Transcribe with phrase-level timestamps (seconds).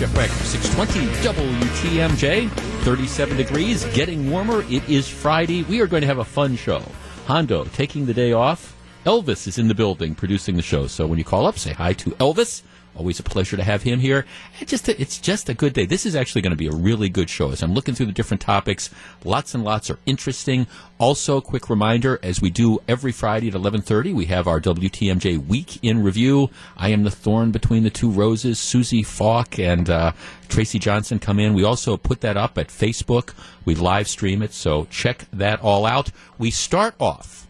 [0.00, 2.48] Jeff Wagner, 620 WTMJ,
[2.84, 4.62] 37 degrees, getting warmer.
[4.70, 5.62] It is Friday.
[5.64, 6.82] We are going to have a fun show.
[7.26, 8.74] Hondo taking the day off.
[9.04, 10.86] Elvis is in the building producing the show.
[10.86, 12.62] So when you call up, say hi to Elvis.
[13.00, 14.26] Always a pleasure to have him here.
[14.60, 15.86] It just it's just a good day.
[15.86, 17.50] This is actually going to be a really good show.
[17.50, 18.90] As I'm looking through the different topics,
[19.24, 20.66] lots and lots are interesting.
[20.98, 25.82] Also, quick reminder: as we do every Friday at 11:30, we have our WTMJ Week
[25.82, 26.50] in Review.
[26.76, 28.58] I am the thorn between the two roses.
[28.58, 30.12] Susie Falk and uh,
[30.50, 31.54] Tracy Johnson come in.
[31.54, 33.32] We also put that up at Facebook.
[33.64, 36.10] We live stream it, so check that all out.
[36.36, 37.46] We start off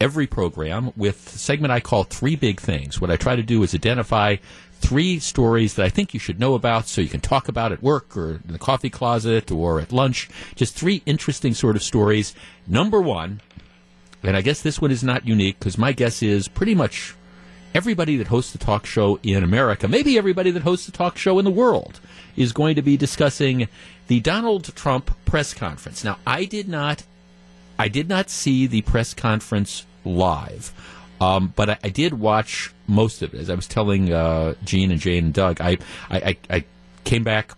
[0.00, 3.00] every program with a segment I call Three Big Things.
[3.00, 4.36] What I try to do is identify
[4.80, 7.82] three stories that I think you should know about so you can talk about at
[7.82, 10.28] work or in the coffee closet or at lunch.
[10.54, 12.34] Just three interesting sort of stories.
[12.66, 13.40] Number one,
[14.22, 17.14] and I guess this one is not unique because my guess is pretty much
[17.74, 21.38] everybody that hosts a talk show in America, maybe everybody that hosts a talk show
[21.38, 22.00] in the world,
[22.36, 23.68] is going to be discussing
[24.06, 26.02] the Donald Trump press conference.
[26.02, 27.04] Now, I did not,
[27.78, 30.72] I did not see the press conference live.
[31.20, 33.40] Um, but I, I, did watch most of it.
[33.40, 35.78] As I was telling uh, Gene and Jane and Doug, I,
[36.10, 36.64] I, I,
[37.04, 37.52] came back.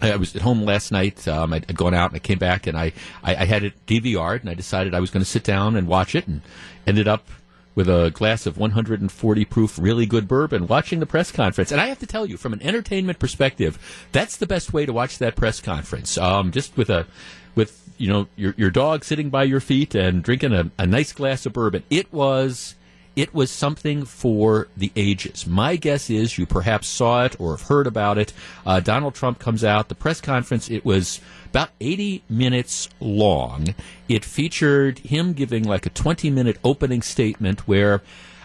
[0.00, 1.28] I was at home last night.
[1.28, 2.92] Um, I'd, gone out and I came back and I,
[3.22, 5.86] I, I had it DVR'd and I decided I was going to sit down and
[5.86, 6.40] watch it and
[6.86, 7.28] ended up
[7.74, 11.70] with a glass of 140 proof really good bourbon watching the press conference.
[11.70, 14.92] And I have to tell you, from an entertainment perspective, that's the best way to
[14.92, 16.18] watch that press conference.
[16.18, 17.06] Um, just with a
[17.54, 21.12] with you know your your dog sitting by your feet and drinking a, a nice
[21.12, 21.82] glass of bourbon.
[21.90, 22.74] It was
[23.14, 25.46] it was something for the ages.
[25.46, 28.32] My guess is you perhaps saw it or have heard about it.
[28.64, 29.88] Uh, Donald Trump comes out.
[29.88, 31.20] The press conference, it was
[31.50, 33.74] about 80 minutes long.
[34.08, 38.00] It featured him giving like a 20 minute opening statement where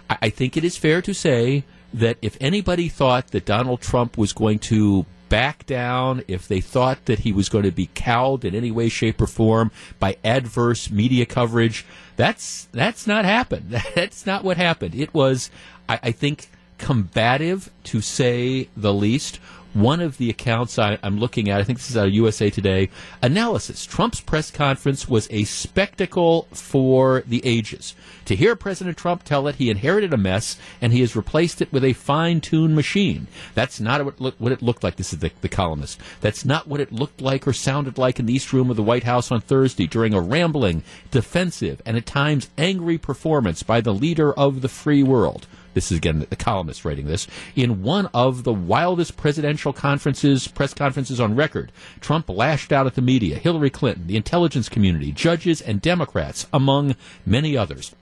[0.09, 4.17] I, I think it is fair to say that if anybody thought that Donald Trump
[4.17, 8.45] was going to back down, if they thought that he was going to be cowed
[8.45, 9.69] in any way, shape, or form
[9.99, 11.85] by adverse media coverage,
[12.15, 13.71] that's that's not happened.
[13.95, 14.95] That's not what happened.
[14.95, 15.51] It was,
[15.89, 16.47] I, I think,
[16.77, 19.41] combative to say the least
[19.75, 22.49] one of the accounts I, am looking at, I think this is out of USA
[22.49, 22.89] Today,
[23.21, 23.85] analysis.
[23.85, 27.93] Trump's press conference was a spectacle for the ages.
[28.25, 31.73] To hear President Trump tell it, he inherited a mess and he has replaced it
[31.73, 33.27] with a fine tuned machine.
[33.53, 34.95] That's not what, look, what it looked like.
[34.95, 35.99] This is the, the columnist.
[36.21, 38.83] That's not what it looked like or sounded like in the East Room of the
[38.83, 43.93] White House on Thursday during a rambling, defensive, and at times angry performance by the
[43.93, 48.43] leader of the free world this is again the columnist writing this, in one of
[48.43, 51.71] the wildest presidential conferences, press conferences on record.
[52.01, 56.95] Trump lashed out at the media, Hillary Clinton, the intelligence community, judges, and Democrats, among
[57.25, 57.93] many others.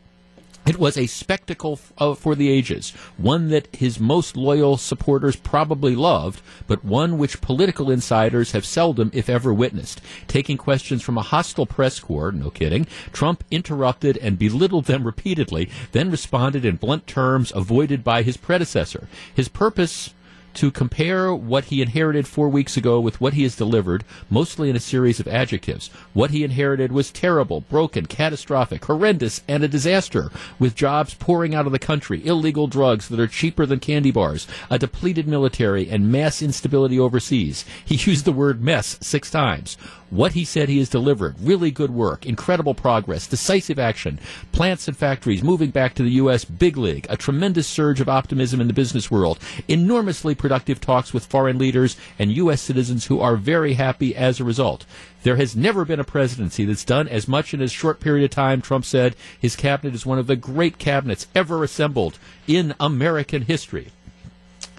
[0.65, 5.35] It was a spectacle f- uh, for the ages, one that his most loyal supporters
[5.35, 9.99] probably loved, but one which political insiders have seldom, if ever, witnessed.
[10.27, 15.69] Taking questions from a hostile press corps, no kidding, Trump interrupted and belittled them repeatedly,
[15.91, 19.09] then responded in blunt terms avoided by his predecessor.
[19.35, 20.13] His purpose
[20.55, 24.75] to compare what he inherited four weeks ago with what he has delivered, mostly in
[24.75, 25.87] a series of adjectives.
[26.13, 31.65] What he inherited was terrible, broken, catastrophic, horrendous, and a disaster, with jobs pouring out
[31.65, 36.11] of the country, illegal drugs that are cheaper than candy bars, a depleted military, and
[36.11, 37.65] mass instability overseas.
[37.83, 39.77] He used the word mess six times
[40.15, 41.39] what he said he has delivered.
[41.39, 44.19] Really good work, incredible progress, decisive action,
[44.51, 46.45] plants and factories moving back to the U.S.
[46.45, 51.25] big league, a tremendous surge of optimism in the business world, enormously productive talks with
[51.25, 52.61] foreign leaders and U.S.
[52.61, 54.85] citizens who are very happy as a result.
[55.23, 58.31] There has never been a presidency that's done as much in a short period of
[58.31, 59.15] time, Trump said.
[59.39, 63.87] His cabinet is one of the great cabinets ever assembled in American history.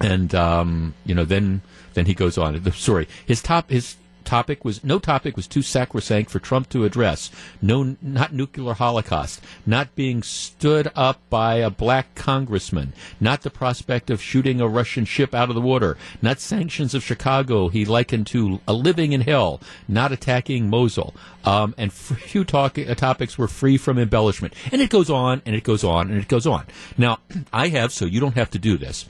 [0.00, 1.62] And, um, you know, then
[1.94, 2.72] then he goes on.
[2.72, 7.30] Sorry, his top his topic was no topic was too sacrosanct for Trump to address.
[7.60, 14.10] No, not nuclear holocaust, not being stood up by a black congressman, not the prospect
[14.10, 17.68] of shooting a Russian ship out of the water, not sanctions of Chicago.
[17.68, 21.14] He likened to a living in hell, not attacking Mosul.
[21.44, 24.54] Um, and few talk, uh, topics were free from embellishment.
[24.72, 26.66] And it goes on and it goes on and it goes on.
[26.96, 27.18] Now,
[27.52, 29.06] I have, so you don't have to do this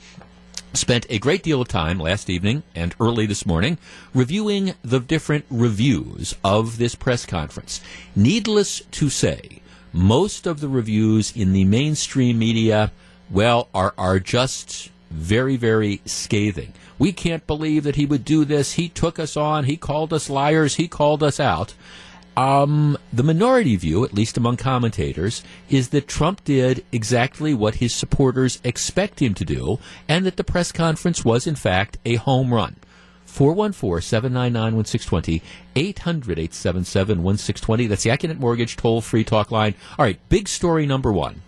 [0.77, 3.77] spent a great deal of time last evening and early this morning
[4.13, 7.81] reviewing the different reviews of this press conference.
[8.15, 9.61] Needless to say,
[9.93, 12.91] most of the reviews in the mainstream media,
[13.29, 16.73] well, are, are just very, very scathing.
[16.97, 18.73] We can't believe that he would do this.
[18.73, 19.65] He took us on.
[19.65, 20.75] He called us liars.
[20.75, 21.73] He called us out.
[22.37, 27.95] Um, the minority view, at least among commentators, is that Trump did exactly what his
[27.95, 32.53] supporters expect him to do, and that the press conference was, in fact, a home
[32.53, 32.75] run.
[33.25, 35.41] 414 799 1620,
[35.75, 37.87] 800 877 1620.
[37.87, 39.75] That's the Accunet Mortgage toll free talk line.
[39.97, 41.41] All right, big story number one.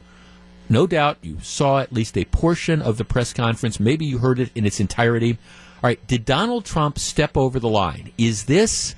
[0.69, 3.79] No doubt you saw at least a portion of the press conference.
[3.79, 5.37] Maybe you heard it in its entirety.
[5.75, 8.11] All right, did Donald Trump step over the line?
[8.17, 8.95] Is this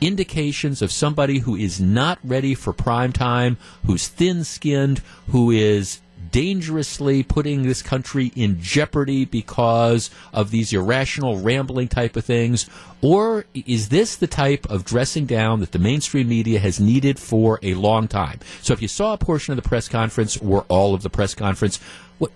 [0.00, 3.56] indications of somebody who is not ready for prime time,
[3.86, 6.00] who's thin skinned, who is
[6.30, 12.68] dangerously putting this country in jeopardy because of these irrational, rambling type of things?
[13.00, 17.58] Or is this the type of dressing down that the mainstream media has needed for
[17.62, 18.40] a long time?
[18.62, 21.34] So if you saw a portion of the press conference or all of the press
[21.34, 21.78] conference,
[22.18, 22.32] what,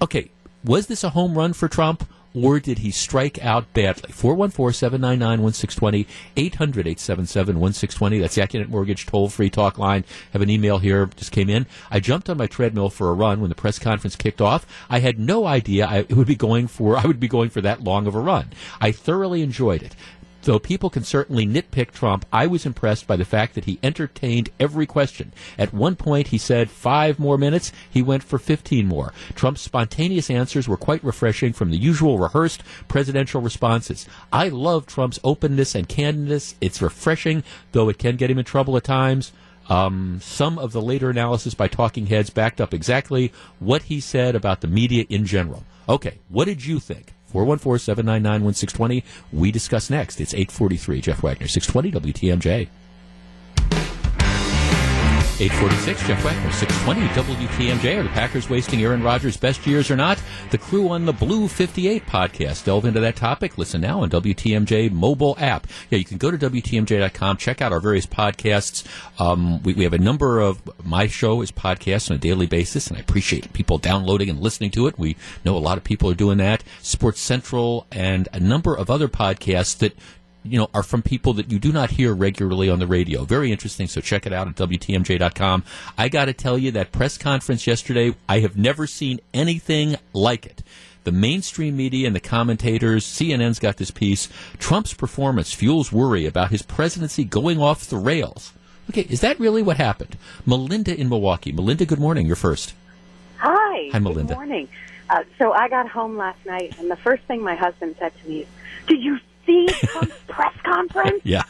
[0.00, 0.30] okay,
[0.64, 2.08] was this a home run for Trump?
[2.36, 4.12] Or did he strike out badly?
[4.12, 6.06] 414-799-1620,
[6.36, 8.20] 800-877-1620.
[8.20, 10.04] That's the Accunet Mortgage toll-free talk line.
[10.32, 11.66] Have an email here, just came in.
[11.90, 14.66] I jumped on my treadmill for a run when the press conference kicked off.
[14.90, 17.82] I had no idea I would be going for, I would be going for that
[17.82, 18.50] long of a run.
[18.80, 19.96] I thoroughly enjoyed it.
[20.42, 24.50] Though people can certainly nitpick Trump, I was impressed by the fact that he entertained
[24.60, 25.32] every question.
[25.58, 27.72] At one point, he said five more minutes.
[27.90, 29.12] He went for 15 more.
[29.34, 34.06] Trump's spontaneous answers were quite refreshing from the usual rehearsed presidential responses.
[34.32, 36.54] I love Trump's openness and candidness.
[36.60, 37.42] It's refreshing,
[37.72, 39.32] though it can get him in trouble at times.
[39.68, 44.36] Um, some of the later analysis by talking heads backed up exactly what he said
[44.36, 45.64] about the media in general.
[45.88, 47.15] Okay, what did you think?
[47.36, 49.04] 414 799 1620.
[49.32, 50.20] We discuss next.
[50.20, 51.00] It's 843.
[51.02, 52.68] Jeff Wagner, 620 WTMJ.
[55.38, 57.98] 846, Jeff Wagner, 620 WTMJ.
[57.98, 60.18] Are the Packers wasting Aaron Rodgers' best years or not?
[60.50, 63.58] The crew on the Blue 58 podcast delve into that topic.
[63.58, 65.66] Listen now on WTMJ mobile app.
[65.90, 68.86] Yeah, you can go to WTMJ.com, check out our various podcasts.
[69.20, 72.86] Um, we, we have a number of, my show is podcasts on a daily basis,
[72.86, 74.98] and I appreciate people downloading and listening to it.
[74.98, 76.64] We know a lot of people are doing that.
[76.80, 79.94] Sports Central and a number of other podcasts that
[80.48, 83.24] you know, are from people that you do not hear regularly on the radio.
[83.24, 83.86] Very interesting.
[83.86, 85.64] So check it out at WTMJ.com.
[85.96, 90.46] I got to tell you that press conference yesterday, I have never seen anything like
[90.46, 90.62] it.
[91.04, 94.28] The mainstream media and the commentators, CNN's got this piece.
[94.58, 98.52] Trump's performance fuels worry about his presidency going off the rails.
[98.90, 100.16] Okay, is that really what happened?
[100.44, 101.52] Melinda in Milwaukee.
[101.52, 102.26] Melinda, good morning.
[102.26, 102.74] You're first.
[103.38, 103.90] Hi.
[103.92, 104.34] Hi, Melinda.
[104.34, 104.68] Good morning.
[105.08, 108.28] Uh, so I got home last night, and the first thing my husband said to
[108.28, 108.46] me is,
[108.88, 109.18] "Did you
[110.28, 111.20] press conference?
[111.24, 111.42] Yeah.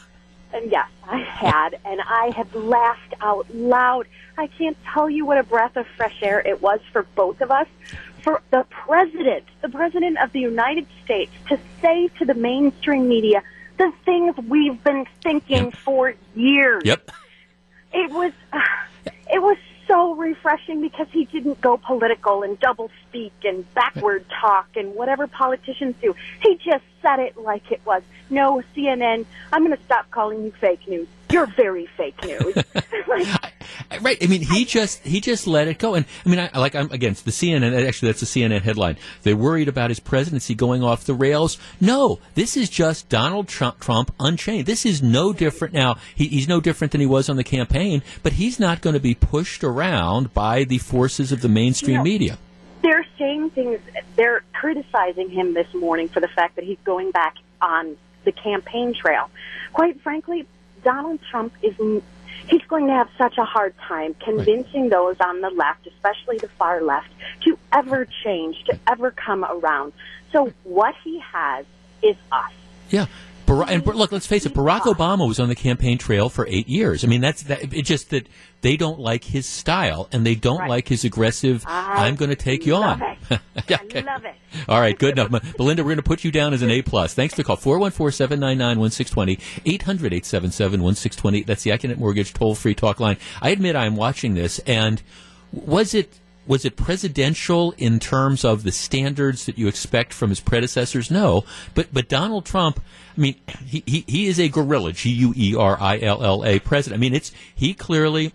[0.53, 4.07] And yes, I had, and I had laughed out loud.
[4.37, 7.51] I can't tell you what a breath of fresh air it was for both of
[7.51, 7.67] us.
[8.21, 13.41] For the president, the president of the United States, to say to the mainstream media
[13.77, 15.73] the things we've been thinking Yep.
[15.75, 16.83] for years.
[16.85, 17.11] Yep.
[17.93, 18.59] It was, uh,
[19.31, 24.67] it was so refreshing because he didn't go political and double speak and backward talk
[24.75, 26.15] and whatever politicians do.
[26.41, 28.03] He just said it like it was.
[28.29, 31.07] No, CNN, I'm going to stop calling you fake news.
[31.31, 32.55] You're very fake news.
[33.07, 33.53] like,
[34.01, 34.17] Right.
[34.21, 35.93] I mean, he just he just let it go.
[35.95, 37.87] And I mean, I like I'm against the CNN.
[37.87, 38.97] Actually, that's a CNN headline.
[39.23, 41.57] They're worried about his presidency going off the rails.
[41.81, 44.65] No, this is just Donald Trump, Trump unchained.
[44.65, 45.73] This is no different.
[45.73, 48.93] Now, he, he's no different than he was on the campaign, but he's not going
[48.95, 52.03] to be pushed around by the forces of the mainstream No.
[52.03, 52.37] media.
[52.81, 53.79] they're saying things,
[54.15, 58.93] they're criticizing him this morning for the fact that he's going back on the campaign
[58.93, 59.29] trail.
[59.73, 60.45] Quite frankly,
[60.87, 61.75] Donald Trump is,
[62.47, 66.47] he's going to have such a hard time convincing those on the left, especially the
[66.47, 67.09] far left,
[67.41, 69.91] to ever change, to ever come around.
[70.31, 71.65] So what he has
[72.01, 72.53] is us.
[72.89, 73.07] Yeah.
[73.47, 74.53] Bar- and look, let's face it.
[74.53, 77.03] Barack Obama was on the campaign trail for eight years.
[77.03, 77.73] I mean, that's that.
[77.73, 78.27] It's just that
[78.61, 80.69] they don't like his style and they don't Right.
[80.69, 81.63] like his aggressive.
[81.65, 83.01] I I'm going to take you on.
[83.67, 84.35] Yeah, I love it.
[84.69, 85.31] All right, good enough.
[85.57, 87.13] Belinda, we're going to put you down as an A plus.
[87.13, 87.57] Thanks for the call.
[87.57, 91.45] 414-799-1620, 800-877-1620.
[91.45, 93.17] That's the Accunet Mortgage toll-free talk line.
[93.41, 95.01] I admit I'm watching this, and
[95.51, 100.39] was it was it presidential in terms of the standards that you expect from his
[100.39, 101.11] predecessors?
[101.11, 101.43] No,
[101.75, 102.81] but but Donald Trump.
[103.17, 103.35] I mean,
[103.65, 104.93] he he, he is a guerrilla.
[104.93, 106.99] G U E R I L L A president.
[106.99, 108.31] I mean, it's he clearly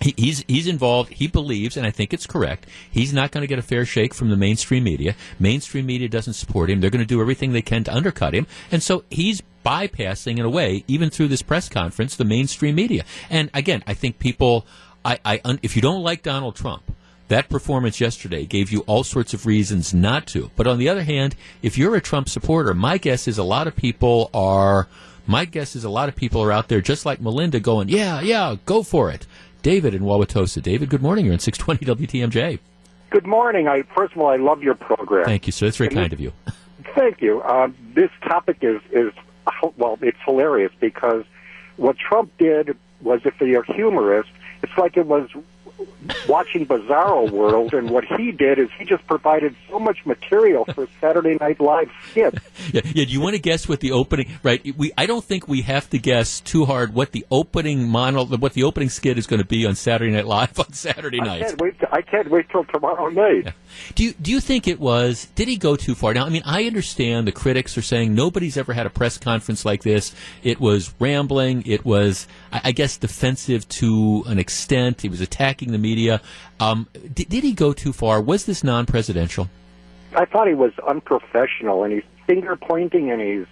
[0.00, 1.12] he, he's he's involved.
[1.12, 2.66] He believes, and I think it's correct.
[2.90, 5.14] He's not going to get a fair shake from the mainstream media.
[5.38, 6.80] Mainstream media doesn't support him.
[6.80, 10.44] They're going to do everything they can to undercut him, and so he's bypassing, in
[10.44, 13.04] a way, even through this press conference, the mainstream media.
[13.28, 14.66] And again, I think people,
[15.04, 16.82] I, I if you don't like Donald Trump.
[17.28, 20.50] That performance yesterday gave you all sorts of reasons not to.
[20.56, 23.66] But on the other hand, if you're a Trump supporter, my guess is a lot
[23.66, 24.88] of people are.
[25.26, 28.22] My guess is a lot of people are out there just like Melinda going, yeah,
[28.22, 29.26] yeah, go for it.
[29.60, 30.62] David in Wauwatosa.
[30.62, 31.26] David, good morning.
[31.26, 32.58] You're in 620 WTMJ.
[33.10, 33.68] Good morning.
[33.68, 35.26] I first of all, I love your program.
[35.26, 35.66] Thank you, sir.
[35.66, 36.32] That's very And this- kind of you.
[36.94, 37.42] Thank you.
[37.42, 39.12] Uh, this topic is is
[39.76, 41.24] well, it's hilarious because
[41.76, 44.30] what Trump did was, if you're humorist,
[44.62, 45.28] it's like it was
[46.28, 50.88] watching Bizarro World, and what he did is he just provided so much material for
[51.00, 52.38] Saturday Night Live skits.
[52.72, 53.04] yeah, yeah.
[53.04, 54.30] Do you want to guess what the opening?
[54.42, 54.64] Right.
[54.76, 54.92] We.
[54.96, 58.64] I don't think we have to guess too hard what the opening mono, what the
[58.64, 61.42] opening skit is going to be on Saturday Night Live on Saturday night.
[61.42, 61.80] I can't wait.
[61.80, 63.44] To, I can't wait till tomorrow night.
[63.46, 63.52] Yeah.
[63.94, 65.26] Do you do you think it was?
[65.34, 66.14] Did he go too far?
[66.14, 69.64] Now, I mean, I understand the critics are saying nobody's ever had a press conference
[69.64, 70.14] like this.
[70.42, 71.62] It was rambling.
[71.66, 75.02] It was, I, I guess, defensive to an extent.
[75.02, 76.20] He was attacking the media.
[76.60, 78.20] Um, did, did he go too far?
[78.20, 79.48] Was this non-presidential?
[80.14, 83.46] I thought he was unprofessional, and he's finger pointing, and he's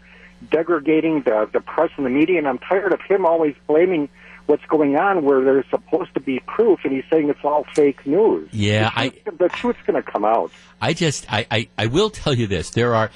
[0.50, 2.38] degrading the the press and the media.
[2.38, 4.08] And I'm tired of him always blaming
[4.46, 8.06] what's going on where there's supposed to be proof, and he's saying it's all fake
[8.06, 8.48] news.
[8.52, 10.50] Yeah, the, truth, I, the truth's going to come out.
[10.80, 13.10] I just, I, I, I will tell you this: there are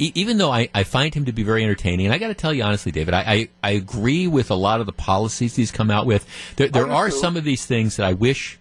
[0.00, 2.52] even though I, I find him to be very entertaining, and I got to tell
[2.52, 5.90] you honestly, David, I, I, I, agree with a lot of the policies he's come
[5.90, 6.26] out with.
[6.56, 8.58] There, there are some of these things that I wish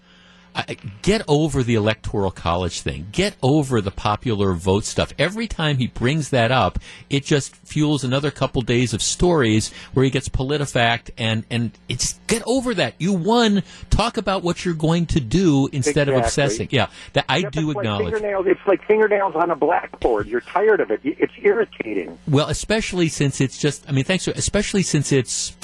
[1.02, 3.08] get over the electoral college thing.
[3.12, 5.14] Get over the popular vote stuff.
[5.18, 6.80] Every time he brings that up,
[7.10, 12.20] it just fuels another couple days of stories where he gets PolitiFact and and it's
[12.28, 12.96] get over that.
[12.98, 13.64] You won.
[13.90, 16.16] Talk about what you're going to do instead exactly.
[16.16, 16.68] of obsessing.
[16.72, 18.14] Yeah, that I yeah, do acknowledge.
[18.14, 20.28] Fingernails, it's like fingernails on a blackboard.
[20.28, 21.02] You're tired of it.
[21.04, 22.18] It's irritating.
[22.28, 23.88] Well, especially since it's just.
[23.88, 24.26] I mean, thanks.
[24.26, 25.56] For, especially since it's.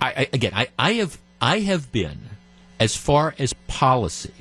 [0.00, 2.18] I, I again, I, I have I have been
[2.82, 4.34] as far as policy,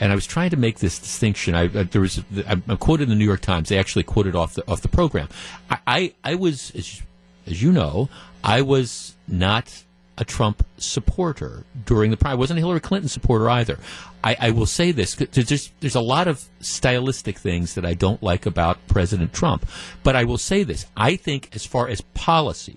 [0.00, 1.54] and I was trying to make this distinction.
[1.54, 3.70] I, uh, there was I'm quoted in the New York Times.
[3.70, 5.30] They actually quoted off the off the program.
[5.70, 7.00] I I, I was as,
[7.46, 8.10] as you know,
[8.44, 9.84] I was not
[10.18, 12.32] a Trump supporter during the prime.
[12.32, 13.78] I wasn't a Hillary Clinton supporter either.
[14.22, 18.22] I, I, will say this: there's there's a lot of stylistic things that I don't
[18.22, 19.66] like about President Trump,
[20.02, 22.76] but I will say this: I think as far as policy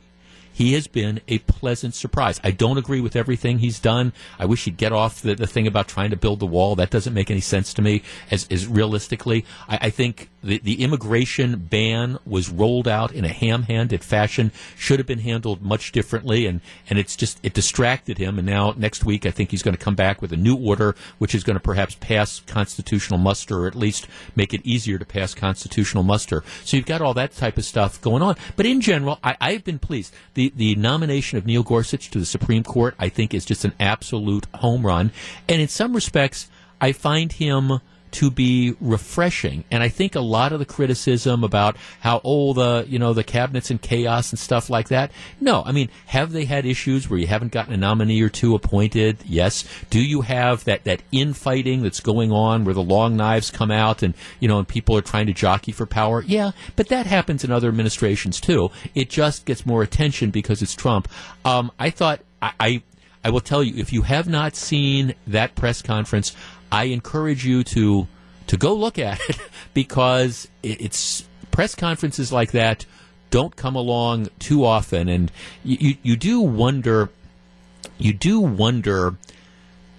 [0.54, 2.40] he has been a pleasant surprise.
[2.44, 4.14] I don't agree with everything he's done.
[4.38, 6.76] I wish he'd get off the, the thing about trying to build the wall.
[6.76, 9.46] That doesn't make any sense to me as, as realistically.
[9.68, 15.00] I, I think the, the immigration ban was rolled out in a ham-handed fashion, should
[15.00, 18.38] have been handled much differently, and, and it's just, it distracted him.
[18.38, 20.96] And now next week, I think he's going to come back with a new order,
[21.18, 25.06] which is going to perhaps pass constitutional muster, or at least make it easier to
[25.06, 26.44] pass constitutional muster.
[26.64, 28.36] So you've got all that type of stuff going on.
[28.56, 30.14] But in general, I, I've been pleased.
[30.36, 33.64] The the, the nomination of Neil Gorsuch to the Supreme Court, I think, is just
[33.64, 35.12] an absolute home run.
[35.48, 36.50] And in some respects,
[36.82, 37.80] I find him
[38.14, 39.64] to be refreshing.
[39.72, 43.24] And I think a lot of the criticism about how oh the you know the
[43.24, 45.12] cabinet's in chaos and stuff like that.
[45.40, 48.56] No, I mean, have they had issues where you haven't gotten a nominee or two
[48.56, 49.18] appointed?
[49.26, 49.66] Yes.
[49.90, 54.04] Do you have that that infighting that's going on where the long knives come out
[54.04, 56.24] and you know and people are trying to jockey for power?
[56.26, 58.70] Yeah, but that happens in other administrations too.
[58.96, 61.08] It just gets more attention because it's Trump.
[61.44, 62.84] Um, I thought I, I
[63.24, 66.36] I will tell you, if you have not seen that press conference,
[66.74, 68.08] I encourage you to
[68.48, 69.38] to go look at it
[69.74, 72.86] because it's press conferences like that
[73.30, 75.32] don't come along too often, and
[75.64, 77.10] you, you, you do wonder,
[77.98, 79.16] you do wonder,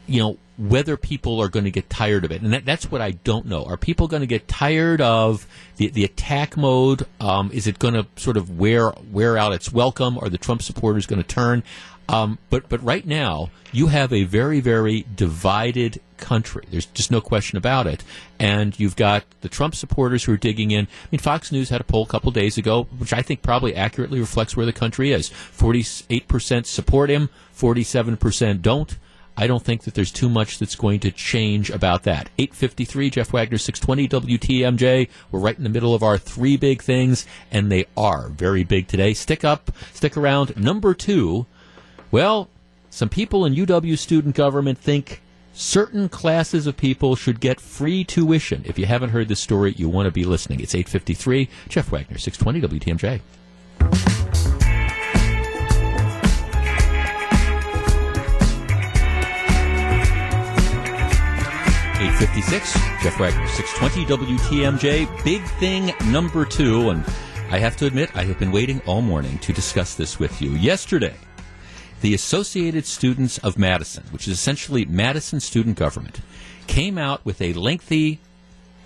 [0.06, 2.42] you know, whether people are going to get tired of it.
[2.42, 3.64] And that, that's what I don't know.
[3.64, 7.08] Are people going to get tired of the, the attack mode?
[7.20, 10.16] Um, is it going to sort of wear, wear out its welcome?
[10.18, 11.64] Are the Trump supporters going to turn?
[12.08, 16.64] Um, but but right now you have a very very divided country.
[16.70, 18.02] There's just no question about it.
[18.38, 20.86] And you've got the Trump supporters who are digging in.
[20.86, 23.76] I mean, Fox News had a poll a couple days ago, which I think probably
[23.76, 25.28] accurately reflects where the country is.
[25.28, 28.96] Forty-eight percent support him, forty-seven percent don't.
[29.36, 32.30] I don't think that there's too much that's going to change about that.
[32.38, 35.08] 853, Jeff Wagner, 620 WTMJ.
[35.32, 38.86] We're right in the middle of our three big things, and they are very big
[38.86, 39.12] today.
[39.12, 40.56] Stick up, stick around.
[40.56, 41.46] Number two,
[42.12, 42.48] well,
[42.90, 45.20] some people in UW student government think
[45.54, 48.62] certain classes of people should get free tuition.
[48.66, 50.60] If you haven't heard this story, you want to be listening.
[50.60, 51.48] It's 853.
[51.68, 53.20] Jeff Wagner, 620 WTMJ.
[61.96, 65.24] Eight fifty six, Jeff Wagner, six twenty WTMJ.
[65.24, 67.02] Big thing number two, and
[67.50, 70.50] I have to admit, I have been waiting all morning to discuss this with you.
[70.50, 71.14] Yesterday,
[72.04, 76.20] the Associated Students of Madison, which is essentially Madison student government,
[76.66, 78.20] came out with a lengthy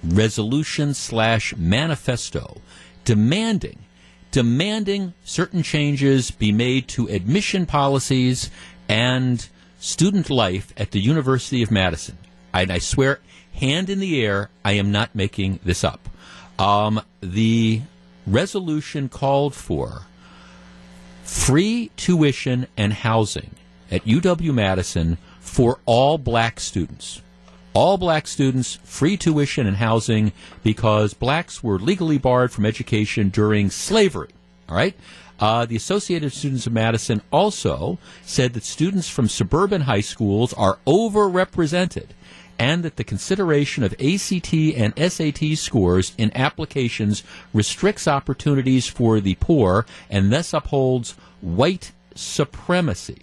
[0.04, 2.60] resolution slash manifesto
[3.04, 3.80] demanding
[4.30, 8.50] demanding certain changes be made to admission policies
[8.88, 9.48] and
[9.80, 12.18] student life at the University of Madison.
[12.54, 13.18] And I swear,
[13.52, 16.08] hand in the air, I am not making this up.
[16.56, 17.80] Um, the
[18.28, 20.02] resolution called for
[21.28, 23.50] free tuition and housing
[23.90, 27.20] at UW Madison for all black students.
[27.74, 30.32] All black students, free tuition and housing
[30.62, 34.30] because blacks were legally barred from education during slavery.
[34.68, 34.96] All right?
[35.38, 40.78] Uh, the Associated Students of Madison also said that students from suburban high schools are
[40.86, 42.06] overrepresented
[42.58, 47.22] and that the consideration of ACT and SAT scores in applications
[47.52, 53.22] restricts opportunities for the poor and thus upholds white supremacy.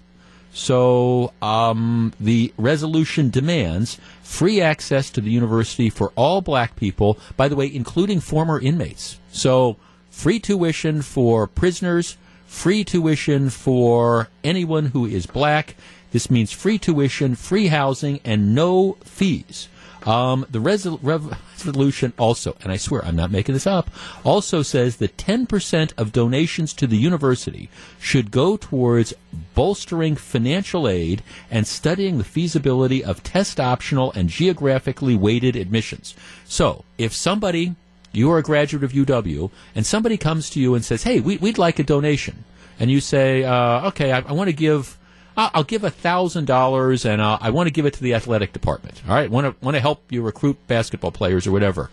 [0.55, 7.49] So um, the resolution demands free access to the university for all black people, by
[7.49, 9.19] the way, including former inmates.
[9.33, 9.75] So
[10.09, 12.15] free tuition for prisoners,
[12.47, 15.75] free tuition for anyone who is black.
[16.15, 19.67] This means free tuition, free housing, and no fees.
[20.05, 23.89] Um, the resol- resolution also, and I swear I'm not making this up,
[24.23, 27.69] also says that 10% of donations to the university
[27.99, 29.13] should go towards
[29.55, 36.15] bolstering financial aid and studying the feasibility of test optional and geographically weighted admissions.
[36.45, 37.75] So, if somebody
[38.13, 41.35] you are a graduate of UW, and somebody comes to you and says, "Hey, we,
[41.35, 42.45] would like a donation,"
[42.79, 44.97] and you say, uh, "Okay, I, I want to give."
[45.37, 48.53] I'll give a thousand dollars, and I'll, I want to give it to the athletic
[48.53, 49.01] department.
[49.07, 51.89] All right, want to want to help you recruit basketball players or whatever.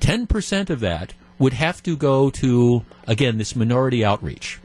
[0.00, 4.60] Ten percent of that would have to go to again this minority outreach.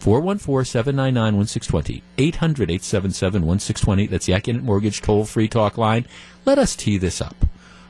[0.00, 4.10] 414-799-1620, 800-877-1620.
[4.10, 6.06] That's the Accunet Mortgage toll-free talk line.
[6.44, 7.46] Let us tee this up.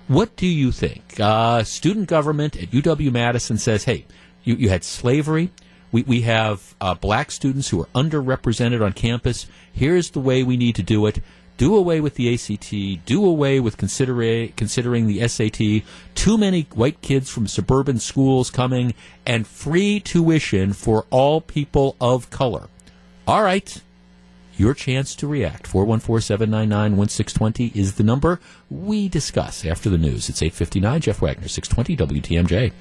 [0.08, 1.18] What do you think?
[1.18, 4.06] Uh, student government at UW Madison says, hey,
[4.44, 5.50] you, you had slavery.
[5.92, 9.46] We, we have uh, black students who are underrepresented on campus.
[9.76, 11.20] Here's the way we need to do it.
[11.58, 13.04] Do away with the ACT.
[13.04, 15.82] Do away with considering considering the SAT.
[16.14, 18.94] Too many white kids from suburban schools coming,
[19.26, 22.70] and free tuition for all people of color.
[23.28, 23.82] All right,
[24.56, 25.70] your chance to react.
[25.70, 30.30] 414-799-1620 is the number we discuss after the news.
[30.30, 31.02] It's 859.
[31.02, 32.72] Jeff Wagner, 620 WTMJ.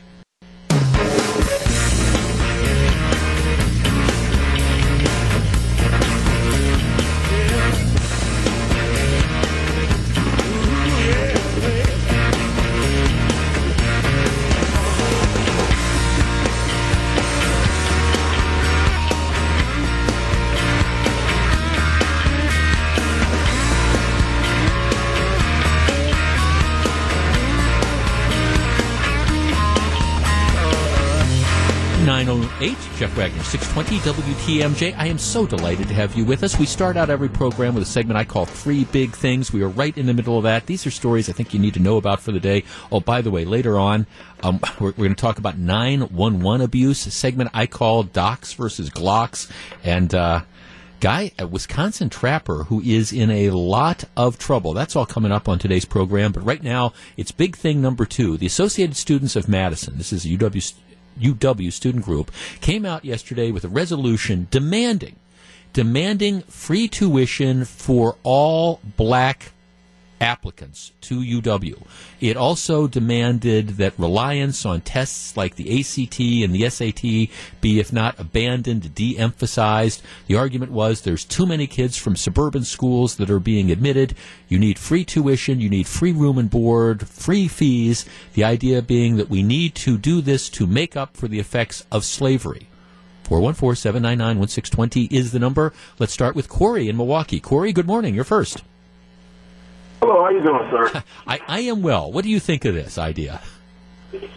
[33.15, 34.93] Wagner, 620 WTMJ.
[34.97, 36.59] I am so delighted to have you with us.
[36.59, 39.53] We start out every program with a segment I call Three Big Things.
[39.53, 40.65] We are right in the middle of that.
[40.65, 42.65] These are stories I think you need to know about for the day.
[42.91, 44.05] Oh, by the way, later on,
[44.43, 48.89] um, we're, we're going to talk about 911 abuse, a segment I call Docs versus
[48.89, 49.49] Glocks.
[49.81, 50.41] And, uh,
[50.99, 54.73] guy, a Wisconsin trapper who is in a lot of trouble.
[54.73, 56.33] That's all coming up on today's program.
[56.33, 58.35] But right now, it's big thing number two.
[58.35, 60.61] The Associated Students of Madison, this is UW
[61.19, 65.15] UW student group came out yesterday with a resolution demanding
[65.73, 69.51] demanding free tuition for all black
[70.21, 71.85] applicants to UW.
[72.19, 77.01] It also demanded that reliance on tests like the ACT and the SAT
[77.61, 80.01] be, if not abandoned, de emphasized.
[80.27, 84.15] The argument was there's too many kids from suburban schools that are being admitted.
[84.47, 88.05] You need free tuition, you need free room and board, free fees.
[88.33, 91.85] The idea being that we need to do this to make up for the effects
[91.91, 92.67] of slavery.
[93.23, 95.73] 414 799 1620 is the number.
[95.97, 97.39] Let's start with Corey in Milwaukee.
[97.39, 98.13] Corey, good morning.
[98.13, 98.63] You're first.
[100.07, 101.03] Hello, how you doing, sir?
[101.27, 102.11] I, I am well.
[102.11, 103.41] What do you think of this idea?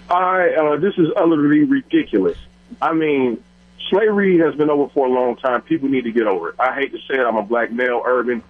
[0.08, 2.38] I uh, this is utterly ridiculous.
[2.80, 3.44] I mean,
[3.90, 5.60] slavery has been over for a long time.
[5.60, 6.54] People need to get over it.
[6.58, 7.20] I hate to say it.
[7.20, 8.42] I'm a black male, urban,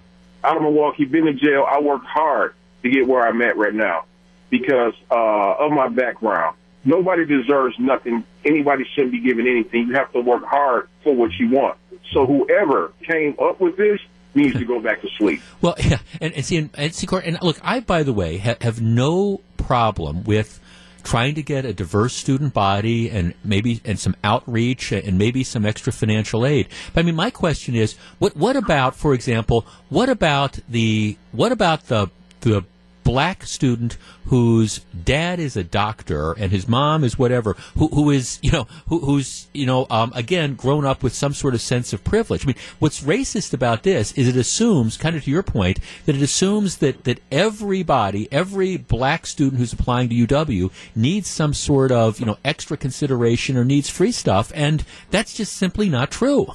[0.45, 1.67] out of Milwaukee, been in jail.
[1.69, 2.55] I worked hard
[2.85, 4.05] to get where I'm at right now
[4.49, 6.57] because uh, of my background.
[6.85, 8.23] Nobody deserves nothing.
[8.45, 9.89] Anybody shouldn't be given anything.
[9.89, 11.79] You have to work hard for what you want.
[12.13, 13.99] So whoever came up with this
[14.35, 15.41] needs to go back to sleep.
[15.61, 18.57] Well, yeah, and, and see, and, and, see, and look, I, by the way, ha-
[18.61, 20.61] have no problem with
[21.03, 25.65] trying to get a diverse student body and maybe and some outreach and maybe some
[25.65, 26.69] extra financial aid.
[26.93, 31.51] But I mean, my question is, what what about, for example, what about the what
[31.51, 32.09] about the
[32.43, 32.65] the
[33.09, 38.39] black student whose dad is a doctor and his mom is whatever, who, who is,
[38.43, 41.95] you know, who, who's, you know, um, again, grown up with some sort of sense
[41.95, 42.45] of privilege.
[42.45, 46.17] I mean, what's racist about this is it assumes, kind of to your point, that
[46.17, 51.91] it assumes that, that everybody, every black student who's applying to UW needs some sort
[51.91, 56.47] of, you know, extra consideration or needs free stuff, and that's just simply not true.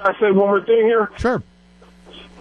[0.00, 1.10] I say one more thing here.
[1.18, 1.42] Sure.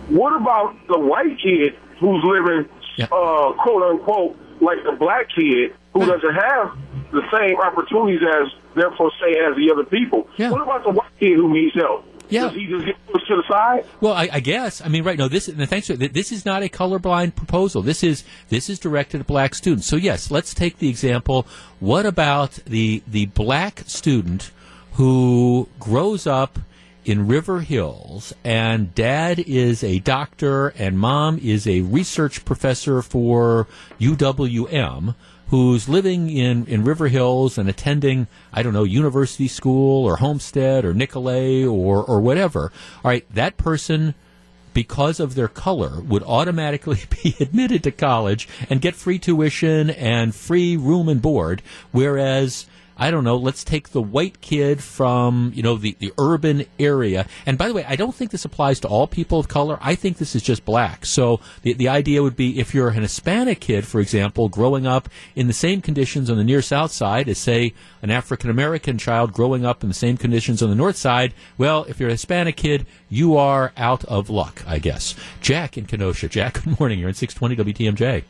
[0.10, 3.06] What about the white kid who's living, Yeah.
[3.06, 6.78] uh, quote unquote, like the black kid who doesn't have
[7.12, 10.28] the same opportunities as, therefore, say, as the other people?
[10.38, 10.52] Yeah.
[10.52, 12.06] What about the white kid who needs help?
[12.30, 12.44] Yeah.
[12.44, 13.86] Does he just get pushed to the side?
[14.00, 14.82] Well, I, I guess.
[14.82, 15.20] I mean, right?
[15.20, 15.48] No, this.
[15.48, 15.88] Thanks.
[15.88, 17.82] For, this is not a colorblind proposal.
[17.82, 19.86] This is this is directed at black students.
[19.88, 21.46] So yes, let's take the example.
[21.82, 24.52] What about the the black student
[24.94, 26.58] who grows up
[27.04, 33.68] in River Hills and dad is a doctor and mom is a research professor for
[34.00, 35.16] UWM?
[35.52, 40.86] who's living in, in River Hills and attending, I don't know, university school or Homestead
[40.86, 42.72] or Nicolet or, or whatever.
[43.04, 44.16] All right, that person,
[44.74, 50.34] because of their color, would automatically be admitted to college and get free tuition and
[50.34, 51.62] free room and board,
[51.92, 52.66] whereas
[53.02, 57.26] I don't know, let's take the white kid from, you know, the, the urban area.
[57.48, 59.80] And by the way, I don't think this applies to all people of color.
[59.82, 61.08] I think this is just black.
[61.08, 65.10] So the, the idea would be if you're an Hispanic kid, for example, growing up
[65.36, 69.34] in the same conditions on the near south side as, say, an African American child
[69.34, 72.56] growing up in the same conditions on the north side, well, if you're a Hispanic
[72.56, 75.16] kid, you are out of luck, I guess.
[75.42, 76.30] Jack in Kenosha.
[76.30, 77.00] Jack, good morning.
[77.00, 78.24] You're in 620 WTMJ.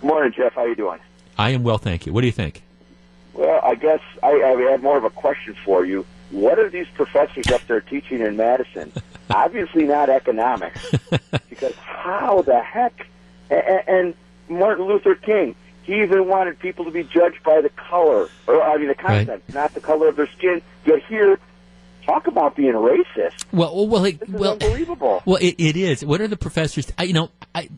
[0.00, 0.54] Good morning, Jeff.
[0.54, 0.98] How are you doing?
[1.38, 2.12] I am well, thank you.
[2.12, 2.64] What do you think?
[3.34, 6.04] Well, I guess I, I have more of a question for you.
[6.30, 8.92] What are these professors up there teaching in Madison?
[9.30, 10.90] Obviously not economics,
[11.48, 13.06] because how the heck?
[13.50, 14.14] And, and
[14.48, 18.76] Martin Luther King, he even wanted people to be judged by the color, or I
[18.76, 20.62] mean the content, not the color of their skin.
[20.84, 21.38] Yet here,
[22.04, 23.44] talk about being racist.
[23.52, 25.22] Well, well, it, well, unbelievable.
[25.24, 26.04] Well, it, it is.
[26.04, 26.92] What are the professors?
[26.98, 27.68] I, you know, I,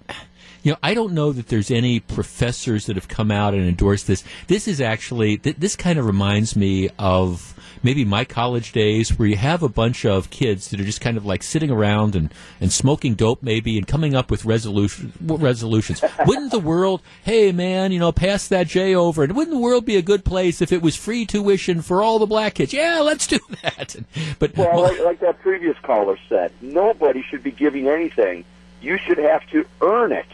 [0.65, 4.07] you know, I don't know that there's any professors that have come out and endorsed
[4.07, 4.25] this.
[4.49, 9.29] This is actually th- this kind of reminds me of maybe my college days, where
[9.29, 12.33] you have a bunch of kids that are just kind of like sitting around and,
[12.61, 16.03] and smoking dope, maybe, and coming up with resolution resolutions.
[16.27, 17.03] wouldn't the world?
[17.25, 20.25] Hey, man, you know, pass that J over, and wouldn't the world be a good
[20.25, 22.73] place if it was free tuition for all the black kids?
[22.73, 23.97] Yeah, let's do that.
[24.39, 28.47] But Well, like, like that previous caller said, nobody should be giving anything.
[28.81, 30.27] You should have to earn it.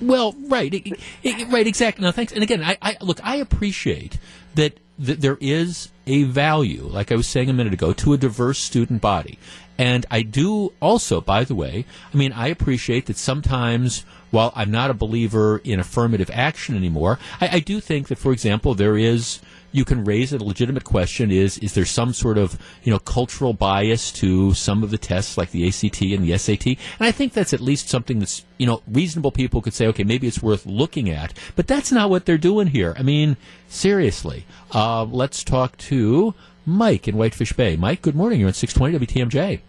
[0.00, 2.04] Well, right, it- it- right, exactly.
[2.04, 2.32] Now, thanks.
[2.32, 4.18] And again, I, I look, I appreciate
[4.54, 8.16] that, that there is a value, like I was saying a minute ago, to a
[8.18, 9.38] diverse student body.
[9.78, 14.70] And I do also, by the way, I mean, I appreciate that sometimes, while I'm
[14.70, 18.96] not a believer in affirmative action anymore, I, I do think that, for example, there
[18.98, 19.40] is
[19.72, 23.52] you can raise a legitimate question is is there some sort of you know cultural
[23.52, 27.32] bias to some of the tests like the ACT and the SAT and I think
[27.32, 30.66] that's at least something that's you know reasonable people could say okay maybe it's worth
[30.66, 31.32] looking at.
[31.56, 32.94] But that's not what they're doing here.
[32.96, 33.36] I mean
[33.68, 34.44] seriously.
[34.72, 37.76] Uh, let's talk to Mike in Whitefish Bay.
[37.76, 38.40] Mike good morning.
[38.40, 39.60] You're on 620 WTMJ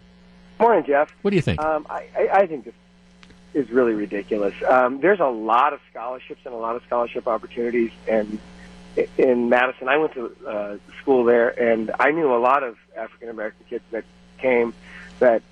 [0.60, 1.12] Morning, Jeff.
[1.22, 1.60] what do you think?
[1.60, 2.74] Um, I, I, I think this
[3.54, 4.54] is really ridiculous.
[4.68, 8.38] Um, there's a lot of scholarships and a lot of scholarship opportunities, and
[9.18, 13.28] in Madison, I went to uh, school there, and I knew a lot of African
[13.28, 14.04] American kids that
[14.38, 14.74] came
[15.20, 15.42] that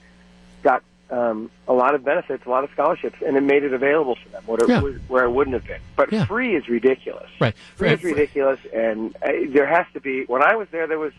[0.62, 4.16] got um, a lot of benefits, a lot of scholarships, and it made it available
[4.16, 4.80] for them where it, Yeah.
[5.08, 5.80] where it wouldn't have been.
[5.96, 6.24] But Yeah.
[6.24, 7.28] free is ridiculous.
[7.40, 10.24] right Free is ridiculous, and uh, there has to be.
[10.24, 11.12] When I was there, there was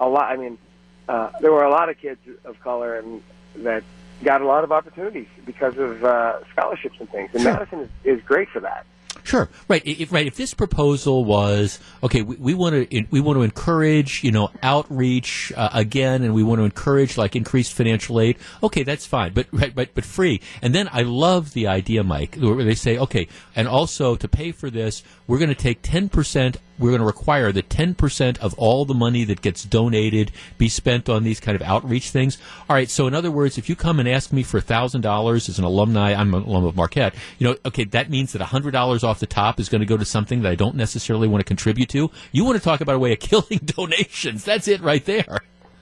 [0.00, 0.30] a lot.
[0.30, 0.58] I mean,
[1.08, 3.22] uh, there were a lot of kids of color and
[3.64, 3.82] that
[4.22, 7.30] got a lot of opportunities because of uh, scholarships and things.
[7.32, 7.52] And Sure.
[7.54, 8.84] Madison is, is great for that.
[9.28, 10.26] Sure, right, if, right.
[10.26, 15.52] If this proposal was okay, we, want to we want to encourage you know outreach
[15.54, 18.38] uh, again, and we want to encourage like increased financial aid.
[18.62, 20.40] Okay, that's fine, but right, but but free.
[20.62, 24.50] And then I love the idea, Mike, where they say, okay, and also to pay
[24.50, 26.56] for this, we're going to take ten percent.
[26.78, 30.68] We're going to require that ten percent of all the money that gets donated be
[30.68, 32.38] spent on these kind of outreach things.
[32.68, 35.48] All right, so in other words, if you come and ask me for thousand dollars
[35.48, 37.14] as an alumni, I'm an alum of Marquette.
[37.38, 39.96] You know, okay, that means that hundred dollars off the top is going to go
[39.96, 42.10] to something that I don't necessarily want to contribute to.
[42.32, 44.44] You want to talk about a way of killing donations?
[44.44, 45.38] That's it right there.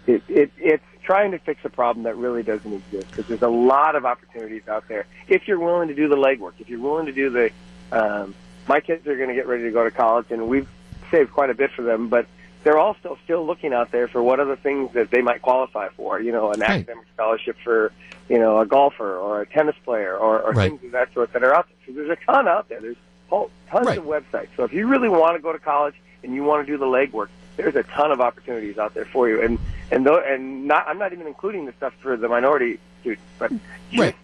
[0.06, 3.48] It, it, it's trying to fix a problem that really doesn't exist because there's a
[3.48, 5.06] lot of opportunities out there.
[5.28, 7.50] If you're willing to do the legwork, if you're willing to do the,
[7.92, 8.34] um,
[8.68, 10.68] my kids are going to get ready to go to college, and we've
[11.10, 12.26] saved quite a bit for them, but
[12.64, 16.20] they're all still looking out there for what other things that they might qualify for.
[16.20, 16.70] You know, an Right.
[16.70, 17.92] academic scholarship for
[18.28, 20.70] you know a golfer or a tennis player or, or Right.
[20.70, 21.76] things of that sort that are out there.
[21.94, 22.80] So there's a ton out there.
[22.80, 22.96] There's
[23.28, 23.98] whole, tons Right.
[23.98, 24.48] of websites.
[24.56, 26.86] So if you really want to go to college and you want to do the
[26.86, 29.40] legwork, there's a ton of opportunities out there for you.
[29.42, 29.58] And
[29.92, 33.52] and though and not I'm not even including the stuff for the minority students, but
[33.96, 34.14] Right.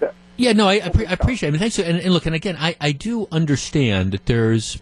[0.00, 1.50] just, Yeah, no, I, I, pre- I appreciate it.
[1.50, 1.78] I mean, thanks.
[1.78, 4.78] And, and look, and again, I, I do understand that there's.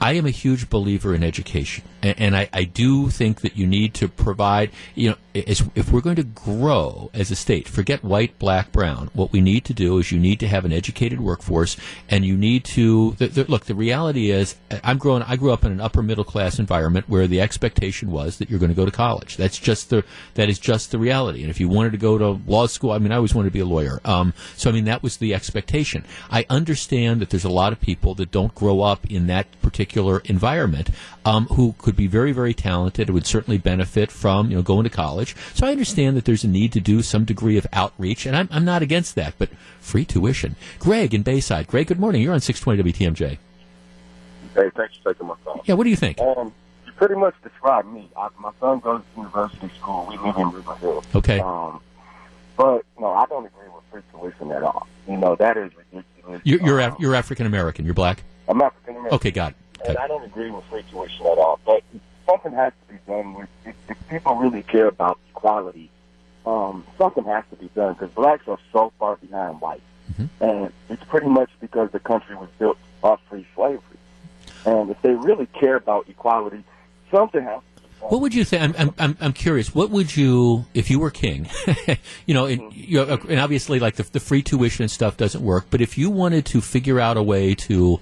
[0.00, 3.66] I am a huge believer in education, and, and I, I do think that you
[3.66, 4.70] need to provide.
[4.94, 9.10] You know, if we're going to grow as a state, forget white, black, brown.
[9.12, 11.76] What we need to do is you need to have an educated workforce,
[12.08, 13.16] and you need to
[13.48, 13.66] look.
[13.66, 15.22] The reality is, I'm growing.
[15.22, 18.60] I grew up in an upper middle class environment where the expectation was that you're
[18.60, 19.36] going to go to college.
[19.36, 21.42] That's just the that is just the reality.
[21.42, 23.54] And if you wanted to go to law school, I mean, I always wanted to
[23.54, 24.00] be a lawyer.
[24.04, 26.04] Um, so I mean, that was the expectation.
[26.30, 30.20] I understand that there's a lot of people that don't grow up in that particular
[30.24, 30.90] environment
[31.26, 34.84] um, who could be very, very talented and would certainly benefit from you know going
[34.84, 35.34] to college.
[35.54, 38.48] So I understand that there's a need to do some degree of outreach, and I'm,
[38.52, 39.34] I'm not against that.
[39.36, 40.56] But free tuition.
[40.78, 41.66] Greg in Bayside.
[41.66, 42.22] Greg, good morning.
[42.22, 43.38] You're on 620 WTMJ.
[44.54, 45.62] Hey, thanks for taking my call.
[45.66, 46.18] Yeah, what do you think?
[46.20, 46.52] Um,
[46.86, 48.08] you pretty much described me.
[48.16, 50.06] I, my son goes to university school.
[50.08, 51.04] We live in River Hill.
[51.14, 51.40] Okay.
[51.40, 51.80] Um,
[52.56, 54.86] but no, I don't agree with free tuition at all.
[55.08, 56.40] You know that is ridiculous.
[56.44, 57.84] You're you're, Um, Af- you're African American.
[57.84, 58.22] You're black.
[58.48, 59.14] I'm African American.
[59.16, 59.56] Okay, got it.
[59.88, 61.60] And I don't agree with free tuition at all.
[61.64, 61.82] But
[62.26, 63.34] something has to be done.
[63.34, 65.90] With, if, if people really care about equality,
[66.44, 70.44] um, something has to be done because blacks are so far behind whites, Mm-hmm.
[70.44, 73.80] and it's pretty much because the country was built off free slavery.
[74.64, 76.62] And if they really care about equality,
[77.10, 78.06] something has to.
[78.06, 78.62] What would you think?
[78.62, 79.74] I'm, I'm, I'm, I'm curious.
[79.74, 81.48] What would you, if you were king,
[82.26, 85.42] you know, and, you know, and obviously like the, the free tuition and stuff doesn't
[85.42, 87.98] work, but if you wanted to figure out a way to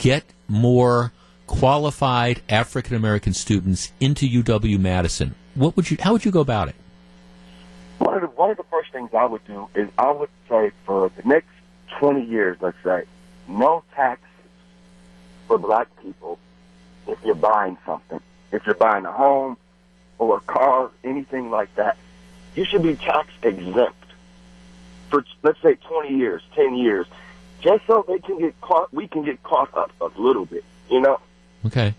[0.00, 1.12] get more
[1.46, 6.68] qualified African American students into UW Madison, what would you, how would you go about
[6.68, 6.74] it?
[7.98, 10.72] One of the one of the first things I would do is I would say
[10.86, 11.50] for the next
[11.98, 13.04] twenty years, let's say,
[13.46, 14.26] no taxes
[15.46, 16.38] for black people
[17.06, 18.20] if you're buying something.
[18.52, 19.58] If you're buying a home
[20.18, 21.98] or a car, anything like that,
[22.54, 24.06] you should be tax exempt
[25.10, 27.06] for let's say twenty years, ten years,
[27.60, 28.92] just so they can get caught.
[28.92, 31.20] We can get caught up a little bit, you know.
[31.66, 31.94] Okay.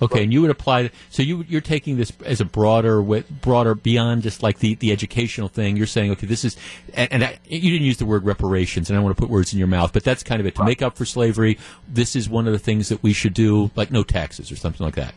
[0.00, 0.90] Okay, and you would apply.
[1.10, 5.48] So you you're taking this as a broader, broader beyond just like the, the educational
[5.48, 5.76] thing.
[5.76, 6.56] You're saying, okay, this is,
[6.94, 9.28] and, and I, you didn't use the word reparations, and I don't want to put
[9.28, 10.54] words in your mouth, but that's kind of it.
[10.56, 11.58] To make up for slavery,
[11.88, 14.84] this is one of the things that we should do, like no taxes or something
[14.84, 15.14] like that.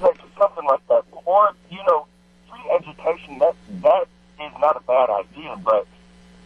[0.00, 1.04] like something like that.
[1.24, 2.06] Or, you know,
[2.50, 4.08] free education, that that
[4.44, 5.86] is not a bad idea, but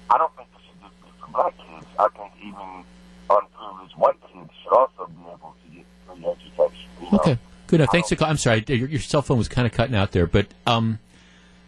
[0.09, 1.87] I don't think this should just be for black kids.
[1.99, 2.85] I think even
[3.31, 6.91] unprivileged white kids should also be able to get free education.
[7.01, 7.19] You know?
[7.19, 7.93] Okay, good enough.
[7.93, 8.29] Thanks for call.
[8.29, 10.99] I'm sorry, your, your cell phone was kind of cutting out there, but um,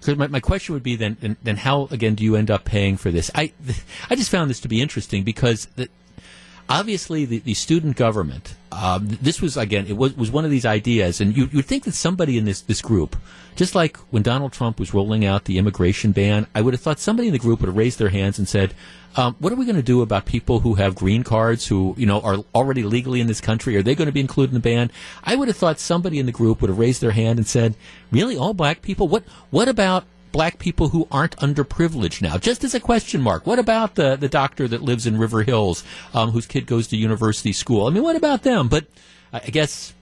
[0.06, 2.96] my, my question would be then, then then how again do you end up paying
[2.96, 3.30] for this?
[3.34, 3.52] I
[4.10, 5.88] I just found this to be interesting because the,
[6.68, 8.54] obviously the, the student government.
[8.72, 11.84] Um, this was again, it was was one of these ideas, and you would think
[11.84, 13.16] that somebody in this this group,
[13.54, 16.98] just like when Donald Trump was rolling out the immigration ban, I would have thought
[16.98, 18.74] somebody in the group would have raised their hands and said.
[19.16, 22.04] Um, what are we going to do about people who have green cards who you
[22.04, 23.76] know are already legally in this country?
[23.76, 24.90] Are they going to be included in the ban?
[25.22, 27.76] I would have thought somebody in the group would have raised their hand and said,
[28.10, 29.06] "Really, all black people?
[29.06, 29.22] What?
[29.50, 32.36] What about black people who aren't underprivileged now?
[32.36, 33.46] Just as a question mark.
[33.46, 36.96] What about the the doctor that lives in River Hills, um, whose kid goes to
[36.96, 37.86] university school?
[37.86, 38.68] I mean, what about them?
[38.68, 38.86] But
[39.32, 39.94] I guess.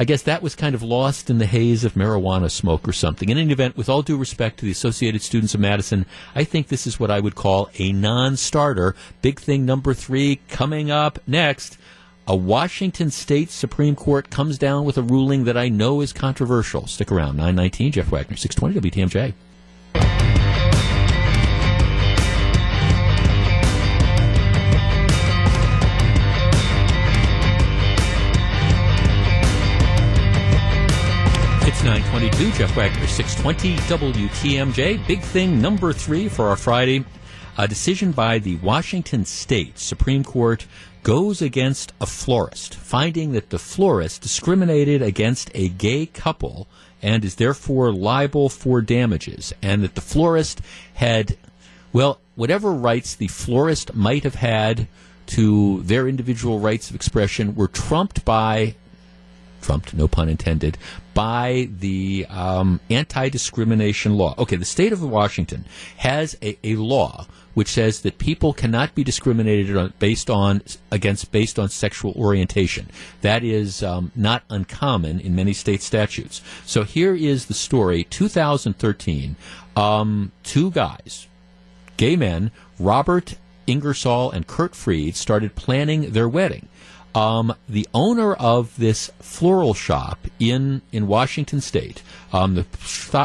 [0.00, 3.30] I guess that was kind of lost in the haze of marijuana smoke or something.
[3.30, 6.68] In any event, with all due respect to the Associated Students of Madison, I think
[6.68, 8.94] this is what I would call a non starter.
[9.22, 11.78] Big thing number three coming up next.
[12.28, 16.86] A Washington State Supreme Court comes down with a ruling that I know is controversial.
[16.86, 17.36] Stick around.
[17.36, 19.34] 919, Jeff Wagner, 620 WTMJ.
[31.78, 35.06] It's 922, Jeff Wagner, 620 WTMJ.
[35.06, 37.04] Big thing number three for our Friday.
[37.56, 40.66] A decision by the Washington State Supreme Court
[41.04, 46.66] goes against a florist, finding that the florist discriminated against a gay couple
[47.00, 50.60] and is therefore liable for damages, and that the florist
[50.94, 51.36] had,
[51.92, 54.88] well, whatever rights the florist might have had
[55.26, 58.74] to their individual rights of expression were trumped by
[59.60, 60.78] trumped, no pun intended,
[61.18, 64.36] by the um, anti discrimination law.
[64.38, 65.64] Okay, the state of Washington
[65.96, 71.32] has a, a law which says that people cannot be discriminated on, based on against
[71.32, 72.88] based on sexual orientation.
[73.22, 76.40] That is um, not uncommon in many state statutes.
[76.64, 79.34] So here is the story: 2013,
[79.74, 81.26] um, two guys,
[81.96, 83.34] gay men, Robert
[83.66, 86.68] Ingersoll and Curt Freed, started planning their wedding.
[87.18, 92.00] Um, the owner of this floral shop in in Washington State,
[92.32, 92.64] um, the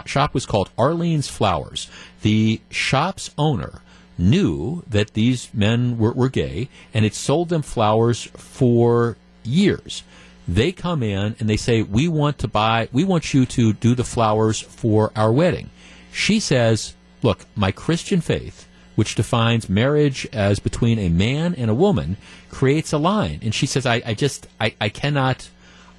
[0.07, 1.91] shop was called Arlene's Flowers.
[2.23, 3.81] The shop's owner
[4.17, 10.01] knew that these men were, were gay and it sold them flowers for years.
[10.47, 13.93] They come in and they say, We want to buy, we want you to do
[13.93, 15.69] the flowers for our wedding.
[16.11, 21.73] She says, Look, my Christian faith, which defines marriage as between a man and a
[21.73, 22.17] woman,
[22.49, 23.39] creates a line.
[23.41, 25.49] And she says, I, I just, I, I cannot,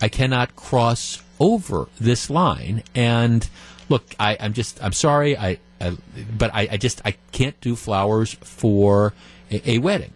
[0.00, 2.82] I cannot cross over this line.
[2.94, 3.48] And
[3.88, 5.36] look, I, I'm just, I'm sorry.
[5.36, 5.96] I, I
[6.36, 9.12] but I, I, just, I can't do flowers for
[9.50, 10.12] a, a, wedding.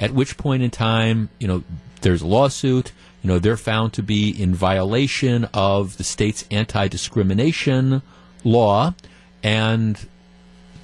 [0.00, 1.64] At which point in time, you know,
[2.02, 2.92] there's a lawsuit.
[3.22, 8.02] You know, they're found to be in violation of the state's anti-discrimination
[8.44, 8.94] law,
[9.42, 9.98] and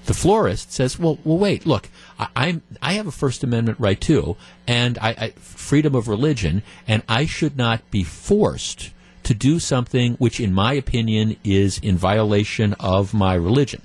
[0.06, 1.88] the florist says, "Well, well, wait, look,
[2.18, 4.36] I, am I have a First Amendment right too,
[4.66, 8.90] and I, I freedom of religion, and I should not be forced."
[9.24, 13.80] to do something which, in my opinion, is in violation of my religion.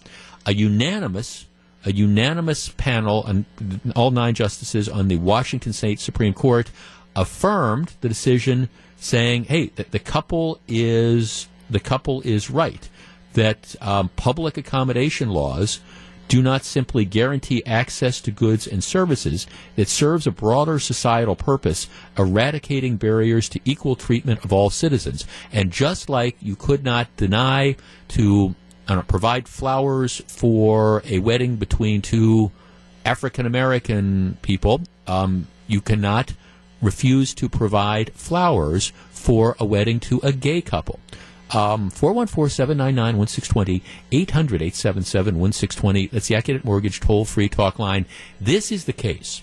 [0.46, 1.46] A unanimous
[1.86, 3.46] a unanimous panel, and
[3.96, 6.70] all nine justices on the Washington State Supreme Court
[7.16, 12.90] affirmed the decision, saying, "Hey, the, the couple is the couple is right
[13.34, 15.80] that um, public accommodation laws."
[16.30, 19.48] Do not simply guarantee access to goods and services.
[19.76, 21.88] It serves a broader societal purpose,
[22.18, 25.26] eradicating barriers to equal treatment of all citizens.
[25.52, 27.76] And just like you could not deny
[28.10, 28.56] to
[28.88, 32.52] know, provide flowers for a wedding between two
[33.04, 36.34] African American people, um, you cannot
[36.82, 41.00] refuse to provide flowers for a wedding to a gay couple.
[41.52, 46.08] Um, 414 799 1620, 800 877 1620.
[46.08, 48.06] That's the Accunet Mortgage toll free talk line.
[48.40, 49.42] This is the case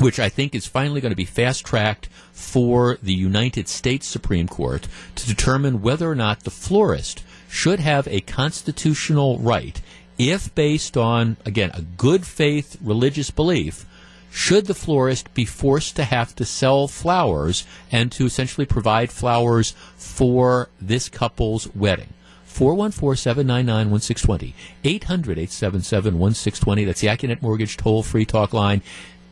[0.00, 4.48] which I think is finally going to be fast tracked for the United States Supreme
[4.48, 9.80] Court to determine whether or not the florist should have a constitutional right,
[10.16, 13.84] if based on, again, a good faith religious belief,
[14.30, 19.74] should the florist be forced to have to sell flowers and to essentially provide flowers
[19.96, 22.12] for this couple's wedding?
[22.48, 24.52] 414-799-1620,
[24.84, 26.86] 800-877-1620.
[26.86, 28.82] That's the Accunet Mortgage toll-free talk line.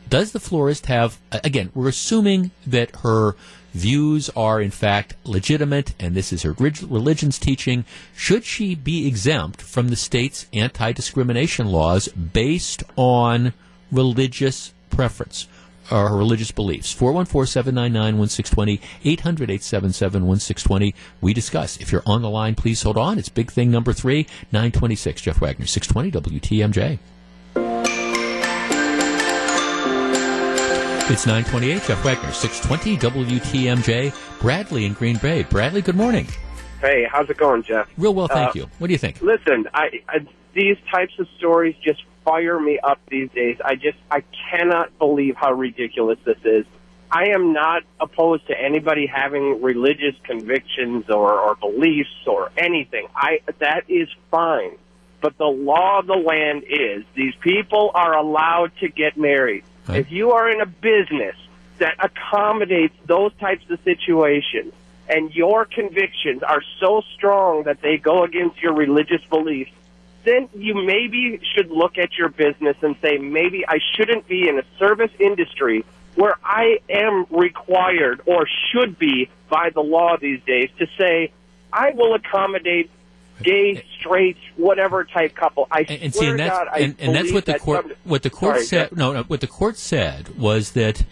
[0.09, 3.35] Does the florist have, again, we're assuming that her
[3.73, 7.85] views are in fact legitimate and this is her religion's teaching,
[8.15, 13.53] should she be exempt from the state's anti-discrimination laws based on
[13.91, 15.47] religious preference?
[15.91, 16.93] or religious beliefs.
[16.93, 20.93] 414-799-1620, 800-877-1620.
[21.19, 21.77] We discuss.
[21.77, 23.17] If you're on the line, please hold on.
[23.17, 25.23] It's big thing number three, 926.
[25.23, 26.99] Jeff Wagner, 620 WTMJ.
[31.11, 32.97] It's 928, Jeff Wagner, 620
[33.39, 35.41] WTMJ, Bradley in Green Bay.
[35.41, 36.27] Bradley, good morning.
[36.81, 37.89] Hey, how's it going, Jeff?
[37.97, 38.69] Real well, thank uh, you.
[38.77, 39.19] What do you think?
[39.19, 40.19] Listen, I, I
[40.53, 43.57] these types of stories just fire me up these days.
[43.63, 46.65] I just I cannot believe how ridiculous this is.
[47.11, 53.07] I am not opposed to anybody having religious convictions or, or beliefs or anything.
[53.15, 54.77] I that is fine.
[55.21, 59.63] But the law of the land is these people are allowed to get married.
[59.87, 59.99] Right.
[59.99, 61.35] If you are in a business
[61.79, 64.71] that accommodates those types of situations
[65.09, 69.71] and your convictions are so strong that they go against your religious beliefs,
[70.23, 74.59] then you maybe should look at your business and say, maybe I shouldn't be in
[74.59, 80.69] a service industry where I am required or should be by the law these days
[80.79, 81.31] to say,
[81.71, 82.89] I will accommodate
[83.41, 85.67] gay, straight, whatever type couple.
[85.71, 88.23] I and, and see, and that's, God, and, and that's what the that court what
[88.23, 88.97] the court sorry, said.
[88.97, 91.03] No, no, what the court said was that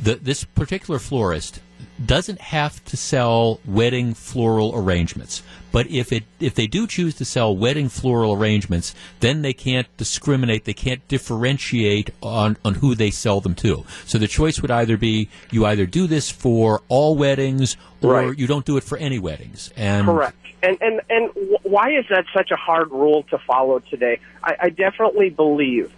[0.00, 1.60] the, this particular florist
[2.04, 5.42] doesn't have to sell wedding floral arrangements.
[5.70, 9.86] But if it if they do choose to sell wedding floral arrangements, then they can't
[9.96, 10.64] discriminate.
[10.64, 13.84] They can't differentiate on, on who they sell them to.
[14.06, 18.38] So the choice would either be you either do this for all weddings or right.
[18.38, 19.70] you don't do it for any weddings.
[19.76, 20.36] And correct.
[20.62, 21.30] And and and
[21.62, 24.20] why is that such a hard rule to follow today?
[24.42, 25.92] I, I definitely believe,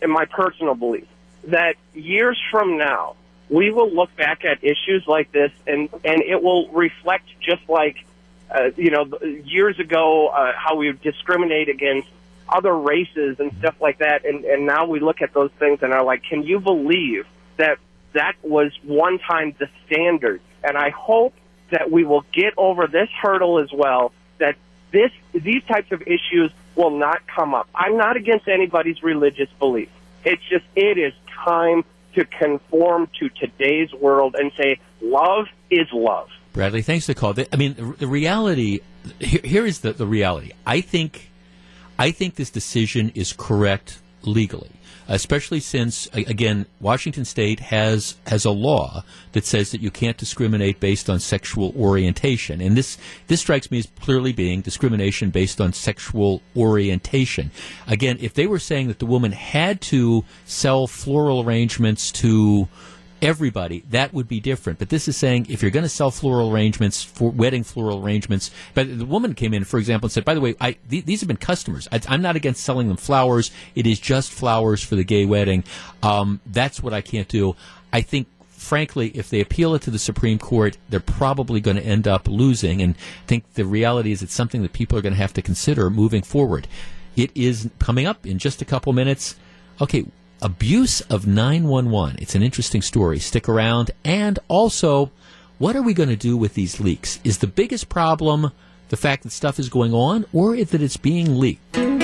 [0.00, 1.06] in my personal belief,
[1.44, 3.16] that years from now
[3.52, 8.04] we will look back at issues like this and and it will reflect just like
[8.52, 9.08] uh, you know,
[9.44, 12.08] years ago, uh, how we discriminate against
[12.48, 14.26] other races and stuff like that.
[14.26, 17.26] And, and now we look at those things and are like, can you believe
[17.56, 17.78] that
[18.12, 20.42] that was one time the standard?
[20.62, 21.34] And I hope
[21.70, 24.56] that we will get over this hurdle as well, that
[24.90, 27.68] this, these types of issues will not come up.
[27.74, 29.88] I'm not against anybody's religious belief.
[30.24, 31.84] It's just, it is time
[32.14, 36.28] to conform to today's world and say, love is love.
[36.52, 37.34] Bradley, thanks for the call.
[37.52, 38.80] I mean, the, reality
[39.18, 40.52] here, here is the, the reality.
[40.66, 41.30] I think,
[41.98, 44.70] I think this decision is correct legally
[45.08, 50.80] especially since again Washington State has has a law that says that you can't discriminate
[50.80, 55.72] based on sexual orientation, and this this strikes me as clearly being discrimination based on
[55.72, 57.50] sexual orientation.
[57.86, 62.68] Again, if they were saying that the woman had to sell floral arrangements to
[63.22, 64.78] everybody, that would be different.
[64.78, 68.50] But this is saying if you're going to sell floral arrangements for wedding floral arrangements,
[68.74, 71.20] but the woman came in, for example, and said, by the way, I, th- these
[71.20, 71.88] have been customers.
[71.92, 73.52] I, am not against selling them flowers.
[73.74, 75.64] It is just flowers for the gay wedding.
[76.02, 77.56] Um, that's what I can't do.
[77.92, 81.82] I think frankly, if they appeal it to the Supreme Court, they're probably going to
[81.82, 82.80] end up losing.
[82.80, 85.42] And I think the reality is it's something that people are going to have to
[85.42, 86.68] consider moving forward.
[87.16, 89.36] It is coming up in just a couple minutes.
[89.80, 90.06] Okay,
[90.42, 92.16] abuse of 911.
[92.18, 93.18] It's an interesting story.
[93.18, 93.92] Stick around.
[94.04, 95.10] And also,
[95.58, 97.20] what are we going to do with these leaks?
[97.24, 98.52] Is the biggest problem
[98.88, 102.01] the fact that stuff is going on or that it's being leaked?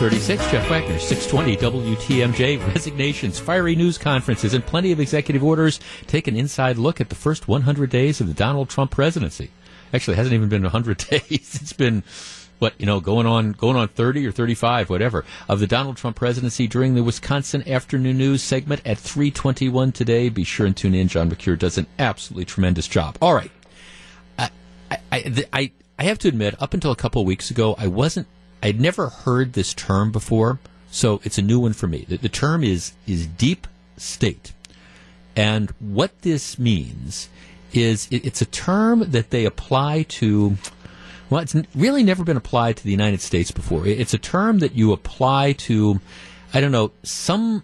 [0.00, 0.52] It is 936.
[0.52, 2.64] Jeff Wagner, 620 WTMJ.
[2.72, 7.16] Resignations, fiery news conferences, and plenty of executive orders take an inside look at the
[7.16, 9.50] first 100 days of the Donald Trump presidency.
[9.92, 11.58] Actually, hasn't even been 100 days.
[11.60, 12.04] It's been
[12.60, 16.16] what you know going on going on 30 or 35 whatever of the Donald Trump
[16.16, 21.06] presidency during the Wisconsin afternoon news segment at 321 today be sure and tune in
[21.06, 23.52] John Mercure does an absolutely tremendous job all right
[24.36, 24.50] I
[24.90, 28.26] I, I, I have to admit up until a couple weeks ago I wasn't
[28.62, 30.58] I'd never heard this term before,
[30.90, 32.04] so it's a new one for me.
[32.08, 34.52] The, the term is is deep state,
[35.36, 37.28] and what this means
[37.72, 40.56] is it, it's a term that they apply to.
[41.30, 43.86] Well, it's really never been applied to the United States before.
[43.86, 46.00] It's a term that you apply to,
[46.54, 47.62] I don't know, some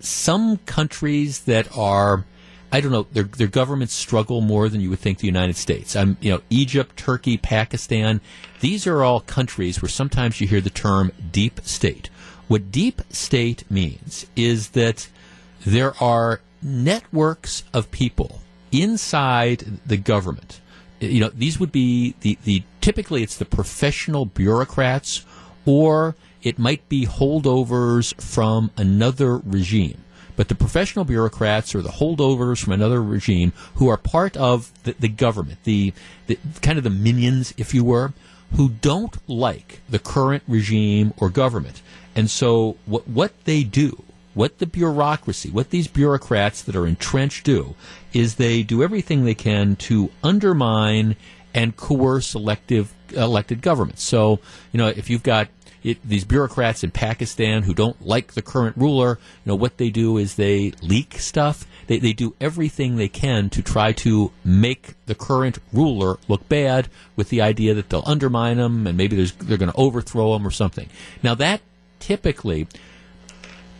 [0.00, 2.24] some countries that are
[2.72, 5.94] I don't know, their their governments struggle more than you would think the United States.
[5.94, 8.22] I'm, you know, Egypt, Turkey, Pakistan.
[8.60, 12.08] These are all countries where sometimes you hear the term deep state.
[12.48, 15.08] What deep state means is that
[15.66, 18.40] there are networks of people
[18.72, 20.60] inside the government.
[20.98, 25.26] You know, these would be the, the typically it's the professional bureaucrats
[25.66, 30.01] or it might be holdovers from another regime
[30.36, 34.94] but the professional bureaucrats or the holdovers from another regime who are part of the,
[34.98, 35.92] the government, the,
[36.26, 38.12] the kind of the minions, if you were,
[38.54, 41.82] who don't like the current regime or government.
[42.14, 44.02] And so what, what they do,
[44.34, 47.74] what the bureaucracy, what these bureaucrats that are entrenched do,
[48.12, 51.16] is they do everything they can to undermine
[51.54, 54.02] and coerce elective elected governments.
[54.02, 54.40] So,
[54.72, 55.48] you know, if you've got
[55.82, 59.90] it, these bureaucrats in Pakistan who don't like the current ruler, you know, what they
[59.90, 61.66] do is they leak stuff.
[61.86, 66.88] They, they do everything they can to try to make the current ruler look bad
[67.16, 70.50] with the idea that they'll undermine him and maybe they're going to overthrow him or
[70.50, 70.88] something.
[71.22, 71.60] Now, that
[71.98, 72.68] typically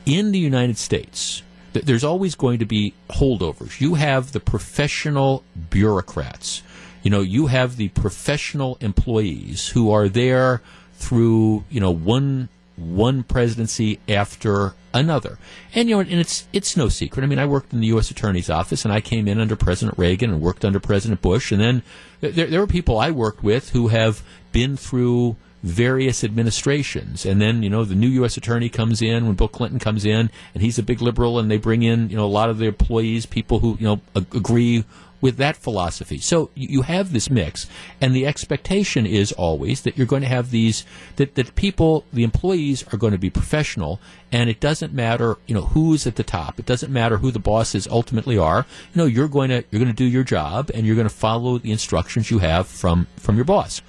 [0.04, 1.42] in the United States,
[1.72, 3.80] there's always going to be holdovers.
[3.80, 6.62] You have the professional bureaucrats.
[7.02, 10.62] You know, you have the professional employees who are there
[11.02, 15.38] through you know one one presidency after another.
[15.74, 17.22] And you know, and it's it's no secret.
[17.22, 18.10] I mean, I worked in the U.S.
[18.10, 21.60] Attorney's office, and I came in under President Reagan and worked under President Bush, and
[21.60, 21.82] then
[22.20, 24.22] there, there were people I worked with who have
[24.52, 27.24] been through various administrations.
[27.24, 28.36] And then, you know, the new U.S.
[28.36, 31.56] attorney comes in when Bill Clinton comes in, and he's a big liberal, and they
[31.56, 34.84] bring in, you know, a lot of the employees, people who, you know, agree
[35.22, 36.18] with that philosophy.
[36.18, 37.66] So you have this mix,
[38.00, 40.84] and the expectation is always that you're going to have these
[41.16, 44.00] that that people, the employees, are going to be professional,
[44.30, 46.58] and it doesn't matter, you know, who's at the top.
[46.58, 48.66] It doesn't matter who the bosses ultimately are.
[48.92, 51.14] You know, you're going to you're going to do your job, and you're going to
[51.14, 53.80] follow the instructions you have from from your boss.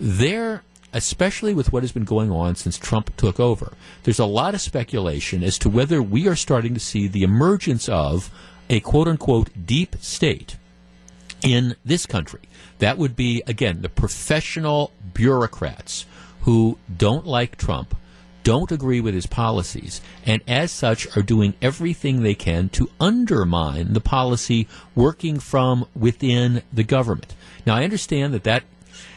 [0.00, 3.74] There especially with what has been going on since Trump took over.
[4.02, 7.88] There's a lot of speculation as to whether we are starting to see the emergence
[7.88, 8.28] of
[8.68, 10.56] a quote unquote deep state
[11.42, 12.40] in this country.
[12.78, 16.06] That would be, again, the professional bureaucrats
[16.42, 17.96] who don't like Trump,
[18.42, 23.92] don't agree with his policies, and as such are doing everything they can to undermine
[23.92, 27.34] the policy working from within the government.
[27.66, 28.62] Now, I understand that that,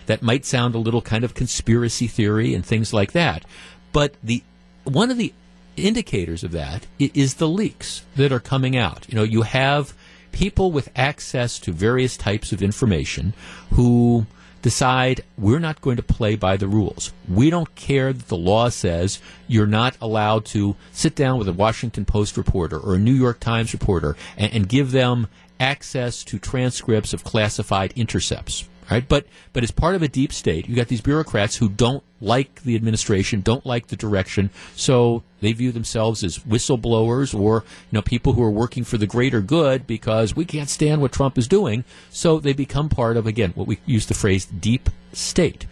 [0.08, 3.46] that might sound a little kind of conspiracy theory and things like that,
[3.94, 4.44] but the
[4.84, 5.34] one of the
[5.78, 9.06] indicators of that is the leaks that are coming out.
[9.10, 9.94] You know, you have
[10.34, 13.34] people with access to various types of information
[13.72, 14.26] who
[14.64, 17.14] decide we're not going to play by the rules.
[17.30, 21.54] We don't care that the law says you're not allowed to sit down with a
[21.54, 25.28] Washington Post reporter or a New York Times reporter and, and give them
[25.60, 29.08] access to transcripts of classified intercepts right?
[29.08, 32.64] But but as part of a deep state, you got these bureaucrats who don't like
[32.64, 38.02] the administration, don't like the direction, so they view themselves as whistleblowers or you know
[38.02, 41.48] people who are working for the greater good because we can't stand what Trump is
[41.48, 45.66] doing, so they become part of again what we use the phrase deep state.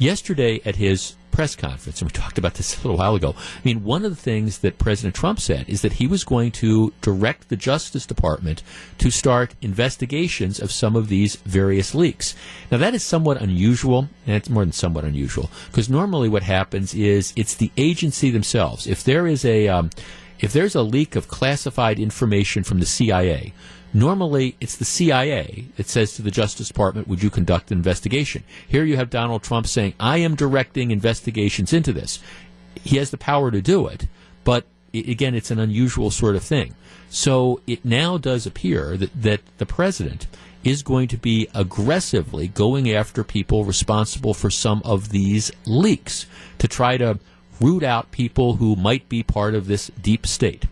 [0.00, 3.34] Yesterday at his press conference, and we talked about this a little while ago.
[3.36, 6.52] I mean, one of the things that President Trump said is that he was going
[6.52, 8.62] to direct the Justice Department
[8.96, 12.34] to start investigations of some of these various leaks.
[12.70, 16.94] Now, that is somewhat unusual, and it's more than somewhat unusual, because normally what happens
[16.94, 18.86] is it's the agency themselves.
[18.86, 19.90] If there is a um,
[20.40, 23.52] if there's a leak of classified information from the CIA,
[23.92, 28.44] Normally, it's the CIA that says to the Justice Department, would you conduct an investigation?
[28.68, 32.20] Here you have Donald Trump saying, I am directing investigations into this.
[32.82, 34.06] He has the power to do it,
[34.44, 34.64] but
[34.94, 36.74] again, it's an unusual sort of thing.
[37.08, 40.28] So it now does appear that, that the president
[40.62, 46.26] is going to be aggressively going after people responsible for some of these leaks
[46.58, 47.18] to try to
[47.60, 50.66] root out people who might be part of this deep state.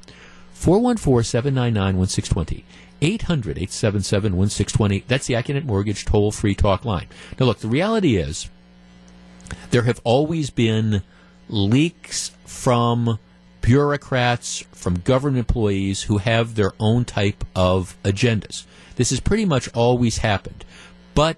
[0.52, 2.64] 414 799 1620.
[3.00, 5.04] 800 877 1620.
[5.06, 7.06] That's the Accunet Mortgage toll free talk line.
[7.38, 8.48] Now, look, the reality is
[9.70, 11.02] there have always been
[11.48, 13.18] leaks from
[13.60, 18.64] bureaucrats, from government employees who have their own type of agendas.
[18.96, 20.64] This has pretty much always happened.
[21.14, 21.36] But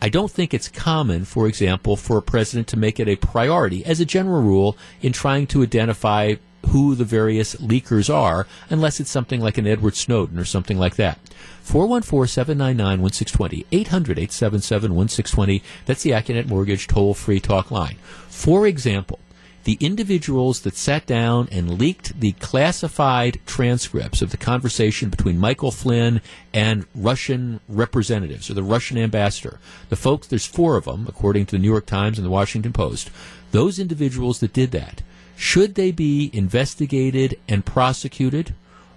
[0.00, 3.84] I don't think it's common, for example, for a president to make it a priority,
[3.84, 6.34] as a general rule, in trying to identify
[6.66, 10.96] who the various leakers are, unless it's something like an Edward Snowden or something like
[10.96, 11.18] that.
[11.64, 15.62] 414-799-1620, 800-877-1620.
[15.86, 17.96] That's the Accunet Mortgage toll-free talk line.
[18.28, 19.18] For example,
[19.64, 25.70] the individuals that sat down and leaked the classified transcripts of the conversation between Michael
[25.70, 26.22] Flynn
[26.54, 29.60] and Russian representatives or the Russian ambassador.
[29.90, 32.72] The folks, there's four of them, according to the New York Times and the Washington
[32.72, 33.10] Post.
[33.50, 35.02] Those individuals that did that
[35.38, 38.54] should they be investigated and prosecuted,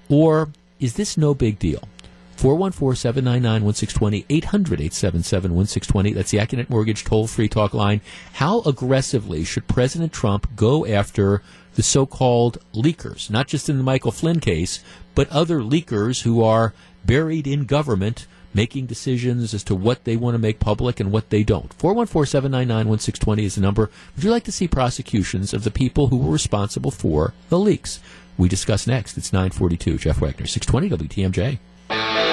[0.09, 1.87] or is this no big deal?
[2.35, 6.13] 414 799 1620, 800 877 1620.
[6.13, 8.01] That's the Accunet Mortgage toll free talk line.
[8.33, 11.43] How aggressively should President Trump go after
[11.75, 13.29] the so called leakers?
[13.29, 14.83] Not just in the Michael Flynn case,
[15.13, 16.73] but other leakers who are
[17.05, 21.29] buried in government making decisions as to what they want to make public and what
[21.29, 21.73] they don't.
[21.73, 23.89] 414 799 1620 is the number.
[24.15, 27.99] Would you like to see prosecutions of the people who were responsible for the leaks?
[28.37, 29.17] We discuss next.
[29.17, 29.97] It's 942.
[29.97, 32.30] Jeff Wagner, 620 WTMJ.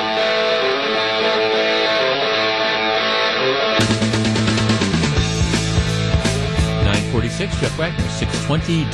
[7.48, 7.60] 46.
[7.60, 8.84] Jeff Wagner, 620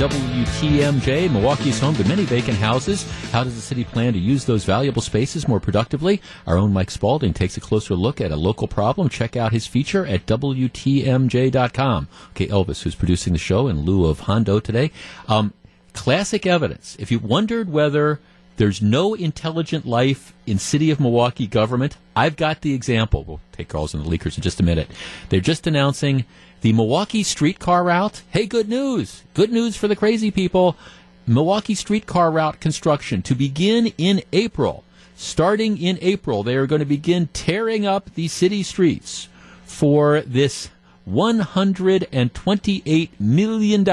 [0.45, 1.31] WTMJ.
[1.31, 3.05] Milwaukee's home to many vacant houses.
[3.31, 6.21] How does the city plan to use those valuable spaces more productively?
[6.47, 9.09] Our own Mike Spalding takes a closer look at a local problem.
[9.09, 12.09] Check out his feature at WTMJ.com.
[12.31, 14.91] Okay, Elvis, who's producing the show in lieu of Hondo today.
[15.29, 15.53] Um,
[15.93, 16.97] classic evidence.
[16.99, 18.21] If you wondered whether
[18.57, 23.25] there's no intelligent life in city of Milwaukee government, I've got the example.
[23.25, 24.89] We'll take calls on the leakers in just a minute.
[25.29, 26.25] They're just announcing
[26.65, 28.23] the Milwaukee streetcar route.
[28.31, 29.23] Hey, good news.
[29.35, 30.79] Good news for the crazy people.
[31.27, 34.83] Milwaukee streetcar route construction to begin in April.
[35.15, 39.29] Starting in April, they are going to begin tearing up the city streets
[39.67, 40.71] for this
[41.07, 43.87] $128 million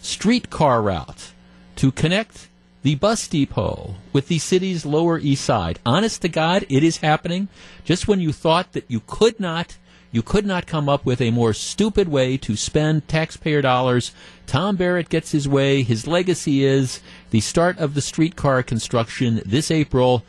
[0.00, 1.32] streetcar route
[1.76, 2.48] to connect
[2.82, 5.78] the bus depot with the city's Lower East Side.
[5.84, 7.48] Honest to God, it is happening.
[7.84, 9.76] Just when you thought that you could not
[10.12, 14.12] you could not come up with a more stupid way to spend taxpayer dollars.
[14.46, 15.82] Tom Barrett gets his way.
[15.82, 17.00] His legacy is
[17.30, 20.24] the start of the streetcar construction this April.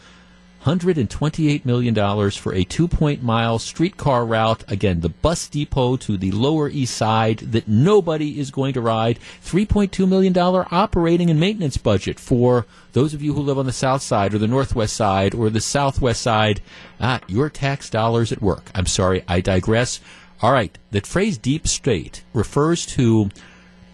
[0.66, 4.64] $128 million for a two point mile streetcar route.
[4.68, 9.20] Again, the bus depot to the Lower East Side that nobody is going to ride.
[9.44, 14.04] $3.2 million operating and maintenance budget for those of you who live on the South
[14.04, 16.62] Side or the Northwest Side or the Southwest Side.
[17.00, 18.70] Ah, your tax dollars at work.
[18.76, 20.00] I'm sorry, I digress.
[20.44, 23.30] All right, the phrase deep state refers to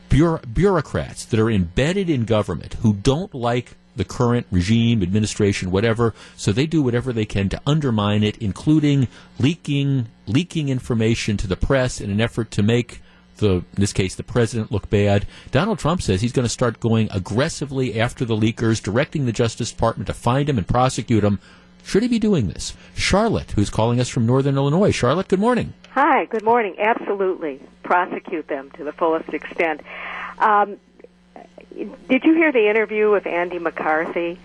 [0.09, 6.13] bureaucrats that are embedded in government who don't like the current regime, administration, whatever.
[6.35, 9.07] So they do whatever they can to undermine it, including
[9.39, 13.01] leaking leaking information to the press in an effort to make
[13.37, 15.25] the in this case the president look bad.
[15.51, 19.71] Donald Trump says he's going to start going aggressively after the leakers, directing the Justice
[19.71, 21.39] Department to find him and prosecute him.
[21.83, 22.75] Should he be doing this?
[22.95, 24.91] Charlotte, who's calling us from Northern Illinois.
[24.91, 25.73] Charlotte, good morning.
[25.91, 26.75] Hi, good morning.
[26.77, 27.61] Absolutely.
[27.83, 29.81] Prosecute them to the fullest extent.
[30.37, 30.77] Um,
[32.09, 34.39] did you hear the interview with Andy McCarthy?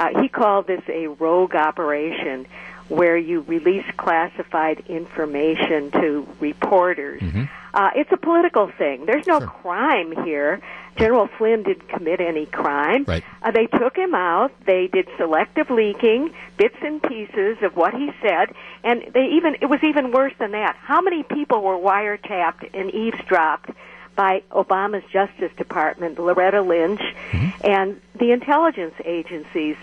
[0.00, 2.46] Uh, he called this a rogue operation
[2.88, 7.22] where you release classified information to reporters.
[7.22, 7.44] Mm-hmm.
[7.74, 9.06] Uh, it's a political thing.
[9.06, 9.48] There's no sure.
[9.48, 10.60] crime here.
[10.96, 13.04] General Flynn didn't commit any crime.
[13.08, 13.24] Right.
[13.40, 14.52] Uh, they took him out.
[14.66, 18.54] They did selective leaking, bits and pieces of what he said,
[18.84, 20.76] and they even it was even worse than that.
[20.76, 23.70] How many people were wiretapped and eavesdropped
[24.14, 27.66] by Obama's Justice Department, Loretta Lynch, mm-hmm.
[27.66, 29.76] and the intelligence agencies?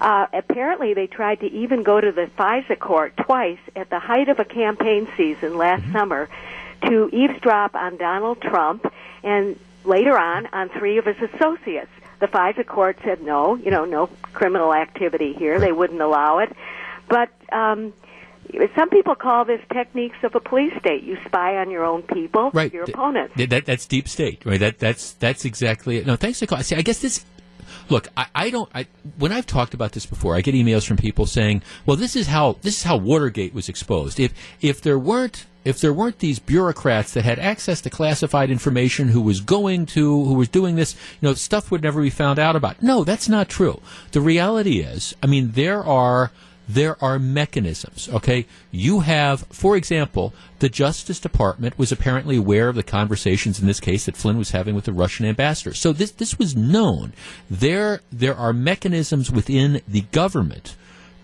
[0.00, 4.28] Uh, apparently, they tried to even go to the FISA court twice at the height
[4.28, 5.92] of a campaign season last mm-hmm.
[5.92, 6.28] summer
[6.86, 11.90] to eavesdrop on Donald Trump and later on on three of his associates.
[12.20, 15.58] The FISA court said no, you know, no criminal activity here.
[15.58, 16.54] They wouldn't allow it.
[17.08, 17.92] But um,
[18.74, 21.02] some people call this techniques of a police state.
[21.02, 22.72] You spy on your own people, right.
[22.72, 23.34] your opponents.
[23.36, 24.60] That, that, that's deep state, right?
[24.60, 26.06] That, that's that's exactly it.
[26.06, 26.64] No, thanks for calling.
[26.64, 27.24] See, I guess this
[27.88, 28.68] look, I, I don't.
[28.74, 28.86] I,
[29.18, 32.28] when I've talked about this before, I get emails from people saying, "Well, this is
[32.28, 34.20] how this is how Watergate was exposed.
[34.20, 39.08] If if there weren't if there weren't these bureaucrats that had access to classified information
[39.08, 42.38] who was going to who was doing this, you know, stuff would never be found
[42.38, 43.80] out about." No, that's not true.
[44.12, 46.30] The reality is, I mean, there are
[46.68, 48.08] there are mechanisms.
[48.12, 53.66] Okay, you have, for example, the Justice Department was apparently aware of the conversations in
[53.66, 55.74] this case that Flynn was having with the Russian ambassador.
[55.74, 57.12] So this this was known.
[57.50, 60.76] There there are mechanisms within the government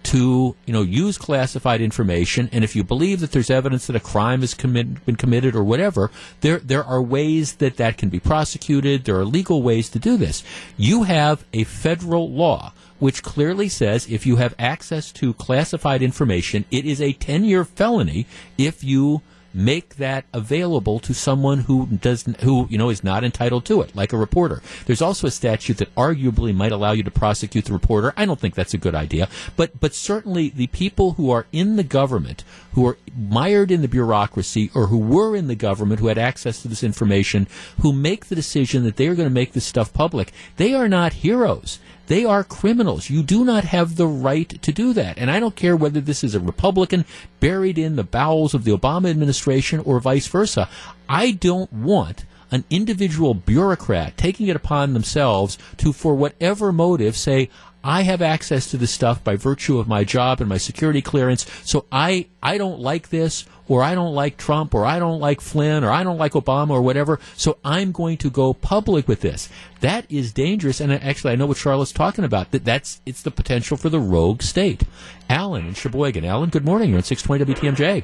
[0.02, 2.48] to you know use classified information.
[2.52, 5.62] And if you believe that there's evidence that a crime has commit, been committed or
[5.62, 9.04] whatever there there are ways that that can be prosecuted.
[9.04, 10.42] There are legal ways to do this.
[10.76, 16.64] You have a federal law which clearly says if you have access to classified information,
[16.70, 18.26] it is a 10 year felony
[18.56, 19.22] if you
[19.52, 23.94] make that available to someone who doesn't who you know is not entitled to it,
[23.94, 24.62] like a reporter.
[24.86, 28.12] There's also a statute that arguably might allow you to prosecute the reporter.
[28.16, 31.76] I don't think that's a good idea, but but certainly the people who are in
[31.76, 36.08] the government, who are mired in the bureaucracy, or who were in the government, who
[36.08, 37.46] had access to this information,
[37.80, 40.88] who make the decision that they are going to make this stuff public, they are
[40.88, 41.78] not heroes.
[42.10, 43.08] They are criminals.
[43.08, 45.16] You do not have the right to do that.
[45.16, 47.04] And I don't care whether this is a Republican
[47.38, 50.68] buried in the bowels of the Obama administration or vice versa.
[51.08, 57.48] I don't want an individual bureaucrat taking it upon themselves to, for whatever motive, say,
[57.84, 61.46] I have access to this stuff by virtue of my job and my security clearance,
[61.62, 65.40] so I, I don't like this or I don't like Trump, or I don't like
[65.40, 69.20] Flynn, or I don't like Obama, or whatever, so I'm going to go public with
[69.20, 69.48] this.
[69.78, 72.50] That is dangerous, and actually, I know what Charlotte's talking about.
[72.50, 74.82] That that's it's the potential for the rogue state.
[75.28, 76.24] Alan in Sheboygan.
[76.24, 76.90] Alan, good morning.
[76.90, 78.02] You're on 620 WTMJ.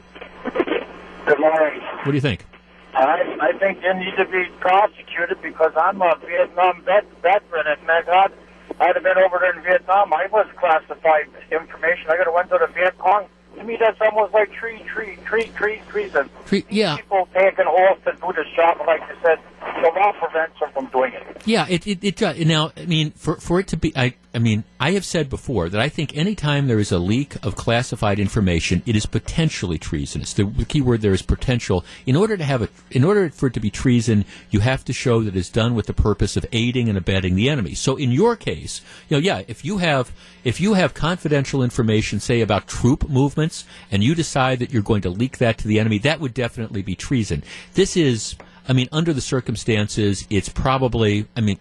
[1.26, 1.80] Good morning.
[1.80, 2.46] What do you think?
[2.94, 7.84] I I think they need to be prosecuted because I'm a Vietnam vet, veteran, and
[7.88, 8.30] my God,
[8.78, 10.12] I'd have been over there in Vietnam.
[10.12, 12.06] I was classified information.
[12.08, 13.26] I could have went to the Viet Cong
[13.56, 16.28] to me, that's almost like tree, tree, tree, tree, treason.
[16.46, 16.96] Tree, yeah.
[16.96, 19.38] People taking oath to do this job, like you said,
[19.74, 21.42] the that prevents them from doing it.
[21.44, 22.38] Yeah, it, it, it does.
[22.44, 25.68] Now, I mean, for, for it to be, I, I mean, I have said before
[25.68, 30.32] that I think anytime there is a leak of classified information, it is potentially treasonous.
[30.34, 31.84] The, the key word there is potential.
[32.04, 34.92] In order to have it, in order for it to be treason, you have to
[34.92, 37.74] show that it's done with the purpose of aiding and abetting the enemy.
[37.74, 40.12] So in your case, you know, yeah, if you have,
[40.44, 45.02] if you have confidential information, say about troop movements, and you decide that you're going
[45.02, 47.42] to leak that to the enemy, that would definitely be treason.
[47.74, 48.36] This is,
[48.68, 51.58] I mean, under the circumstances, it's probably, I mean,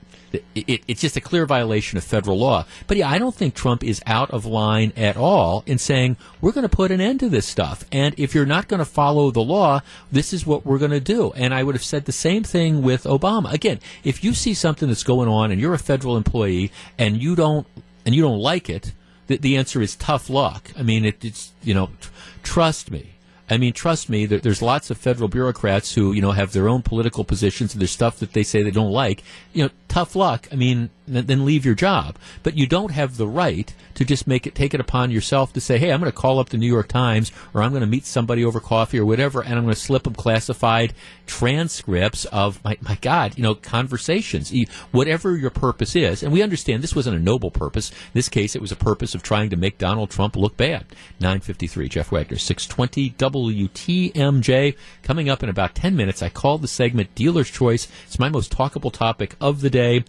[0.54, 2.66] it, it's just a clear violation of federal law.
[2.88, 6.52] But yeah, I don't think Trump is out of line at all in saying we're
[6.52, 7.86] going to put an end to this stuff.
[7.92, 9.82] And if you're not going to follow the law,
[10.12, 11.32] this is what we're going to do.
[11.34, 13.54] And I would have said the same thing with Obama.
[13.54, 17.36] Again, if you see something that's going on and you're a federal employee and you
[17.36, 17.68] don't
[18.06, 18.94] and you don't like it,
[19.28, 20.72] the, the answer is tough luck.
[20.78, 22.10] I mean, it, it's you know, t-
[22.44, 23.15] trust me.
[23.50, 24.26] I mean, trust me.
[24.26, 27.82] There, there's lots of federal bureaucrats who you know have their own political positions and
[27.82, 29.24] there's stuff that they say they don't like.
[29.54, 30.48] You know, tough luck.
[30.52, 32.18] I mean, th- then leave your job.
[32.44, 35.62] But you don't have the right to just make it take it upon yourself to
[35.62, 37.88] say, hey, I'm going to call up the New York Times or I'm going to
[37.88, 40.94] meet somebody over coffee or whatever, and I'm going to slip them classified
[41.26, 44.54] transcripts of my my God, you know, conversations.
[44.92, 47.92] Whatever your purpose is, and we understand this wasn't a noble purpose.
[47.92, 50.86] In this case, it was a purpose of trying to make Donald Trump look bad.
[51.20, 54.76] 953, Jeff Wagner, 620 WTMJ.
[55.04, 57.88] Coming up in about 10 minutes, I call the segment Dealer's Choice.
[58.06, 60.06] It's my most talkable topic of the day.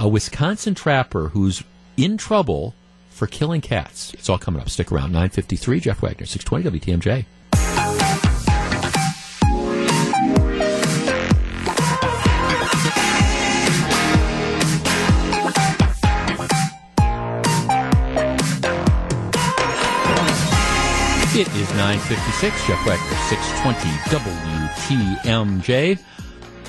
[0.00, 1.62] A Wisconsin trapper who's
[1.96, 2.74] in trouble
[3.10, 4.12] for killing cats.
[4.14, 4.68] It's all coming up.
[4.68, 5.12] Stick around.
[5.12, 7.24] 953, Jeff Wagner, 620 WTMJ.
[21.36, 23.90] It is 956, Jeff Wagner, 620
[25.28, 26.00] WTMJ.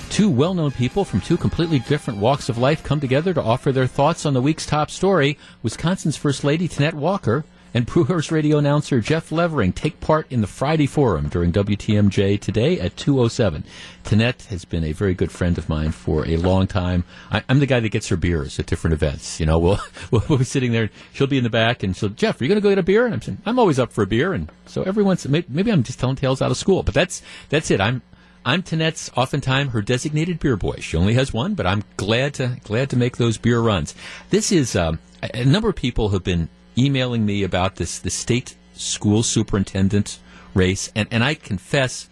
[0.10, 3.72] Two well known people from two completely different walks of life come together to offer
[3.72, 5.38] their thoughts on the week's top story.
[5.64, 7.46] Wisconsin's First Lady, Tonette Walker,
[7.78, 12.80] and Brewers radio announcer Jeff Levering take part in the Friday Forum during WTMJ today
[12.80, 13.66] at 2.07.
[14.04, 17.04] Tonette has been a very good friend of mine for a long time.
[17.30, 19.40] I, I'm the guy that gets her beers at different events.
[19.40, 22.42] You know, we'll, we'll, be sitting there, she'll be in the back, and she'll, Jeff,
[22.42, 23.06] are you going to go get a beer?
[23.06, 24.34] And I'm saying, I'm always up for a beer.
[24.34, 27.22] And so every once, maybe, maybe I'm just telling tales out of school, but that's,
[27.50, 27.80] that's it.
[27.80, 28.02] I'm,
[28.44, 30.78] I'm Tonette's oftentimes her designated beer boy.
[30.80, 33.94] She only has one, but I'm glad to glad to make those beer runs.
[34.32, 38.56] This is um, a number of people have been emailing me about this the state
[38.74, 40.20] school superintendent
[40.54, 42.10] race, and, and I confess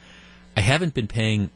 [0.57, 1.49] I haven't been paying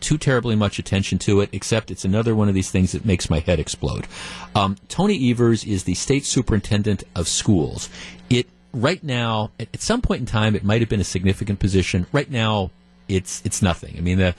[0.00, 3.28] too terribly much attention to it, except it's another one of these things that makes
[3.28, 4.06] my head explode.
[4.54, 7.88] Um, Tony Evers is the state superintendent of schools.
[8.28, 11.58] It right now, at, at some point in time, it might have been a significant
[11.58, 12.06] position.
[12.12, 12.70] Right now,
[13.08, 13.96] it's it's nothing.
[13.96, 14.34] I mean the.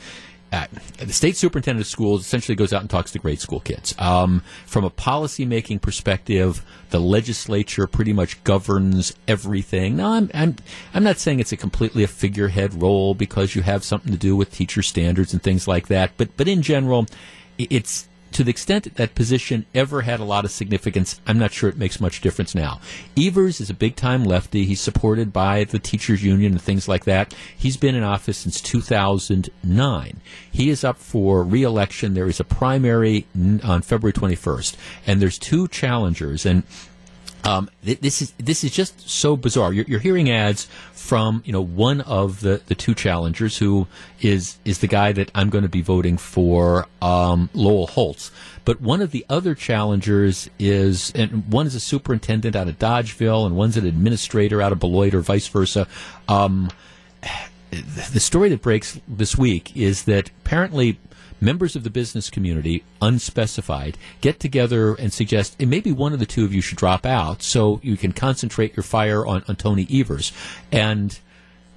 [0.51, 3.95] The state superintendent of schools essentially goes out and talks to grade school kids.
[3.97, 9.95] Um, from a policy making perspective, the legislature pretty much governs everything.
[9.95, 10.55] Now, I'm, I'm
[10.93, 14.35] I'm not saying it's a completely a figurehead role because you have something to do
[14.35, 16.11] with teacher standards and things like that.
[16.17, 17.07] But but in general,
[17.57, 21.51] it's to the extent that that position ever had a lot of significance, I'm not
[21.51, 22.79] sure it makes much difference now.
[23.17, 24.65] Evers is a big time lefty.
[24.65, 27.33] He's supported by the teachers union and things like that.
[27.55, 30.21] He's been in office since 2009.
[30.51, 32.13] He is up for re-election.
[32.13, 33.25] There is a primary
[33.63, 34.75] on February 21st,
[35.05, 36.63] and there's two challengers and
[37.43, 39.73] um, th- this is this is just so bizarre.
[39.73, 43.87] You're, you're hearing ads from you know one of the, the two challengers who
[44.21, 48.31] is is the guy that I'm going to be voting for, um, Lowell Holtz.
[48.63, 53.45] But one of the other challengers is, and one is a superintendent out of Dodgeville,
[53.45, 55.87] and one's an administrator out of Beloit, or vice versa.
[56.27, 56.69] Um,
[57.71, 60.99] the story that breaks this week is that apparently
[61.41, 66.25] members of the business community, unspecified, get together and suggest eh, maybe one of the
[66.25, 69.87] two of you should drop out so you can concentrate your fire on, on Tony
[69.91, 70.31] Evers.
[70.71, 71.19] And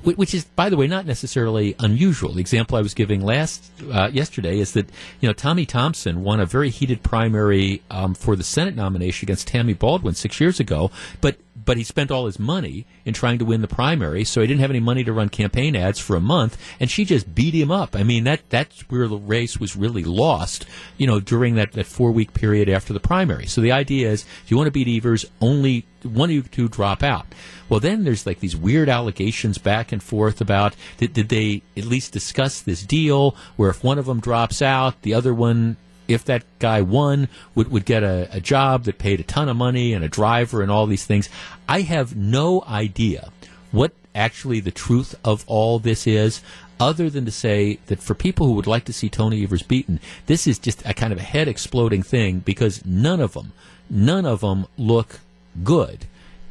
[0.04, 2.34] which is, by the way, not necessarily unusual.
[2.34, 4.90] The example I was giving last uh, yesterday is that
[5.20, 9.48] you know Tommy Thompson won a very heated primary um, for the Senate nomination against
[9.48, 10.90] Tammy Baldwin six years ago,
[11.22, 14.46] but but he spent all his money in trying to win the primary, so he
[14.46, 17.54] didn't have any money to run campaign ads for a month, and she just beat
[17.54, 17.96] him up.
[17.96, 20.66] I mean, that that's where the race was really lost,
[20.98, 23.46] you know, during that, that four week period after the primary.
[23.46, 26.68] So the idea is, if you want to beat Evers, only one of you two
[26.68, 27.26] drop out.
[27.68, 31.86] Well, then there's like these weird allegations back and forth about did, did they at
[31.86, 35.76] least discuss this deal where if one of them drops out, the other one
[36.08, 39.56] if that guy won, would, would get a, a job that paid a ton of
[39.56, 41.28] money and a driver and all these things.
[41.68, 43.30] I have no idea
[43.70, 46.40] what actually the truth of all this is,
[46.78, 50.00] other than to say that for people who would like to see Tony Evers beaten,
[50.26, 53.52] this is just a kind of a head exploding thing because none of them,
[53.88, 55.20] none of them look
[55.62, 56.06] good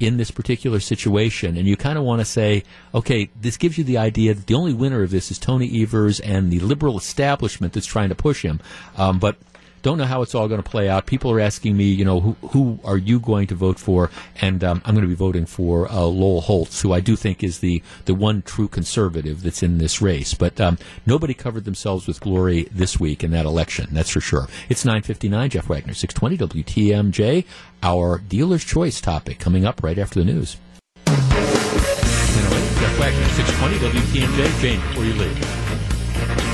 [0.05, 1.57] in this particular situation.
[1.57, 4.53] And you kind of want to say, okay, this gives you the idea that the
[4.53, 8.43] only winner of this is Tony Evers and the liberal establishment that's trying to push
[8.43, 8.59] him.
[8.97, 9.37] Um, but
[9.83, 11.05] don't know how it's all going to play out.
[11.05, 14.09] People are asking me, you know, who, who are you going to vote for?
[14.41, 17.43] And um, I'm going to be voting for uh, Lowell Holtz, who I do think
[17.43, 20.33] is the, the one true conservative that's in this race.
[20.33, 24.47] But um, nobody covered themselves with glory this week in that election, that's for sure.
[24.69, 27.45] It's 9.59, Jeff Wagner, 620 WTMJ,
[27.83, 30.57] our dealer's choice topic coming up right after the news.
[31.05, 34.61] Jeff Wagner, 620 WTMJ.
[34.61, 35.62] Jane, before you leave.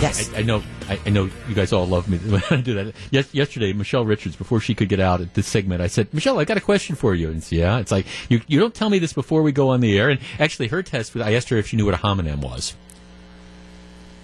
[0.02, 0.34] Yes.
[0.34, 0.64] I, I know.
[0.88, 2.93] I, I know you guys all love me when I do that.
[3.12, 6.39] Yes, yesterday, Michelle Richards, before she could get out at this segment, I said, "Michelle,
[6.39, 9.00] I got a question for you." And yeah, it's like you you don't tell me
[9.00, 10.10] this before we go on the air.
[10.10, 12.76] And actually, her test, I asked her if she knew what a homonym was.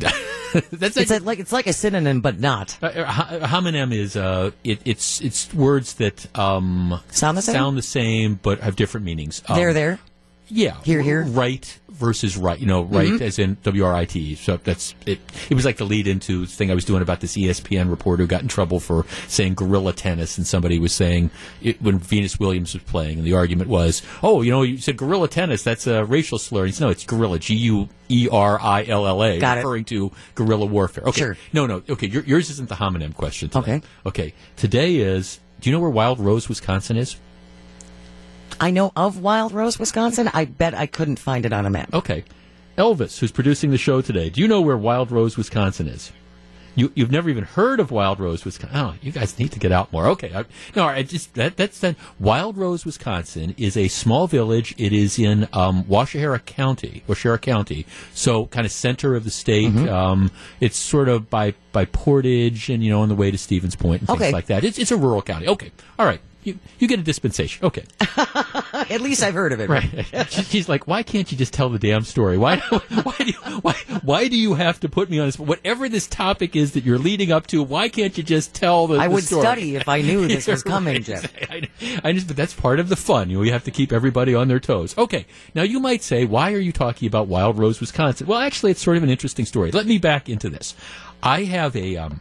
[0.70, 2.76] That's It's a, like it's like a synonym, but not.
[2.82, 7.54] Uh, a homonym is uh, it, it's it's words that um, Sound the same?
[7.54, 9.42] sound the same but have different meanings.
[9.48, 9.98] Um, there, there.
[10.48, 11.22] Yeah, Here, here.
[11.24, 12.58] right versus right.
[12.58, 13.20] You know, right Mhm.
[13.20, 14.34] as in W R I T.
[14.34, 15.20] So that's it.
[15.48, 18.22] It was like the lead into this thing I was doing about this ESPN reporter
[18.24, 21.30] who got in trouble for saying gorilla tennis, and somebody was saying
[21.62, 24.96] it, when Venus Williams was playing, and the argument was, oh, you know, you said
[24.96, 25.62] gorilla tennis.
[25.62, 26.60] That's a racial slur.
[26.62, 27.38] And he said, no, it's gorilla.
[27.38, 29.38] G U E R I L L A.
[29.38, 31.04] Referring to guerrilla warfare.
[31.04, 31.20] Okay.
[31.20, 31.36] Sure.
[31.52, 31.82] No, no.
[31.88, 33.48] Okay, your, yours isn't the homonym question.
[33.48, 33.76] Today.
[33.76, 33.82] Okay.
[34.06, 34.34] Okay.
[34.56, 35.38] Today is.
[35.60, 37.16] Do you know where Wild Rose, Wisconsin is?
[38.62, 40.30] I know of Wild Rose, Wisconsin.
[40.32, 41.92] I bet I couldn't find it on a map.
[41.92, 42.24] Okay.
[42.78, 46.12] Elvis, who's producing the show today, do you know where Wild Rose, Wisconsin is?
[46.74, 48.78] You, you've never even heard of Wild Rose, Wisconsin.
[48.78, 50.06] Oh, you guys need to get out more.
[50.06, 50.32] Okay.
[50.34, 50.44] I,
[50.74, 51.96] no, I just, that, that's then.
[52.18, 54.74] Wild Rose, Wisconsin is a small village.
[54.78, 57.84] It is in, um, Waushara County, Waushara County.
[58.14, 59.76] So kind of center of the state.
[59.88, 63.76] Um, it's sort of by, by Portage and, you know, on the way to Stevens
[63.76, 64.32] Point and things Okay.
[64.32, 64.64] like that.
[64.64, 65.48] It's, it's a rural county.
[65.48, 65.72] Okay.
[65.98, 66.20] All right.
[66.44, 67.64] You, you get a dispensation.
[67.64, 67.84] Okay.
[68.90, 69.68] At least I've heard of it.
[69.68, 70.04] Right.
[70.28, 72.36] She- She's like, why can't you just tell the damn story?
[72.36, 72.56] Why,
[73.02, 75.38] why do you, why, why do you have to put me on this?
[75.38, 78.94] Whatever this topic is that you're leading up to, why can't you just tell the
[78.96, 79.04] story?
[79.04, 79.42] I the would story?
[79.42, 81.04] study if I knew this was coming, right.
[81.04, 81.32] Jeff.
[81.50, 81.68] I,
[82.02, 83.30] I just, but that's part of the fun.
[83.30, 84.98] You know, you have to keep everybody on their toes.
[84.98, 85.26] Okay.
[85.54, 88.26] Now you might say, why are you talking about Wild Rose, Wisconsin?
[88.26, 89.70] Well, actually, it's sort of an interesting story.
[89.70, 90.74] Let me back into this.
[91.22, 92.20] I have a, um,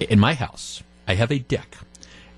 [0.00, 1.76] in my house, I have a deck,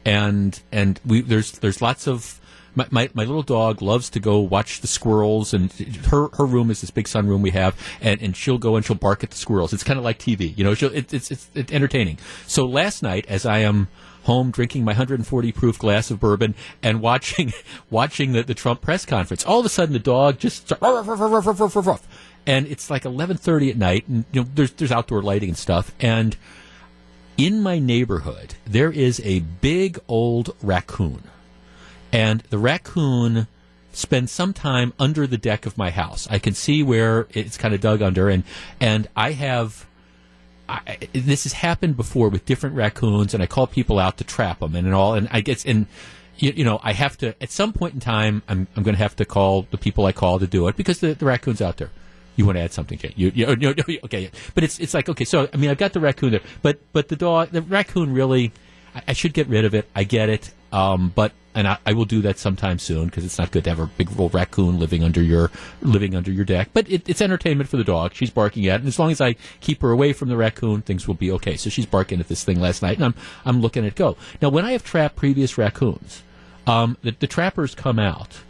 [0.07, 2.41] and and we there's there's lots of
[2.77, 5.73] my, my, my little dog loves to go watch the squirrels, and
[6.11, 8.97] her her room is this big sunroom we have, and, and she'll go and she'll
[8.97, 9.73] bark at the squirrels.
[9.73, 10.73] It's kind of like TV, you know.
[10.73, 12.19] It, it's, it's it's entertaining.
[12.47, 13.89] So last night, as I am
[14.25, 17.53] home drinking my 140 proof glass of bourbon and watching
[17.91, 20.69] watching the, the Trump press conference, all of a sudden the dog just
[22.47, 25.93] and it's like 11:30 at night, and you know there's there's outdoor lighting and stuff,
[25.99, 26.37] and
[27.37, 31.25] in my neighborhood, there is a big old raccoon.
[32.13, 33.47] And the raccoon
[33.93, 36.27] spends some time under the deck of my house.
[36.31, 38.45] I can see where it's kind of dug under, and,
[38.81, 39.87] and I have.
[40.69, 44.59] I, this has happened before with different raccoons, and I call people out to trap
[44.59, 45.15] them and, and all.
[45.15, 45.87] And I guess, and
[46.39, 49.03] you, you know, I have to at some point in time, I'm I'm going to
[49.03, 51.77] have to call the people I call to do it because the, the raccoon's out
[51.77, 51.91] there.
[52.37, 53.15] You want to add something, Kate?
[53.17, 55.25] You, you, you, you- okay, but it's it's like okay.
[55.25, 58.53] So I mean, I've got the raccoon there, but but the dog, the raccoon, really,
[58.95, 59.89] I, I should get rid of it.
[59.95, 63.39] I get it, um, but and I, I will do that sometime soon because it's
[63.39, 66.69] not good to have a big old raccoon living under your living under your deck.
[66.75, 68.13] But it, it's entertainment for the dog.
[68.13, 70.83] She's barking at, it, and as long as I keep her away from the raccoon,
[70.83, 71.57] things will be okay.
[71.57, 73.15] So she's barking at this thing last night, and I'm
[73.47, 74.19] I'm looking at it go.
[74.43, 76.23] Now, when I have trapped previous raccoons,
[76.67, 78.41] um, the, the trappers come out,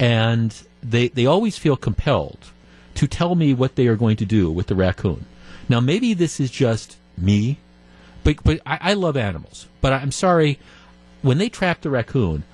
[0.00, 2.50] and they they always feel compelled
[2.96, 5.26] to tell me what they are going to do with the raccoon.
[5.68, 7.58] Now, maybe this is just me,
[8.24, 9.66] but but I, I love animals.
[9.80, 10.58] But I'm sorry,
[11.22, 12.44] when they trap the raccoon,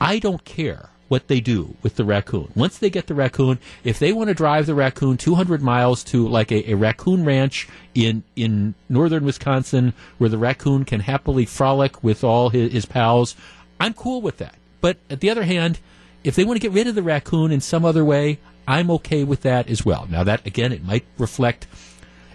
[0.00, 2.52] I don't care what they do with the raccoon.
[2.54, 6.26] Once they get the raccoon, if they want to drive the raccoon 200 miles to
[6.28, 12.02] like a, a raccoon ranch in in northern Wisconsin, where the raccoon can happily frolic
[12.04, 13.34] with all his, his pals,
[13.80, 14.54] I'm cool with that.
[14.80, 15.80] But at the other hand,
[16.22, 19.24] if they want to get rid of the raccoon in some other way, I'm okay
[19.24, 20.06] with that as well.
[20.08, 21.66] Now that again, it might reflect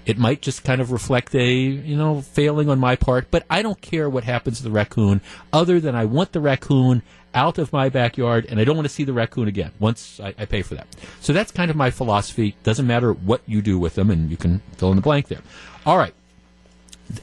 [0.05, 3.61] it might just kind of reflect a you know failing on my part, but I
[3.61, 5.21] don't care what happens to the raccoon,
[5.51, 7.01] other than I want the raccoon
[7.33, 10.33] out of my backyard, and I don't want to see the raccoon again once I,
[10.37, 10.87] I pay for that.
[11.19, 12.55] So that's kind of my philosophy.
[12.63, 15.41] Doesn't matter what you do with them, and you can fill in the blank there.
[15.85, 16.13] All right,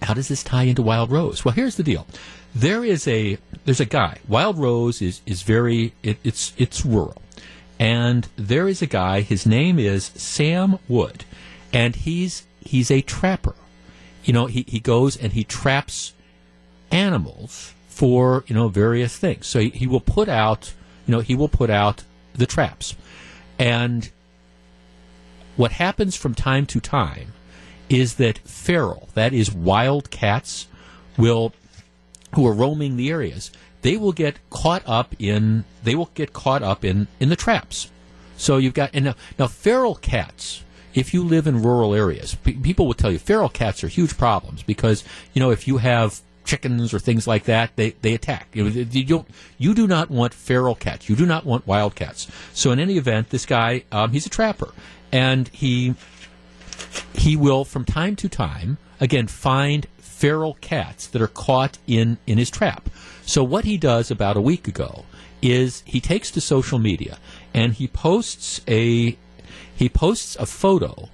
[0.02, 1.44] how does this tie into Wild Rose?
[1.44, 2.06] Well, here's the deal.
[2.54, 4.18] There is a there's a guy.
[4.28, 7.21] Wild Rose is is very it, it's it's rural,
[7.78, 9.20] and there is a guy.
[9.20, 11.24] His name is Sam Wood,
[11.72, 13.54] and he's he's a trapper.
[14.24, 16.12] You know, he he goes and he traps
[16.90, 19.46] animals for you know various things.
[19.46, 20.72] So he, he will put out
[21.06, 22.04] you know he will put out
[22.34, 22.94] the traps,
[23.58, 24.10] and
[25.56, 27.32] what happens from time to time
[27.88, 30.66] is that feral, that is wild cats,
[31.18, 31.52] will
[32.34, 33.50] who are roaming the areas,
[33.82, 37.90] they will get caught up in they will get caught up in in the traps.
[38.36, 40.62] So you've got and now, now feral cats.
[40.94, 44.18] If you live in rural areas, pe- people will tell you feral cats are huge
[44.18, 48.48] problems because you know if you have chickens or things like that, they, they attack.
[48.52, 49.28] You, know, you don't
[49.58, 51.08] you do not want feral cats.
[51.08, 52.28] You do not want wild cats.
[52.52, 54.72] So in any event, this guy um, he's a trapper
[55.10, 55.94] and he
[57.14, 62.38] he will, from time to time, again, find feral cats that are caught in, in
[62.38, 62.88] his trap.
[63.24, 65.04] So what he does about a week ago
[65.40, 67.18] is he takes to social media
[67.52, 69.16] and he posts a
[69.74, 71.08] he posts a photo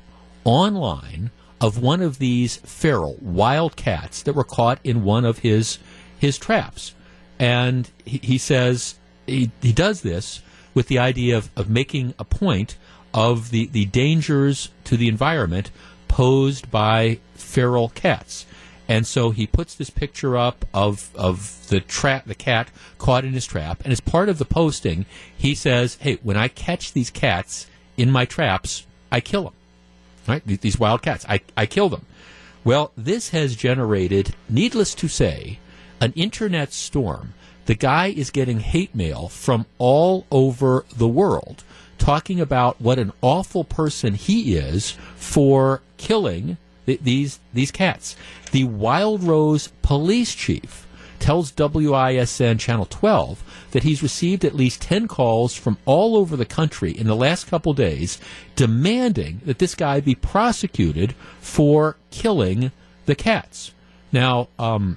[0.44, 1.30] online
[1.60, 5.78] of one of these feral wild cats that were caught in one of his
[6.18, 6.94] his traps.
[7.38, 8.96] And he, he says
[9.26, 10.42] he, he does this
[10.74, 12.76] with the idea of, of making a point
[13.14, 15.70] of the, the dangers to the environment
[16.08, 18.46] posed by feral cats.
[18.88, 23.34] And so he puts this picture up of of the trap, the cat caught in
[23.34, 23.82] his trap.
[23.84, 25.04] And as part of the posting,
[25.36, 27.66] he says, "Hey, when I catch these cats
[27.98, 29.52] in my traps, I kill them.
[30.26, 30.42] Right?
[30.46, 32.06] These wild cats, I I kill them."
[32.64, 35.58] Well, this has generated, needless to say,
[36.00, 37.34] an internet storm.
[37.66, 41.62] The guy is getting hate mail from all over the world
[41.98, 46.56] talking about what an awful person he is for killing
[46.88, 48.16] th- these these cats.
[48.50, 50.86] The Wild Rose police chief
[51.18, 56.46] tells WISN Channel 12 that he's received at least 10 calls from all over the
[56.46, 58.18] country in the last couple days
[58.56, 62.70] demanding that this guy be prosecuted for killing
[63.06, 63.72] the cats.
[64.12, 64.96] Now, um,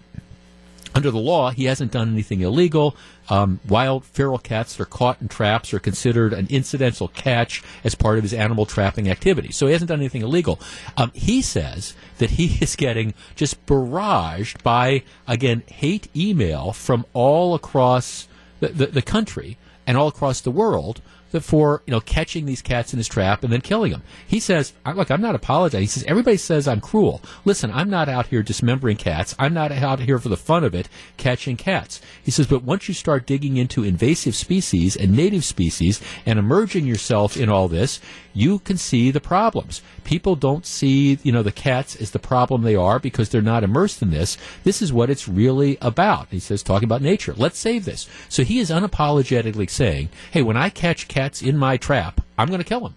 [0.94, 2.96] under the law, he hasn't done anything illegal.
[3.32, 7.96] Um, wild feral cats that are caught in traps are considered an incidental catch as
[7.96, 9.54] part of his animal trapping activity.
[9.54, 10.60] So he hasn't done anything illegal.
[10.98, 17.56] Um, he says that he is getting just barraged by, again, hate email from all
[17.56, 18.28] across
[18.60, 19.58] the, the, the country
[19.88, 21.02] and all across the world
[21.40, 24.04] for you know catching these cats in his trap and then killing them.
[24.28, 27.22] He says, "Look, I'm not apologizing." He says, "Everybody says I'm cruel.
[27.46, 29.36] Listen, I'm not out here dismembering cats.
[29.40, 32.88] I'm not out here for the fun of it catching cats." He says, "But once
[32.88, 38.00] you start digging into invasive species and native species and emerging yourself in all this,
[38.34, 39.82] you can see the problems.
[40.04, 43.64] People don't see you know the cats as the problem they are because they're not
[43.64, 44.38] immersed in this.
[44.64, 47.34] This is what it's really about." He says, talking about nature.
[47.36, 48.08] Let's save this.
[48.30, 52.60] So he is unapologetically saying, "Hey, when I catch cats." in my trap, I'm going
[52.60, 52.96] to kill them.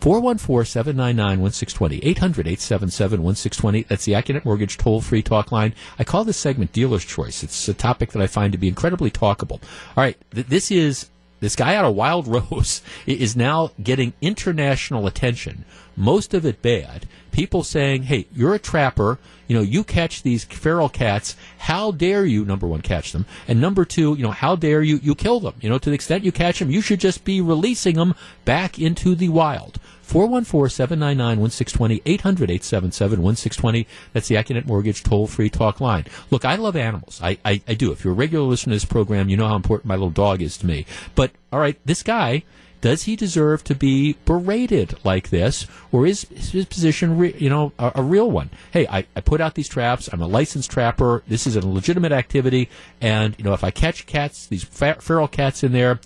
[0.00, 2.14] 414-799-1620.
[2.14, 3.88] 800-877-1620.
[3.88, 5.74] That's the Accunet Mortgage toll-free talk line.
[5.98, 7.42] I call this segment Dealer's Choice.
[7.42, 9.60] It's a topic that I find to be incredibly talkable.
[9.96, 11.08] All right, th- this is
[11.40, 15.64] this guy out of Wild Rose is now getting international attention.
[15.96, 17.06] Most of it bad.
[17.32, 19.18] People saying, "Hey, you're a trapper.
[19.46, 21.36] You know, you catch these feral cats.
[21.58, 22.44] How dare you?
[22.44, 24.98] Number one, catch them, and number two, you know, how dare you?
[25.02, 25.54] You kill them.
[25.60, 28.14] You know, to the extent you catch them, you should just be releasing them
[28.44, 29.78] back into the wild."
[30.08, 33.86] 414-799-1620, 800-877-1620.
[34.12, 36.06] That's the Accunet Mortgage toll-free talk line.
[36.30, 37.20] Look, I love animals.
[37.22, 37.92] I, I, I do.
[37.92, 40.40] If you're a regular listener to this program, you know how important my little dog
[40.40, 40.86] is to me.
[41.14, 42.42] But, all right, this guy,
[42.80, 47.72] does he deserve to be berated like this, or is his position, re- you know,
[47.78, 48.50] a, a, real one?
[48.70, 50.08] Hey, I, I put out these traps.
[50.12, 51.22] I'm a licensed trapper.
[51.26, 52.68] This is a legitimate activity,
[53.00, 55.98] and you know, if I catch cats, these fer- feral cats in there,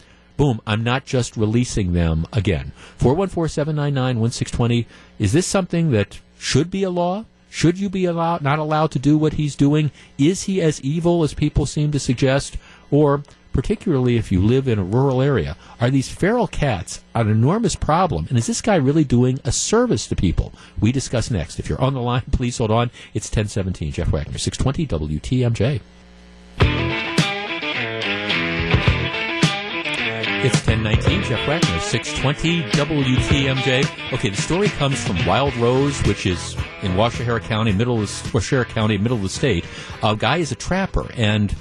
[0.43, 2.73] boom, I'm not just releasing them again.
[2.99, 4.87] 414-799-1620.
[5.21, 7.27] Is this something that should be a law?
[7.49, 9.93] Should you be allowed, not allowed to do what he's doing?
[10.19, 12.57] Is he as evil as people seem to suggest?
[12.91, 13.23] Or,
[13.53, 18.27] particularly if you live in a rural area, are these feral cats an enormous problem?
[18.29, 20.53] And is this guy really doing a service to people?
[20.81, 21.61] We discuss next.
[21.61, 22.91] If you're on the line, please hold on.
[23.15, 23.93] It's 1017.
[23.93, 25.81] Jeff Wagner, 620 WTMJ.
[30.45, 34.13] It's 1019, Jeff Wagner, 620 WTMJ.
[34.13, 38.67] Okay, the story comes from Wild Rose, which is in Waushara County, middle of Waushara
[38.67, 39.65] County, middle of the state.
[40.03, 41.57] A guy is a trapper, and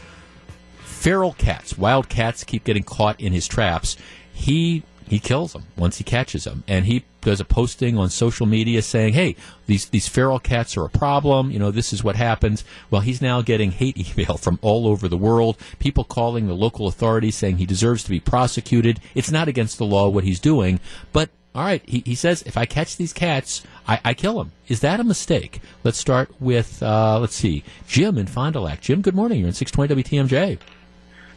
[0.80, 3.98] feral cats, wild cats, keep getting caught in his traps.
[4.34, 4.82] He
[5.12, 8.82] he kills them once he catches them, and he does a posting on social media
[8.82, 9.36] saying, "Hey,
[9.66, 11.52] these these feral cats are a problem.
[11.52, 15.10] You know, this is what happens." Well, he's now getting hate email from all over
[15.10, 15.58] the world.
[15.80, 19.02] People calling the local authorities saying he deserves to be prosecuted.
[19.14, 20.80] It's not against the law what he's doing,
[21.12, 24.54] but all right, he, he says if I catch these cats, I, I kill them.
[24.70, 25.60] Is that a mistake?
[25.84, 28.80] Let's start with uh, let's see, Jim in Fond du Lac.
[28.80, 29.40] Jim, good morning.
[29.40, 30.58] You're in 620 WTMJ.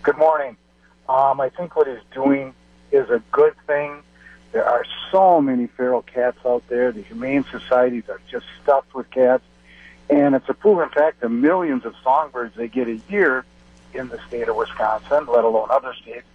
[0.04, 0.56] Good morning.
[1.08, 2.54] Um, I think what he's doing
[2.94, 4.02] is a good thing.
[4.52, 6.92] There are so many feral cats out there.
[6.92, 9.42] The humane societies are just stuffed with cats.
[10.08, 13.44] And it's a proven fact the millions of songbirds they get a year
[13.94, 16.26] in the state of Wisconsin, let alone other states.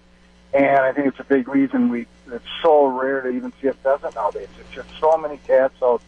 [0.54, 3.74] And I think it's a big reason we it's so rare to even see a
[3.74, 4.50] pheasant nowadays.
[4.56, 6.02] There's just so many cats out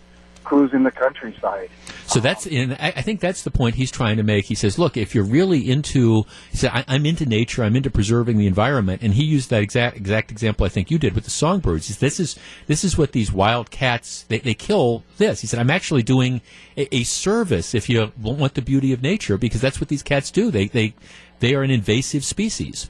[0.44, 1.70] cruising the countryside.
[2.08, 2.74] So that's in.
[2.74, 4.46] I, think that's the point he's trying to make.
[4.46, 7.64] He says, "Look, if you're really into, he said, I, I'm into nature.
[7.64, 11.00] I'm into preserving the environment." And he used that exact exact example I think you
[11.00, 11.88] did with the songbirds.
[11.88, 12.38] He said, this is
[12.68, 15.04] this is what these wild cats they, they kill.
[15.18, 16.42] This he said, I'm actually doing
[16.76, 20.32] a, a service if you want the beauty of nature because that's what these cats
[20.32, 20.52] do.
[20.52, 20.94] They they
[21.40, 22.90] they are an invasive species.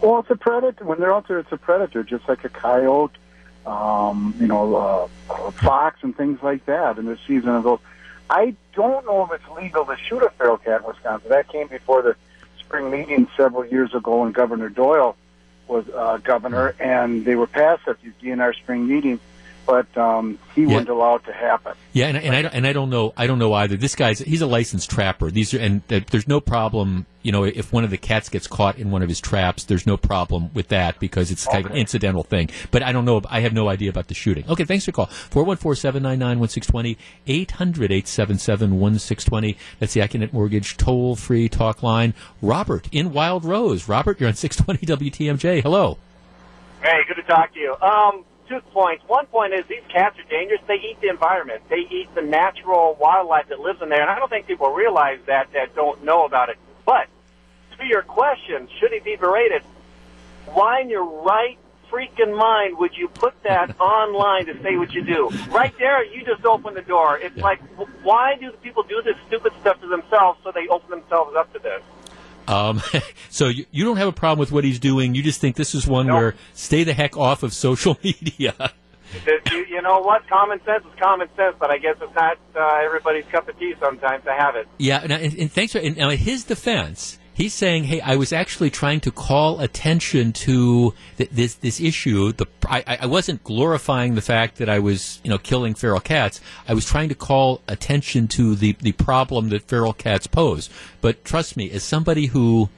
[0.00, 0.84] Well, it's a predator.
[0.84, 3.16] When they're out there, it's a predator, just like a coyote,
[3.66, 4.76] um, you know,
[5.28, 6.98] uh, fox, and things like that.
[6.98, 7.80] In the season of those,
[8.28, 11.28] I don't know if it's legal to shoot a feral cat in Wisconsin.
[11.30, 12.16] That came before the
[12.58, 15.16] spring meeting several years ago when Governor Doyle
[15.68, 19.20] was uh, governor, and they were passed at these DNR spring meetings
[19.66, 20.68] but um, he Yeah.
[20.68, 21.72] wouldn't allow it to happen.
[21.92, 23.76] Yeah, and, and I don't, and I don't know I don't know either.
[23.76, 25.30] This guy's he's a licensed trapper.
[25.30, 27.06] These are and uh, there's no problem.
[27.22, 29.86] You know, if one of the cats gets caught in one of his traps, there's
[29.86, 32.50] no problem with that because it's kind of an incidental thing.
[32.70, 33.22] But I don't know.
[33.30, 34.44] I have no idea about the shooting.
[34.46, 35.06] Okay, thanks for the call.
[35.06, 39.56] 414-799-1620, 800-877-1620.
[39.78, 42.14] That's the Accunet Mortgage toll free talk line.
[42.42, 43.88] Robert in Wild Rose.
[43.88, 45.62] Robert, you're on 620 WTMJ.
[45.62, 45.98] Hello.
[46.82, 47.74] Hey, good to talk to you.
[47.80, 49.04] Um, two points.
[49.06, 50.60] One point is these cats are dangerous.
[50.66, 51.62] They eat the environment.
[51.68, 55.18] They eat the natural wildlife that lives in there, and I don't think people realize
[55.26, 56.56] that that don't know about it.
[56.84, 57.08] But
[57.78, 59.62] to your question, should he be berated?
[60.46, 61.58] Why in your right
[61.90, 65.30] freaking mind would you put that online to say what you do?
[65.50, 67.18] Right there, you just open the door.
[67.18, 67.60] It's like,
[68.02, 71.52] why do the people do this stupid stuff to themselves so they open themselves up
[71.52, 71.82] to this?
[72.46, 72.82] Um,
[73.30, 75.14] so you, you don't have a problem with what he's doing.
[75.14, 78.72] You just think this is one where stay the heck off of social media.
[79.26, 80.26] You, you know what?
[80.28, 83.74] Common sense is common sense, but I guess it's not uh, everybody's cup of tea
[83.78, 84.66] sometimes to have it.
[84.78, 87.18] Yeah, and, and, and thanks for and now in his defense.
[87.34, 92.30] He's saying, "Hey, I was actually trying to call attention to th- this this issue.
[92.30, 96.40] The I, I wasn't glorifying the fact that I was, you know, killing feral cats.
[96.68, 100.70] I was trying to call attention to the the problem that feral cats pose.
[101.00, 102.70] But trust me, as somebody who,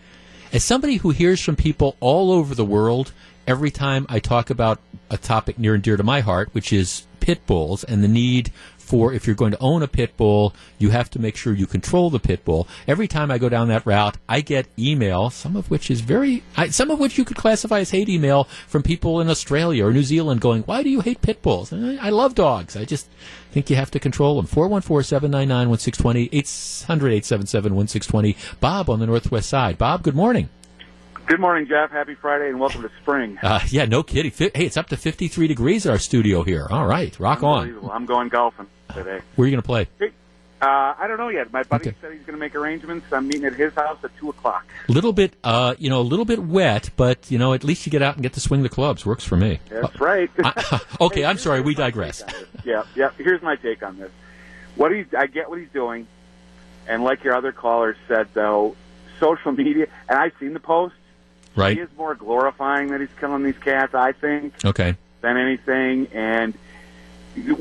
[0.55, 3.13] as somebody who hears from people all over the world,
[3.47, 4.81] every time I talk about
[5.11, 8.51] a topic near and dear to my heart, which is pit bulls and the need
[8.87, 11.67] for if you're going to own a pit bull, you have to make sure you
[11.67, 12.69] control the pit bull.
[12.87, 16.45] Every time I go down that route, I get email, some of which is very,
[16.57, 19.93] I, some of which you could classify as hate email from people in Australia or
[19.93, 21.73] New Zealand going, why do you hate pit bulls?
[21.73, 22.77] I, I love dogs.
[22.77, 23.09] I just
[23.51, 24.47] think you have to control them.
[24.47, 28.61] 414-799-1620, 800-877-1620.
[28.61, 29.79] Bob on the Northwest side.
[29.79, 30.49] Bob, good morning.
[31.27, 31.91] Good morning, Jeff.
[31.91, 33.37] Happy Friday, and welcome to spring.
[33.43, 34.31] Uh, yeah, no kidding.
[34.31, 36.69] Hey, it's up to 53 degrees at our studio here.
[36.71, 37.91] All right, rock on.
[37.91, 39.21] I'm going golfing today.
[39.35, 39.89] Where are you going to play?
[40.63, 41.53] Uh, I don't know yet.
[41.53, 43.13] My buddy said he's going to make arrangements.
[43.13, 44.67] I'm meeting at his house at two o'clock.
[44.89, 47.91] little bit, uh, you know, a little bit wet, but you know, at least you
[47.91, 49.05] get out and get to swing the clubs.
[49.05, 49.59] Works for me.
[49.69, 50.31] That's right.
[51.01, 51.61] Okay, I'm sorry.
[51.61, 52.23] We digress.
[52.65, 53.11] yeah, yeah.
[53.19, 54.13] Here's my take on this.
[54.77, 56.07] What he's, I get what he's doing,
[56.87, 58.77] and like your other callers said, though,
[59.19, 60.97] social media, and I've seen the posts.
[61.57, 61.77] Right.
[61.77, 63.95] He is more glorifying that he's killing these cats.
[63.95, 64.65] I think.
[64.65, 64.97] Okay.
[65.23, 66.07] than anything.
[66.13, 66.55] And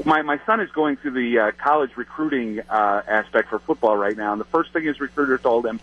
[0.05, 4.15] my my son is going through the uh, college recruiting uh, aspect for football right
[4.15, 5.79] now, and the first thing his recruiter told him: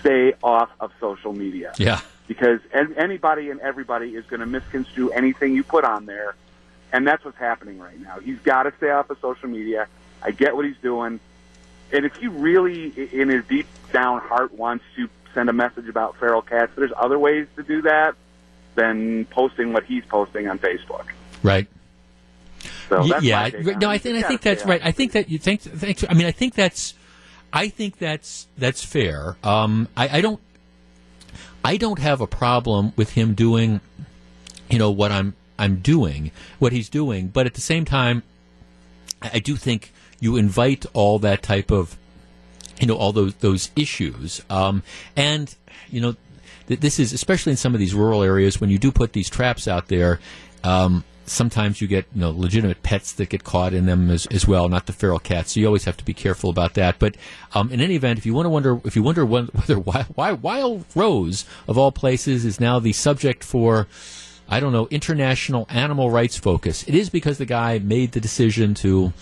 [0.00, 1.72] stay off of social media.
[1.78, 2.00] Yeah.
[2.26, 6.34] Because an- anybody and everybody is going to misconstrue anything you put on there,
[6.92, 8.18] and that's what's happening right now.
[8.18, 9.88] He's got to stay off of social media.
[10.22, 11.20] I get what he's doing,
[11.92, 16.16] and if he really, in his deep down heart, wants to send a message about
[16.18, 18.14] feral cats, there's other ways to do that
[18.74, 21.06] than posting what he's posting on Facebook.
[21.42, 21.66] Right.
[22.88, 23.90] So that's yeah, my take on no.
[23.90, 24.80] I think I think that's right.
[24.82, 25.60] I think that you think.
[25.60, 26.04] Thanks.
[26.08, 26.94] I mean, I think that's.
[27.52, 29.36] I think that's that's fair.
[29.44, 30.40] Um, I, I don't.
[31.64, 33.80] I don't have a problem with him doing,
[34.70, 38.22] you know, what I'm I'm doing, what he's doing, but at the same time,
[39.22, 41.96] I do think you invite all that type of,
[42.80, 44.82] you know, all those those issues, um,
[45.16, 45.54] and
[45.90, 46.16] you know,
[46.68, 49.28] th- this is especially in some of these rural areas when you do put these
[49.28, 50.20] traps out there.
[50.62, 54.46] Um, sometimes you get you know legitimate pets that get caught in them as, as
[54.46, 55.52] well, not the feral cats.
[55.52, 56.98] So you always have to be careful about that.
[56.98, 57.16] But
[57.54, 60.32] um, in any event, if you want to wonder if you wonder whether Wild, why
[60.32, 63.86] Wild Rose of all places is now the subject for
[64.48, 66.84] I don't know, international animal rights focus.
[66.86, 69.12] It is because the guy made the decision to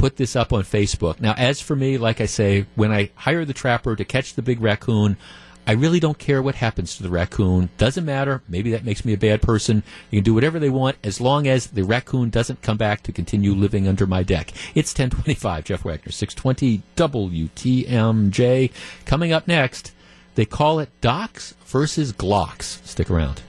[0.00, 1.20] put this up on Facebook.
[1.20, 4.40] Now, as for me, like I say, when I hire the trapper to catch the
[4.40, 5.18] big raccoon,
[5.66, 7.68] I really don't care what happens to the raccoon.
[7.76, 8.40] Doesn't matter.
[8.48, 9.82] Maybe that makes me a bad person.
[10.10, 13.12] You can do whatever they want as long as the raccoon doesn't come back to
[13.12, 14.52] continue living under my deck.
[14.74, 18.72] It's 1025, Jeff Wagner, 620 WTMJ.
[19.04, 19.92] Coming up next,
[20.34, 22.82] they call it Docs versus Glocks.
[22.86, 23.42] Stick around.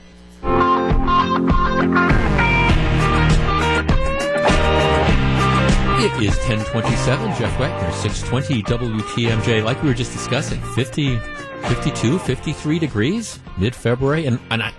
[6.02, 7.36] It is 1027.
[7.38, 9.64] Jeff Wagner, 620 WTMJ.
[9.64, 14.26] Like we were just discussing, 50, 52, 53 degrees mid February.
[14.26, 14.73] And, and I,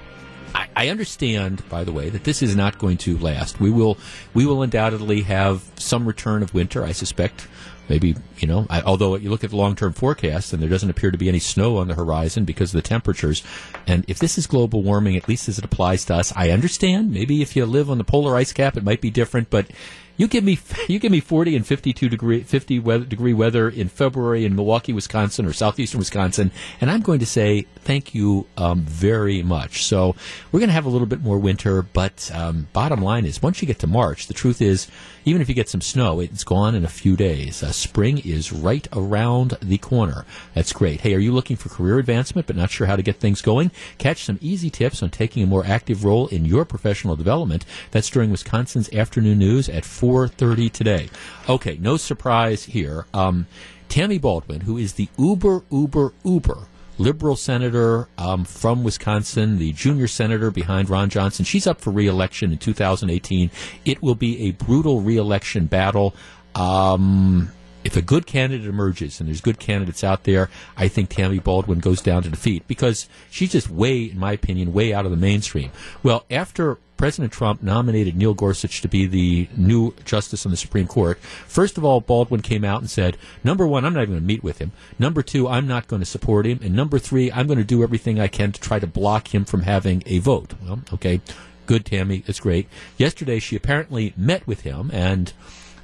[0.75, 3.61] I, understand, by the way, that this is not going to last.
[3.61, 3.99] We will,
[4.35, 7.47] we will undoubtedly have some return of winter, I suspect.
[7.89, 10.91] Maybe, you know, I, although you look at the long term forecast and there doesn't
[10.91, 13.45] appear to be any snow on the horizon because of the temperatures.
[13.87, 17.13] And if this is global warming, at least as it applies to us, I understand.
[17.13, 19.69] Maybe if you live on the polar ice cap, it might be different, but
[20.17, 20.59] you give me
[20.89, 24.93] you give me 40 and 52 degree 50 weather, degree weather in February in Milwaukee,
[24.93, 29.85] Wisconsin, or southeastern Wisconsin, and I'm going to say thank you um, very much.
[29.85, 30.15] So
[30.51, 33.61] we're going to have a little bit more winter, but um, bottom line is once
[33.61, 34.89] you get to March, the truth is
[35.25, 37.63] even if you get some snow, it's gone in a few days.
[37.63, 40.25] Uh, spring is right around the corner.
[40.55, 41.03] That's great.
[41.03, 43.71] Hey, are you looking for career advancement but not sure how to get things going?
[43.99, 47.65] Catch some easy tips on taking a more active role in your professional development.
[47.93, 51.09] That's during Wisconsin's afternoon news at 4:30 today.
[51.49, 53.07] Okay, no surprise here.
[53.15, 53.47] Um,
[53.89, 56.67] Tammy Baldwin, who is the uber uber uber
[56.99, 61.45] liberal senator um, from Wisconsin, the junior senator behind Ron Johnson.
[61.45, 63.51] She's up for reelection in 2018.
[63.85, 66.15] It will be a brutal reelection battle.
[66.55, 67.53] Um,
[67.85, 71.81] if a good candidate emerges, and there's good candidates out there, I think Tammy Baldwin
[71.81, 75.17] goes down to defeat because she's just way, in my opinion, way out of the
[75.17, 75.71] mainstream.
[76.03, 80.87] Well, after President Trump nominated Neil Gorsuch to be the new justice on the Supreme
[80.87, 84.23] Court, first of all, Baldwin came out and said, number one, I'm not even going
[84.23, 84.71] to meet with him.
[85.01, 86.61] Number two, I'm not going to support him.
[86.63, 89.45] And number three, I'm going to do everything I can to try to block him
[89.45, 90.55] from having a vote.
[90.63, 91.21] Well, okay.
[91.67, 92.23] Good, Tammy.
[92.25, 92.69] That's great.
[92.99, 95.33] Yesterday, she apparently met with him and,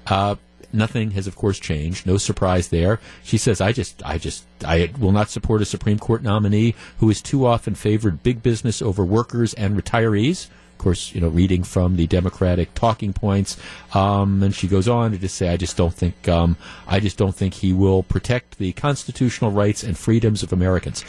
[0.06, 0.36] uh,
[0.72, 2.06] nothing has of course changed.
[2.06, 3.00] No surprise there.
[3.22, 7.08] She says i just i just i will not support a supreme court nominee who
[7.08, 10.48] has too often favored big business over workers and retirees.
[10.72, 13.56] Of course you know reading from the democratic talking points
[13.94, 17.16] um, and she goes on to just say i just don't think um, i just
[17.16, 21.04] don't think he will protect the constitutional rights and freedoms of americans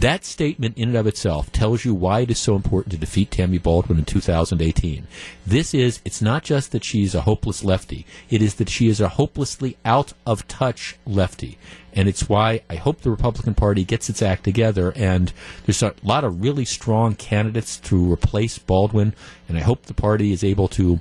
[0.00, 3.30] that statement in and of itself tells you why it is so important to defeat
[3.30, 5.06] Tammy Baldwin in 2018.
[5.46, 9.00] This is, it's not just that she's a hopeless lefty, it is that she is
[9.00, 11.58] a hopelessly out of touch lefty.
[11.94, 15.32] And it's why I hope the Republican Party gets its act together and
[15.64, 19.14] there's a lot of really strong candidates to replace Baldwin.
[19.48, 21.00] And I hope the party is able to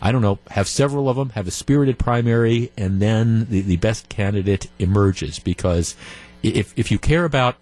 [0.00, 3.78] I don't know, have several of them, have a spirited primary, and then the, the
[3.78, 5.38] best candidate emerges.
[5.38, 5.96] Because
[6.42, 7.56] if, if you care about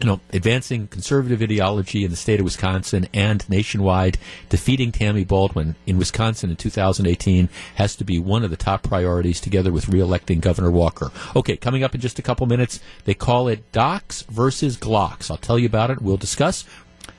[0.00, 4.18] you know, advancing conservative ideology in the state of Wisconsin and nationwide,
[4.48, 9.40] defeating Tammy Baldwin in Wisconsin in 2018 has to be one of the top priorities
[9.40, 11.10] together with reelecting Governor Walker.
[11.36, 15.30] Okay, coming up in just a couple minutes, they call it Docs versus Glocks.
[15.30, 16.02] I'll tell you about it.
[16.02, 16.64] We'll discuss.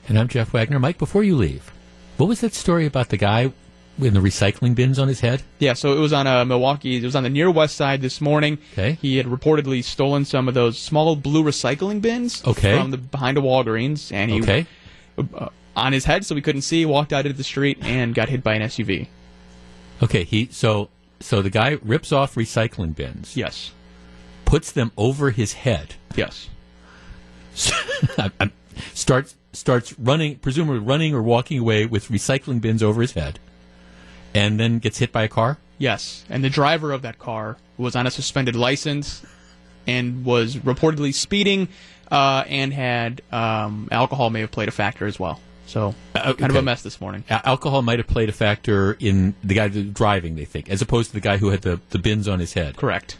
[0.08, 0.78] And I'm Jeff Wagner.
[0.78, 1.72] Mike, before you leave,
[2.16, 3.52] what was that story about the guy
[3.98, 5.42] in the recycling bins on his head?
[5.58, 6.96] Yeah, so it was on uh, Milwaukee.
[6.96, 8.58] It was on the near west side this morning.
[8.72, 8.98] Okay.
[9.00, 12.76] He had reportedly stolen some of those small blue recycling bins Okay.
[12.78, 14.66] from the behind a Walgreens, and he Okay.
[15.18, 16.84] uh, on his head, so he couldn't see.
[16.86, 19.08] Walked out into the street and got hit by an SUV.
[20.02, 20.88] Okay, he so
[21.20, 23.36] so the guy rips off recycling bins.
[23.36, 23.72] Yes.
[24.44, 25.94] Puts them over his head.
[26.14, 26.48] Yes.
[28.94, 33.38] starts starts running, presumably running or walking away with recycling bins over his head,
[34.36, 35.58] and then gets hit by a car.
[35.78, 39.22] Yes, and the driver of that car was on a suspended license
[39.86, 41.68] and was reportedly speeding
[42.10, 45.40] uh, and had um, alcohol may have played a factor as well.
[45.66, 47.24] So kind of Uh, a mess this morning.
[47.28, 50.36] Alcohol might have played a factor in the guy driving.
[50.36, 52.76] They think, as opposed to the guy who had the, the bins on his head.
[52.76, 53.16] Correct.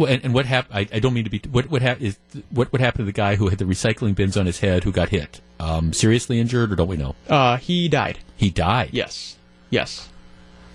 [0.00, 0.88] Well, and, and what happened?
[0.90, 1.42] I, I don't mean to be.
[1.50, 2.18] What what hap- is
[2.48, 4.92] what what happened to the guy who had the recycling bins on his head who
[4.92, 5.42] got hit?
[5.58, 7.16] Um, seriously injured, or don't we know?
[7.28, 8.18] Uh, he died.
[8.34, 8.88] He died.
[8.92, 9.36] Yes.
[9.68, 10.08] Yes.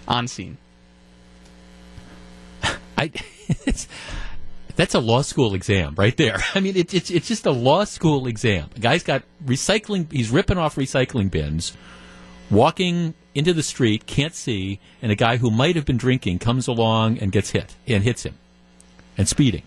[0.07, 0.57] On scene.
[2.97, 3.11] I.
[3.67, 3.87] It's,
[4.75, 6.37] that's a law school exam right there.
[6.55, 8.69] I mean, it's it's it's just a law school exam.
[8.73, 10.11] The guy's got recycling.
[10.11, 11.73] He's ripping off recycling bins,
[12.51, 16.67] walking into the street, can't see, and a guy who might have been drinking comes
[16.67, 18.35] along and gets hit and hits him,
[19.17, 19.63] and speeding.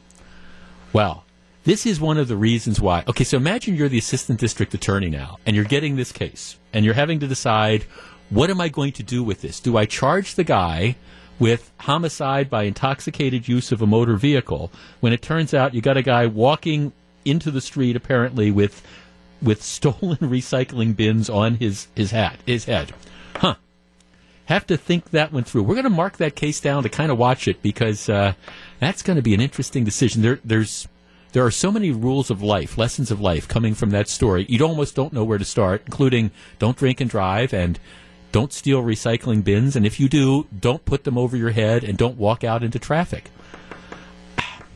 [0.93, 1.25] Well,
[1.65, 3.05] this is one of the reasons why.
[3.07, 6.85] Okay, so imagine you're the assistant district attorney now, and you're getting this case, and
[6.85, 7.85] you're having to decide
[8.31, 9.61] what am I going to do with this?
[9.61, 10.97] Do I charge the guy
[11.39, 15.97] with homicide by intoxicated use of a motor vehicle when it turns out you got
[15.97, 16.93] a guy walking
[17.25, 18.83] into the street apparently with
[19.41, 22.93] with stolen recycling bins on his his hat his head?
[24.49, 25.63] Have to think that one through.
[25.63, 28.33] We're going to mark that case down to kind of watch it because uh,
[28.81, 30.23] that's going to be an interesting decision.
[30.23, 30.89] There, there's
[31.33, 34.47] there are so many rules of life, lessons of life coming from that story.
[34.49, 37.79] You almost don't know where to start, including don't drink and drive and
[38.31, 41.97] Don't steal recycling bins, and if you do, don't put them over your head and
[41.97, 43.31] don't walk out into traffic.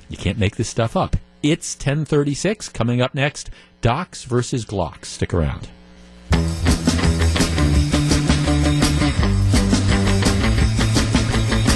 [0.08, 1.16] You can't make this stuff up.
[1.42, 3.50] It's 1036 coming up next.
[3.80, 5.06] Docs versus Glocks.
[5.06, 5.68] Stick around.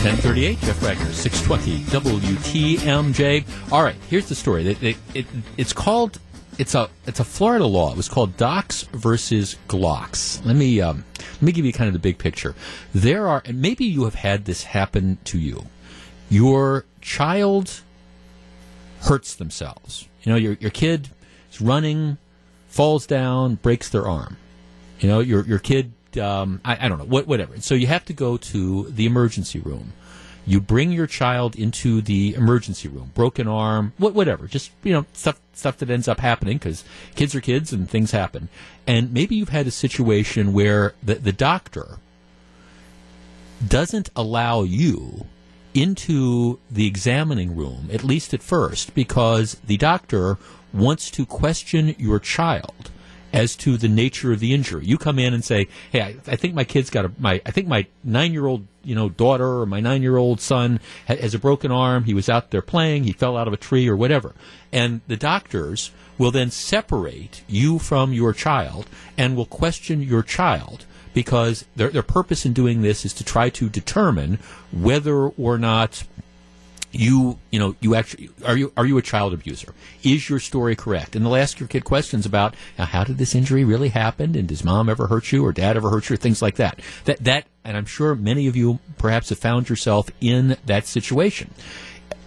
[0.07, 3.73] 1038, Jeff Wagner, 620 WTMJ.
[3.73, 4.69] All right, here's the story.
[4.69, 5.27] It, it, it,
[5.57, 6.20] it's called,
[6.59, 7.91] it's a, it's a Florida law.
[7.91, 10.47] It was called Docs versus Glocks.
[10.47, 12.55] Let me, um, let me give you kind of the big picture.
[12.95, 15.66] There are, and maybe you have had this happen to you.
[16.31, 17.81] Your child
[19.01, 20.07] hurts themselves.
[20.23, 21.09] You know, your, your kid
[21.51, 22.19] is running,
[22.69, 24.37] falls down, breaks their arm.
[25.01, 27.61] You know, your, your kid um, I, I, don't know, what, whatever.
[27.61, 29.93] So you have to go to the emergency room.
[30.49, 35.05] You bring your child into the emergency room, broken arm, what, whatever, just you know
[35.13, 36.85] stuff stuff that ends up happening because
[37.17, 38.49] kids are kids and things happen.
[38.87, 41.99] And maybe you've had a situation where the the doctor
[43.67, 45.27] doesn't allow you
[45.75, 50.39] into the examining room, at least at first, because the doctor
[50.73, 52.91] wants to question your child
[53.37, 54.87] as to the nature of the injury.
[54.87, 57.51] You come in and say, "Hey, I, I think my kid's got a my I
[57.51, 61.17] think my nine year old you know daughter or my nine year old son ha-
[61.17, 62.05] has a broken arm.
[62.05, 63.05] He was out there playing.
[63.05, 64.35] He fell out of a tree or whatever."
[64.73, 68.89] And the doctors will then separate you from your child
[69.19, 73.51] and will question your child because their, their purpose in doing this is to try
[73.51, 74.39] to determine
[74.73, 76.05] whether or not
[76.93, 79.75] you you know you actually are you are you a child abuser?
[80.03, 81.17] Is your story correct?
[81.17, 84.37] And they'll ask your kid questions about how did this injury really happen?
[84.37, 86.17] And does mom ever hurt you or dad ever hurt you?
[86.17, 86.81] Things like that.
[87.05, 91.51] That that and i'm sure many of you perhaps have found yourself in that situation.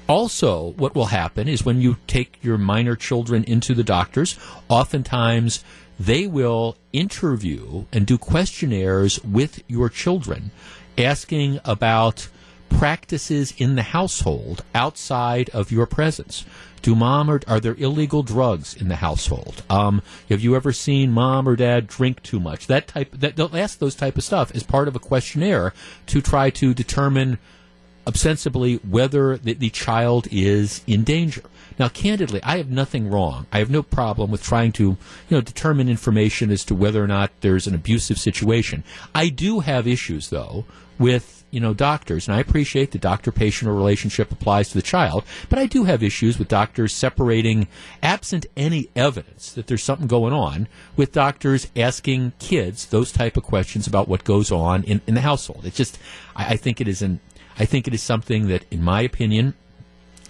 [0.07, 4.37] Also what will happen is when you take your minor children into the doctors
[4.67, 5.63] oftentimes
[5.99, 10.51] they will interview and do questionnaires with your children
[10.97, 12.29] asking about
[12.69, 16.45] practices in the household outside of your presence?
[16.81, 19.63] Do mom or are there illegal drugs in the household?
[19.69, 22.67] Um, have you ever seen mom or dad drink too much?
[22.67, 23.11] That type.
[23.11, 25.73] That they'll ask those type of stuff as part of a questionnaire
[26.07, 27.37] to try to determine
[28.07, 31.43] ostensibly whether the, the child is in danger.
[31.77, 33.47] Now, candidly, I have nothing wrong.
[33.53, 34.97] I have no problem with trying to, you
[35.29, 38.83] know, determine information as to whether or not there's an abusive situation.
[39.15, 40.65] I do have issues, though,
[40.97, 45.57] with you know, doctors, and I appreciate the doctor-patient relationship applies to the child, but
[45.57, 47.67] I do have issues with doctors separating,
[48.03, 53.43] absent any evidence that there's something going on, with doctors asking kids those type of
[53.43, 55.65] questions about what goes on in, in the household.
[55.65, 55.97] It's just,
[56.35, 57.19] I, I think it is an,
[57.57, 59.53] I think it is something that, in my opinion,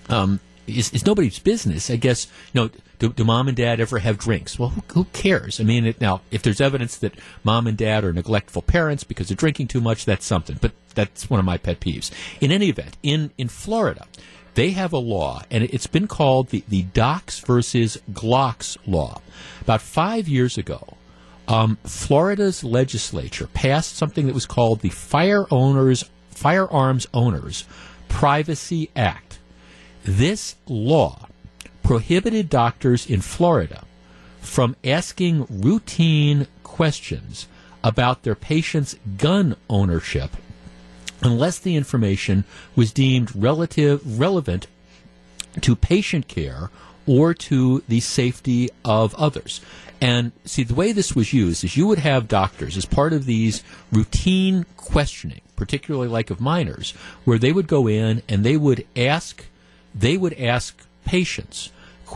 [0.09, 1.89] um, is, is nobody's business.
[1.89, 2.69] I guess, you know,
[2.99, 4.59] do, do, mom and dad ever have drinks?
[4.59, 5.59] Well, who, who cares?
[5.59, 7.13] I mean, it, now, if there's evidence that
[7.43, 10.57] mom and dad are neglectful parents because they're drinking too much, that's something.
[10.59, 12.11] But that's one of my pet peeves.
[12.41, 14.05] In any event, in, in Florida,
[14.55, 19.21] they have a law, and it's been called the, the Docs versus Glocks law.
[19.61, 20.97] About five years ago,
[21.47, 27.65] um, Florida's legislature passed something that was called the Fire Owners Firearms Owners
[28.09, 29.39] Privacy Act.
[30.03, 31.28] This law
[31.89, 33.83] prohibited doctors in Florida
[34.41, 37.47] from asking routine questions
[37.83, 40.29] about their patients' gun ownership
[41.23, 42.43] unless the information
[42.75, 44.67] was deemed relative relevant
[45.59, 46.69] to patient care
[47.07, 49.59] or to the safety of others.
[49.99, 53.25] And see, the way this was used is you would have doctors as part of
[53.25, 56.91] these routine questioning, particularly like of minors,
[57.23, 59.47] where they would go in and they would ask,
[59.95, 61.71] they would ask patients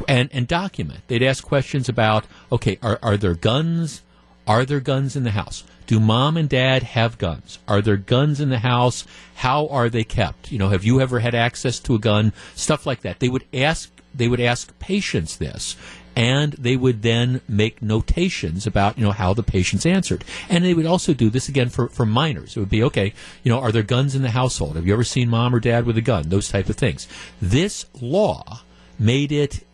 [0.07, 1.02] and, and document.
[1.07, 4.02] They'd ask questions about, okay, are, are there guns?
[4.48, 5.64] Are there guns in the house?
[5.86, 7.60] Do mom and dad have guns?
[7.68, 9.06] Are there guns in the house?
[9.36, 10.52] How are they kept?
[10.52, 12.34] You know, have you ever had access to a gun?
[12.56, 13.20] Stuff like that.
[13.20, 15.76] They would ask they would ask patients this
[16.15, 20.74] and they would then make notations about you know how the patients answered and they
[20.74, 23.72] would also do this again for, for minors it would be okay you know are
[23.72, 26.30] there guns in the household have you ever seen mom or dad with a gun
[26.30, 27.07] those type of things
[27.41, 28.61] this law
[28.99, 29.65] made it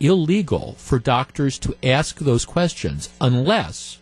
[0.00, 3.98] illegal for doctors to ask those questions unless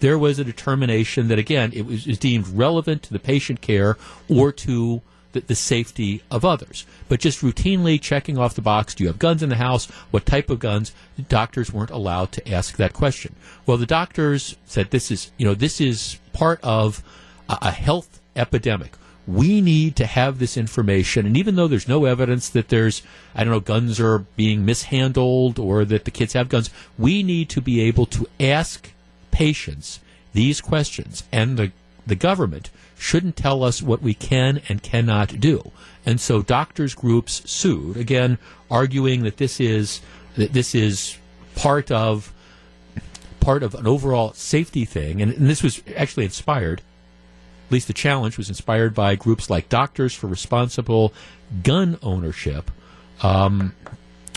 [0.00, 3.96] there was a determination that, again, it was, deemed relevant to the patient care
[4.28, 5.00] or to
[5.32, 6.86] the, the, safety of others.
[7.08, 9.86] But just routinely checking off the box, do you have guns in the house?
[10.10, 10.92] What type of guns?
[11.28, 13.34] Doctors weren't allowed to ask that question.
[13.64, 17.02] Well, the doctors said this is, you know, this is part of
[17.48, 18.92] a, a health epidemic.
[19.26, 23.02] We need to have this information, and even though there's no evidence that there's,
[23.34, 27.48] I don't know, guns are being mishandled or that the kids have guns, we need
[27.50, 28.92] to be able to ask
[29.32, 29.98] patients
[30.32, 31.24] these questions.
[31.32, 31.72] And the
[32.06, 35.72] the government shouldn't tell us what we can and cannot do.
[36.06, 38.38] And so doctors groups sued again,
[38.70, 40.00] arguing that this is
[40.36, 41.18] that this is
[41.56, 42.32] part of
[43.40, 45.20] part of an overall safety thing.
[45.20, 46.82] And, and this was actually inspired.
[47.66, 51.12] At least the challenge was inspired by groups like Doctors for Responsible
[51.64, 52.70] Gun Ownership,
[53.22, 53.74] um,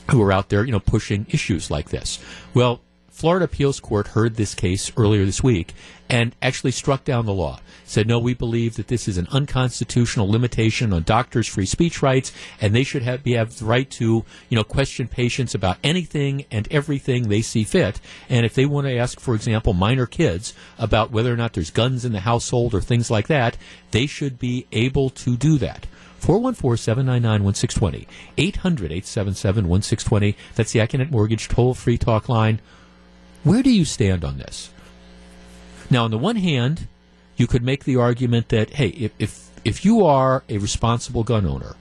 [0.09, 2.19] who are out there, you know, pushing issues like this.
[2.55, 2.81] Well,
[3.19, 5.73] Florida Appeals Court heard this case earlier this week
[6.09, 7.59] and actually struck down the law.
[7.83, 12.31] Said, no, we believe that this is an unconstitutional limitation on doctors' free speech rights,
[12.61, 16.65] and they should have, have the right to, you know, question patients about anything and
[16.71, 17.99] everything they see fit.
[18.29, 21.71] And if they want to ask, for example, minor kids about whether or not there's
[21.71, 23.57] guns in the household or things like that,
[23.91, 25.87] they should be able to do that.
[26.21, 28.07] 414-799-1620.
[28.37, 30.35] 800-877-1620.
[30.55, 32.61] That's the Accunet Mortgage toll-free talk line.
[33.43, 34.71] Where do you stand on this?
[35.89, 36.87] Now, on the one hand,
[37.37, 41.45] you could make the argument that, hey, if, if, if you are a responsible gun
[41.45, 41.75] owner,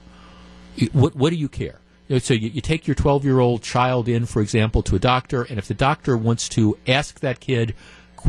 [0.93, 1.79] what, what do you care?
[2.19, 5.43] So you, you take your 12 year old child in, for example, to a doctor,
[5.43, 7.75] and if the doctor wants to ask that kid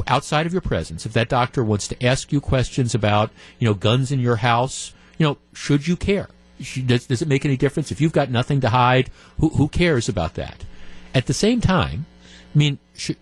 [0.06, 3.74] outside of your presence, if that doctor wants to ask you questions about, you know,
[3.74, 6.28] guns in your house, you know, should you care?
[6.84, 7.90] Does, does it make any difference?
[7.90, 9.08] If you've got nothing to hide,
[9.38, 10.64] who, who cares about that?
[11.14, 12.04] At the same time,
[12.54, 13.16] I mean, should,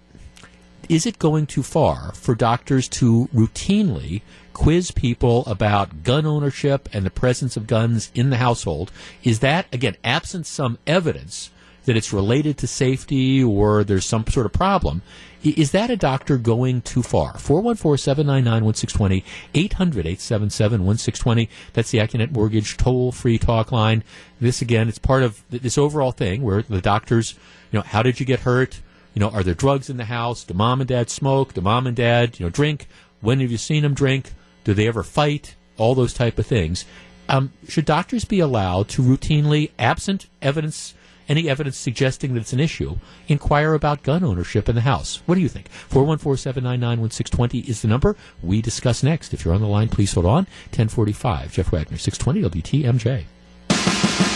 [0.89, 4.23] is it going too far for doctors to routinely
[4.55, 8.91] quiz people about gun ownership and the presence of guns in the household?
[9.23, 11.51] Is that, again, absent some evidence
[11.85, 15.03] that it's related to safety or there's some sort of problem?
[15.45, 17.39] Is that a doctor going too far?
[17.39, 19.25] 414 799 1620,
[19.55, 21.49] 800 877 1620.
[21.75, 24.03] That's the Accunet Mortgage toll free talk line.
[24.41, 27.35] This, again, it's part of this overall thing where the doctors,
[27.71, 28.81] you know, how did you get hurt?
[29.19, 30.45] You know, are there drugs in the house?
[30.45, 31.53] Do mom and dad smoke?
[31.53, 32.87] Do mom and dad, you know, drink?
[33.21, 34.33] When have you seen them drink?
[34.63, 35.57] Do they ever fight?
[35.77, 36.85] All those type of things.
[37.29, 40.95] Um, should doctors be allowed to routinely, absent evidence,
[41.29, 42.97] any evidence suggesting that it's an issue,
[43.27, 45.21] inquire about gun ownership in the house?
[45.27, 45.69] What do you think?
[45.91, 48.15] 414-799-1620 is the number.
[48.41, 49.35] We discuss next.
[49.35, 50.45] If you're on the line, please hold on.
[50.71, 51.55] 1045.
[51.55, 54.28] Jeff Wagner, 620 WTMJ.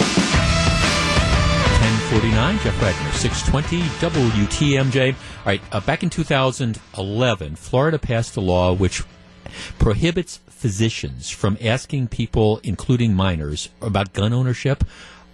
[1.82, 3.80] 1049, Jeff Wagner, 620
[4.46, 5.14] WTMJ.
[5.14, 9.02] All right, uh, back in 2011, Florida passed a law which
[9.80, 14.84] prohibits physicians from asking people, including minors, about gun ownership.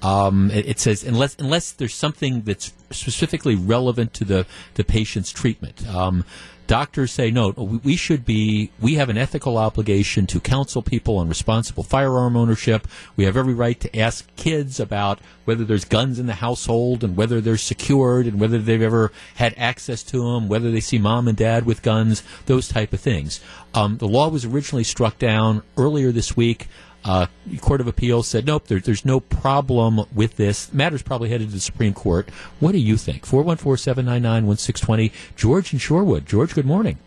[0.01, 5.31] Um, it, it says unless unless there's something that's specifically relevant to the the patient's
[5.31, 5.87] treatment.
[5.87, 6.25] Um,
[6.69, 7.51] doctors say no.
[7.51, 8.71] We, should be.
[8.81, 12.87] We have an ethical obligation to counsel people on responsible firearm ownership.
[13.17, 17.17] We have every right to ask kids about whether there's guns in the household and
[17.17, 21.27] whether they're secured and whether they've ever had access to them, whether they see mom
[21.27, 23.41] and dad with guns, those type of things.
[23.75, 26.69] Um, the law was originally struck down earlier this week.
[27.09, 27.27] Uh,
[27.63, 30.71] Court of Appeals said, nope, there, there's no problem with this.
[30.75, 32.29] Matter's probably headed to the Supreme Court.
[32.61, 33.25] What do you think?
[33.25, 35.13] 414 799 1620.
[35.35, 36.27] George in Shorewood.
[36.27, 36.99] George, good morning.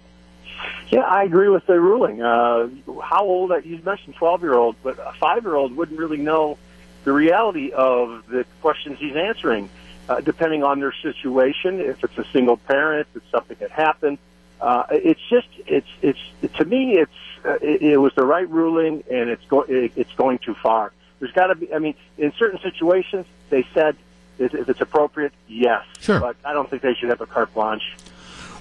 [0.89, 2.19] Yeah, I agree with the ruling.
[2.19, 2.69] Uh,
[3.03, 3.51] how old?
[3.63, 6.57] You mentioned twelve-year-old, but a five-year-old wouldn't really know
[7.05, 9.69] the reality of the questions he's answering,
[10.09, 11.79] uh, depending on their situation.
[11.79, 14.17] If it's a single parent, it's something that happened.
[14.61, 16.19] Uh, it's just, it's, it's
[16.57, 17.11] to me, it's
[17.43, 20.93] uh, it, it was the right ruling, and it's go, it, it's going too far.
[21.19, 21.73] There's got to be.
[21.73, 23.95] I mean, in certain situations, they said
[24.39, 25.83] if, if it's appropriate, yes.
[25.99, 26.19] Sure.
[26.19, 27.95] But I don't think they should have a carte blanche.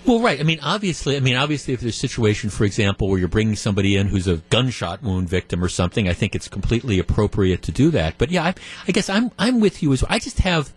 [0.07, 0.41] Well, right.
[0.41, 3.57] I mean, obviously, I mean, obviously, if there's a situation, for example, where you're bringing
[3.57, 7.73] somebody in who's a gunshot wound victim or something, I think it's completely appropriate to
[7.73, 8.15] do that.
[8.17, 8.55] But yeah, I,
[8.89, 10.11] I guess I'm I'm with you as well.
[10.11, 10.73] I just have,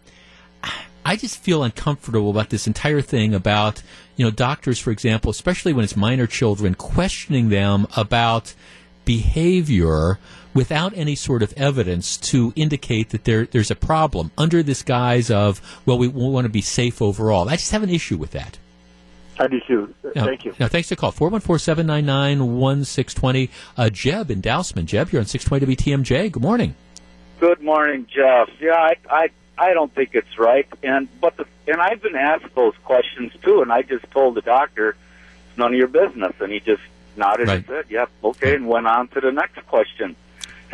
[1.05, 3.81] I just feel uncomfortable about this entire thing about
[4.15, 8.53] you know doctors, for example, especially when it's minor children, questioning them about
[9.05, 10.19] behavior
[10.53, 15.29] without any sort of evidence to indicate that there there's a problem under this guise
[15.29, 17.49] of well, we, we want to be safe overall.
[17.49, 18.57] I just have an issue with that.
[19.39, 19.93] I do too.
[20.15, 20.53] No, Thank you.
[20.59, 21.11] No, thanks to call.
[21.11, 23.49] 414-799-1620.
[23.75, 24.85] Uh, Jeb in Dousman.
[24.85, 26.31] Jeb, you're on 620 WTMJ.
[26.31, 26.75] Good morning.
[27.39, 28.49] Good morning, Jeff.
[28.61, 32.53] Yeah, I, I, I don't think it's right, and but the, and I've been asked
[32.55, 34.95] those questions too, and I just told the doctor
[35.49, 36.81] it's none of your business, and he just
[37.15, 40.15] nodded and said, "Yep, okay," and went on to the next question.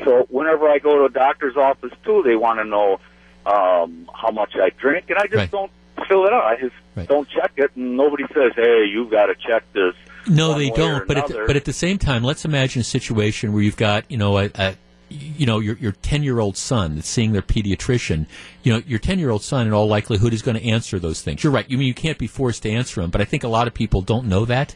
[0.04, 3.00] So whenever I go to a doctor's office too, they want to know
[3.46, 5.72] um, how much I drink, and I just don't
[6.08, 6.46] fill it out.
[6.46, 6.76] I just
[7.08, 9.96] don't check it, and nobody says, "Hey, you've got to check this."
[10.28, 11.08] No, they don't.
[11.08, 14.10] But at, the, but at the same time, let's imagine a situation where you've got,
[14.10, 14.76] you know, a, a
[15.10, 18.26] you know, your your ten year old son that's seeing their pediatrician.
[18.64, 21.22] You know, your ten year old son, in all likelihood, is going to answer those
[21.22, 21.44] things.
[21.44, 21.70] You're right.
[21.70, 23.74] You mean you can't be forced to answer them, but I think a lot of
[23.74, 24.76] people don't know that.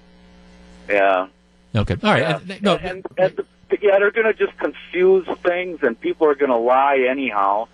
[0.90, 1.28] Yeah.
[1.76, 1.96] Okay.
[2.04, 2.22] All right.
[2.22, 2.56] Yeah.
[2.56, 3.46] Uh, no, and, and the,
[3.82, 7.68] yeah, they're going to just confuse things, and people are going to lie anyhow.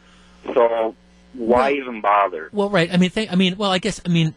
[0.53, 0.95] So
[1.33, 2.49] why even bother?
[2.51, 2.91] Well, right.
[2.91, 4.33] I mean, th- I mean, well, I guess, I mean,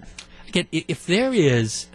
[0.49, 1.87] again, if there is,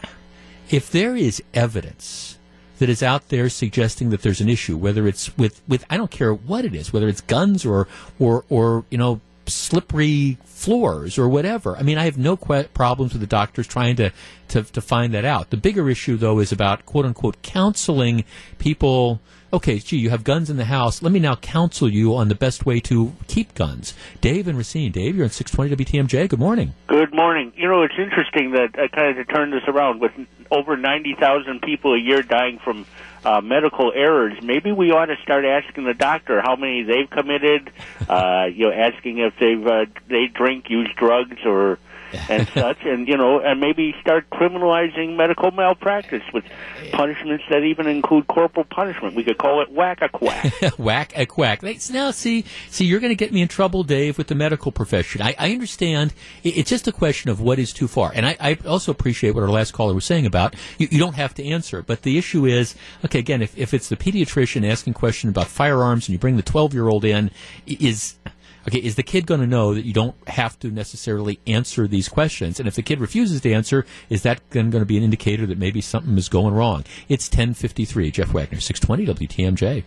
[0.69, 2.36] if there is evidence
[2.79, 6.11] that is out there suggesting that there's an issue, whether it's with, with, I don't
[6.11, 7.87] care what it is, whether it's guns or,
[8.19, 11.75] or, or, you know, slippery floors or whatever.
[11.77, 14.11] I mean, I have no que- problems with the doctors trying to,
[14.49, 15.49] to, to find that out.
[15.49, 18.25] The bigger issue, though, is about quote unquote counseling
[18.59, 19.21] people.
[19.53, 21.01] Okay, gee, you have guns in the house.
[21.01, 23.93] Let me now counsel you on the best way to keep guns.
[24.19, 24.91] Dave and Racine.
[24.91, 26.27] Dave, you're on 620 WTMJ.
[26.27, 26.73] Good morning.
[26.87, 27.53] Good morning.
[27.55, 30.11] You know, it's interesting that uh, kind of to turn this around with
[30.51, 32.85] over 90,000 people a year dying from
[33.23, 34.37] uh, medical errors.
[34.43, 37.71] Maybe we ought to start asking the doctor how many they've committed.
[38.07, 41.77] Uh, you know, asking if they've uh, they drink, use drugs, or
[42.29, 46.43] and such, and you know, and maybe start criminalizing medical malpractice with
[46.91, 49.15] punishments that even include corporal punishment.
[49.15, 50.53] We could call it whack a quack.
[50.77, 51.63] whack a quack.
[51.91, 55.21] Now, see, see, you're going to get me in trouble, Dave, with the medical profession.
[55.21, 56.13] I, I understand.
[56.43, 59.43] It's just a question of what is too far, and I, I also appreciate what
[59.43, 61.81] our last caller was saying about you, you don't have to answer.
[61.81, 62.75] But the issue is,
[63.05, 66.43] okay, again, if, if it's the pediatrician asking question about firearms and you bring the
[66.43, 67.31] 12 year old in,
[67.65, 68.15] is
[68.67, 72.09] Okay, is the kid going to know that you don't have to necessarily answer these
[72.09, 72.59] questions?
[72.59, 75.45] And if the kid refuses to answer, is that then going to be an indicator
[75.45, 76.83] that maybe something is going wrong?
[77.07, 78.11] It's 1053.
[78.11, 79.83] Jeff Wagner, 620 WTMJ.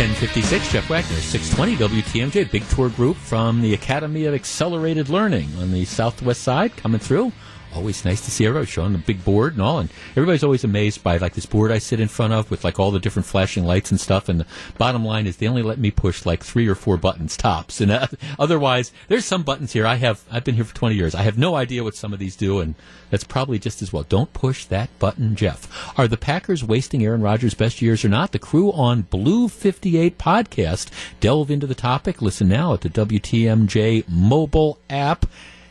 [0.00, 5.72] 1056, Jeff Wagner, 620 WTMJ, big tour group from the Academy of Accelerated Learning on
[5.72, 7.32] the southwest side coming through.
[7.74, 9.78] Always nice to see everybody showing the big board and all.
[9.78, 12.80] And everybody's always amazed by like this board I sit in front of with like
[12.80, 14.28] all the different flashing lights and stuff.
[14.28, 17.36] And the bottom line is they only let me push like three or four buttons
[17.36, 17.80] tops.
[17.80, 21.14] And uh, otherwise, there's some buttons here I have, I've been here for 20 years.
[21.14, 22.58] I have no idea what some of these do.
[22.58, 22.74] And
[23.10, 24.02] that's probably just as well.
[24.02, 25.68] Don't push that button, Jeff.
[25.96, 28.32] Are the Packers wasting Aaron Rodgers' best years or not?
[28.32, 30.88] The crew on Blue 58 podcast
[31.20, 32.20] delve into the topic.
[32.20, 35.26] Listen now at the WTMJ mobile app.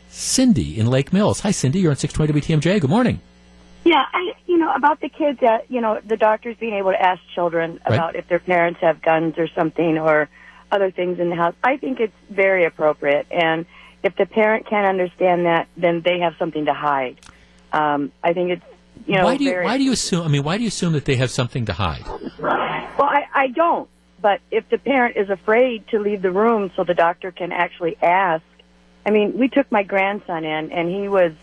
[0.09, 1.41] Cindy in Lake Mills.
[1.41, 1.79] Hi, Cindy.
[1.79, 2.81] You're on 620 WTMJ.
[2.81, 3.21] Good morning.
[3.85, 7.01] Yeah, I you know about the kids that you know the doctors being able to
[7.01, 7.95] ask children Right.
[7.95, 10.27] about if their parents have guns or something or
[10.71, 11.55] other things in the house.
[11.63, 13.65] I think it's very appropriate, and
[14.03, 17.19] if the parent can't understand that, then they have something to hide.
[17.71, 18.65] Um, I think it's
[19.07, 20.25] you know why do you why do you assume?
[20.25, 22.05] I mean, why do you assume that they have something to hide?
[22.39, 23.87] Well, I, I don't.
[24.21, 27.95] But if the parent is afraid to leave the room so the doctor can actually
[28.01, 28.43] ask,
[29.09, 31.33] I mean, we took my grandson in, and he was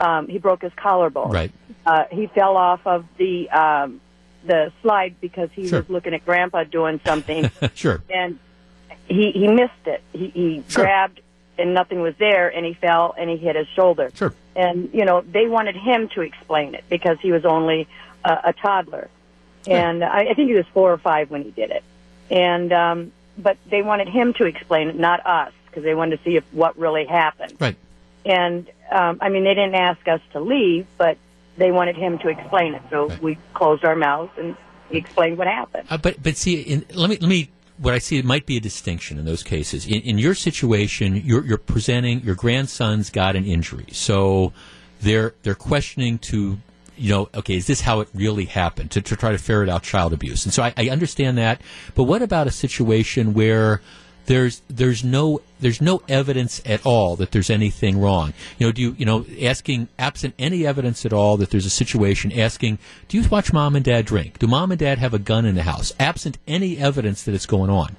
[0.00, 1.30] um, he broke his collarbone.
[1.30, 1.52] Right.
[1.84, 4.00] Uh, he fell off of the um,
[4.46, 5.80] the slide because he Sure.
[5.80, 8.00] was looking at Grandpa doing something, sure.
[8.08, 8.38] and
[9.06, 10.02] he he missed it.
[10.14, 11.20] He, he grabbed
[11.58, 14.10] and nothing was there, and he fell and he hit his shoulder.
[14.14, 14.32] Sure.
[14.56, 17.86] And you know they wanted him to explain it because he was only
[18.24, 19.10] a, a toddler,
[19.66, 21.84] and I, I think he was four or five when he did it.
[22.30, 26.24] And um, but they wanted him to explain it, not us, because they wanted to
[26.24, 27.54] see if what really happened.
[27.60, 27.76] Right.
[28.24, 31.16] And um, I mean, they didn't ask us to leave, but
[31.56, 32.82] they wanted him to explain it.
[32.90, 34.56] So we closed our mouths and
[34.90, 35.86] he explained what happened.
[35.90, 37.50] Uh, but but see, in, let me let me.
[37.78, 39.86] What I see it might be a distinction in those cases.
[39.86, 44.52] In, in your situation, you're, you're presenting your grandson's got an injury, so
[45.00, 46.58] they're they're questioning to
[47.00, 49.82] you know, okay, is this how it really happened to, to try to ferret out
[49.82, 50.44] child abuse?
[50.44, 51.62] And so I, I understand that.
[51.94, 53.80] But what about a situation where
[54.26, 58.32] there's there's no there's no evidence at all that there's anything wrong?
[58.58, 61.70] You know, do you you know asking absent any evidence at all that there's a
[61.70, 62.78] situation asking,
[63.08, 64.38] do you watch mom and dad drink?
[64.38, 65.92] Do mom and dad have a gun in the house?
[65.98, 67.96] Absent any evidence that it's going on.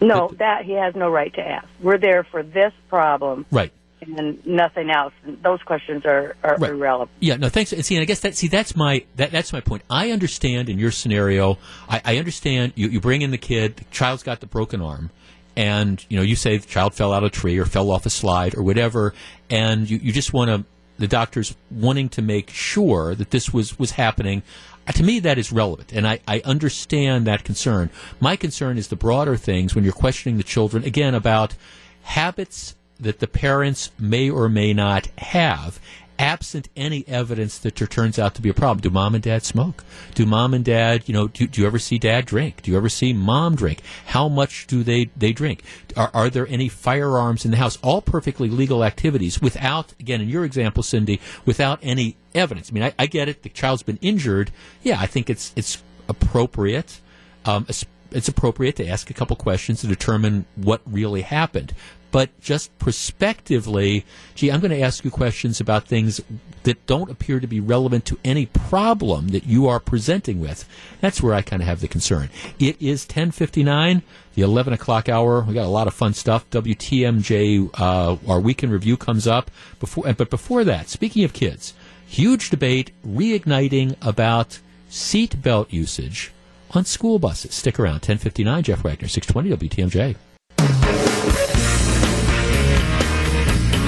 [0.00, 1.66] No, that he has no right to ask.
[1.80, 3.72] We're there for this problem Right.
[4.02, 5.14] and nothing else.
[5.42, 6.70] Those questions are, are Right.
[6.72, 7.10] irrelevant.
[7.18, 7.72] Yeah, no, thanks.
[7.72, 9.82] And see, and I guess that see that's my that that's my point.
[9.88, 11.56] I understand in your scenario.
[11.88, 13.76] I, I understand you you bring in the kid.
[13.76, 15.10] The child's got the broken arm,
[15.56, 18.06] and you know you say the child fell out of a tree or fell off
[18.06, 19.14] a slide or whatever,
[19.50, 20.64] and you, you just want to
[20.98, 24.42] the doctor's wanting to make sure that this was was happening.
[24.88, 27.90] Uh, To me, that is relevant, and I, I understand that concern.
[28.20, 31.54] My concern is the broader things when you're questioning the children again about
[32.02, 35.80] habits that the parents may or may not have,
[36.18, 38.80] absent any evidence that there turns out to be a problem.
[38.80, 39.84] Do mom and dad smoke?
[40.14, 42.62] Do mom and dad, you know, do, do you ever see dad drink?
[42.62, 43.80] Do you ever see mom drink?
[44.06, 45.62] How much do they, they drink?
[45.96, 47.78] Are, are there any firearms in the house?
[47.82, 52.70] All perfectly legal activities without, again, in your example, Cindy, without any evidence.
[52.70, 53.42] I mean, I, I get it.
[53.42, 54.50] The child's been injured.
[54.82, 57.00] Yeah, I think it's, it's appropriate.
[57.44, 61.74] Um, it's, it's appropriate to ask a couple questions to determine what really happened.
[62.16, 66.18] But just prospectively, gee, I'm going to ask you questions about things
[66.62, 70.66] that don't appear to be relevant to any problem that you are presenting with.
[71.02, 72.30] That's where I kind of have the concern.
[72.58, 74.00] It is 1059,
[74.34, 75.42] the 11 o'clock hour.
[75.42, 76.48] We got a lot of fun stuff.
[76.48, 79.50] WTMJ, uh, our weekend review comes up.
[79.78, 81.74] Before, but before that, speaking of kids,
[82.06, 86.32] huge debate reigniting about seat belt usage
[86.70, 87.54] on school buses.
[87.54, 87.96] Stick around.
[87.96, 91.15] 1059, Jeff Wagner, 620 WTMJ.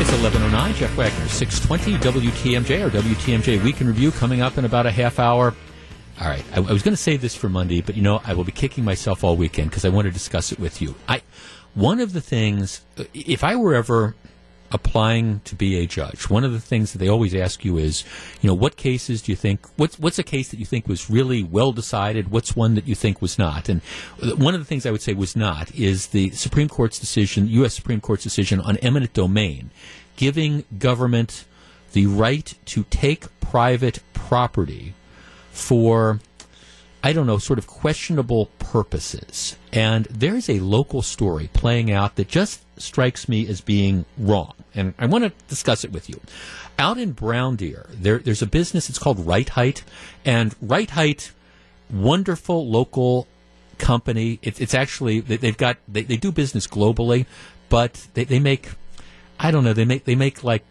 [0.01, 4.93] It's 1109, Jeff Wagner, 620 WTMJ, or WTMJ Weekend Review coming up in about a
[4.93, 5.53] half hour.
[6.20, 8.35] All right, I, I was going to save this for Monday, but you know, I
[8.35, 10.95] will be kicking myself all weekend because I want to discuss it with you.
[11.09, 11.23] I,
[11.75, 14.15] one of the things, uh, if I were ever
[14.70, 18.05] applying to be a judge, one of the things that they always ask you is,
[18.40, 21.09] you know, what cases do you think, what's, what's a case that you think was
[21.09, 22.31] really well decided?
[22.31, 23.69] What's one that you think was not?
[23.69, 23.82] And
[24.36, 27.74] one of the things I would say was not is the Supreme Court's decision, U.S.
[27.74, 29.70] Supreme Court's decision on eminent domain,
[30.16, 31.45] giving government
[31.93, 34.95] the right to take private property
[35.51, 36.20] for
[37.03, 39.57] I don't know, sort of questionable purposes.
[39.73, 44.55] And there's a local story playing out that just strikes me as being wrong.
[44.75, 46.20] And I want to discuss it with you.
[46.79, 49.85] Out in Brown Deer, there, there's a business, it's called Rite-Hite.
[50.25, 51.33] And Rite-Hite,
[51.91, 53.29] wonderful local
[53.79, 54.39] company.
[54.43, 57.27] It, it's actually, they, have got, they, they do business globally,
[57.69, 58.70] but they, they make,
[59.39, 60.65] I don't know, they make, they make like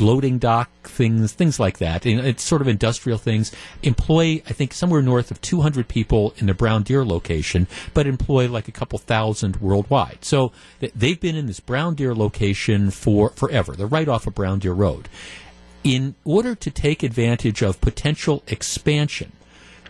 [0.00, 2.06] loading dock things, things like that.
[2.06, 3.52] And it's sort of industrial things.
[3.82, 8.48] Employ, I think, somewhere north of 200 people in the Brown Deer location, but employ
[8.48, 10.24] like a couple thousand worldwide.
[10.24, 10.52] So
[10.94, 13.74] they've been in this Brown Deer location for forever.
[13.74, 15.08] They're right off of Brown Deer Road.
[15.84, 19.32] In order to take advantage of potential expansion,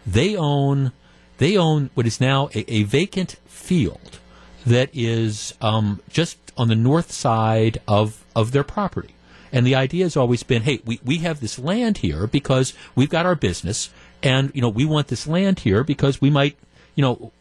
[0.06, 0.92] they own
[1.38, 4.18] they own what is now a, a vacant field
[4.64, 9.14] that is um, just on the north side of, of their property.
[9.52, 13.10] And the idea has always been, hey, we, we have this land here because we've
[13.10, 13.90] got our business,
[14.22, 16.56] and you know we want this land here because we might,
[16.94, 17.32] you know,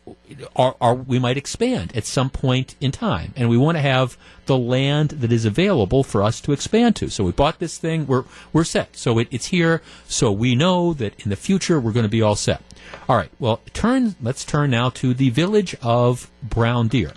[0.55, 4.17] our, our, we might expand at some point in time, and we want to have
[4.45, 7.09] the land that is available for us to expand to.
[7.09, 8.97] So we bought this thing, we're we're set.
[8.97, 12.21] So it, it's here, so we know that in the future we're going to be
[12.21, 12.61] all set.
[13.07, 13.31] All right.
[13.39, 14.15] Well, turn.
[14.21, 17.13] Let's turn now to the village of Brown Deer.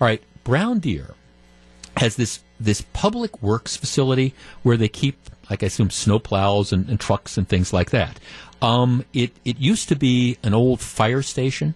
[0.00, 1.14] All right, Brown Deer
[1.96, 5.18] has this this public works facility where they keep,
[5.50, 8.18] like I assume, snowplows and, and trucks and things like that.
[8.60, 11.74] Um, it it used to be an old fire station,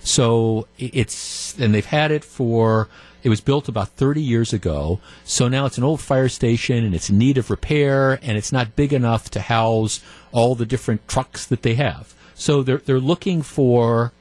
[0.00, 2.88] so it's and they've had it for.
[3.22, 6.92] It was built about 30 years ago, so now it's an old fire station and
[6.92, 10.00] it's in need of repair, and it's not big enough to house
[10.32, 12.14] all the different trucks that they have.
[12.34, 14.12] So they're they're looking for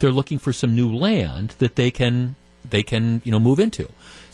[0.00, 2.34] they're looking for some new land that they can
[2.68, 3.88] they can you know move into.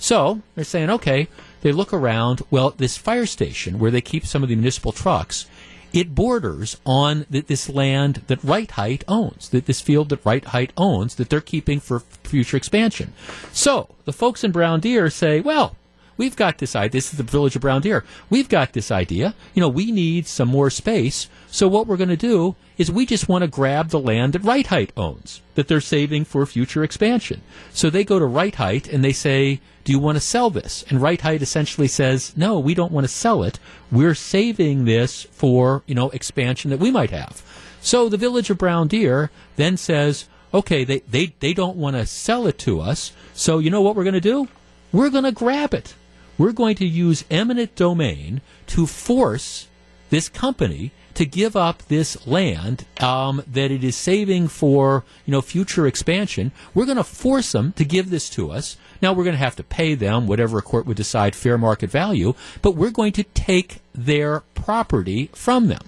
[0.05, 1.29] So they're saying, okay,
[1.63, 2.43] they look around.
[2.51, 5.47] Well, this fire station where they keep some of the municipal trucks,
[5.95, 11.15] it borders on th- this land that Rite-Hite owns, that this field that Rite-Hite owns,
[11.15, 13.15] that they're keeping for future expansion.
[13.51, 15.75] So the folks in Brown Deer say, well,
[16.19, 16.91] we've got this idea.
[16.91, 18.05] This is the village of Brown Deer.
[18.29, 19.35] We've got this idea.
[19.55, 21.31] You know, we need some more space.
[21.47, 24.45] So what we're going to do is we just want to grab the land that
[24.45, 27.41] Rite-Hite owns, that they're saving for future expansion.
[27.73, 30.85] So they go to Rite-Hite and they say, do you want to sell this?
[30.89, 33.59] And Rite-Hite essentially says, no, we don't want to sell it.
[33.93, 37.43] We're saving this for, you know, expansion that we might have.
[37.81, 42.07] So the village of Brown Deer then says, okay, they, they, they don't want to
[42.07, 43.13] sell it to us.
[43.35, 44.49] So you know what we're going to do?
[44.91, 45.95] We're going to grab it.
[46.39, 49.69] We're going to use eminent domain to force
[50.11, 55.41] this company to give up this land um, that it is saving for you know
[55.41, 56.53] future expansion.
[56.75, 58.77] We're going to force them to give this to us.
[59.01, 61.91] Now we're going to have to pay them whatever a court would decide fair market
[61.91, 65.83] value, but we're going to take their property from them.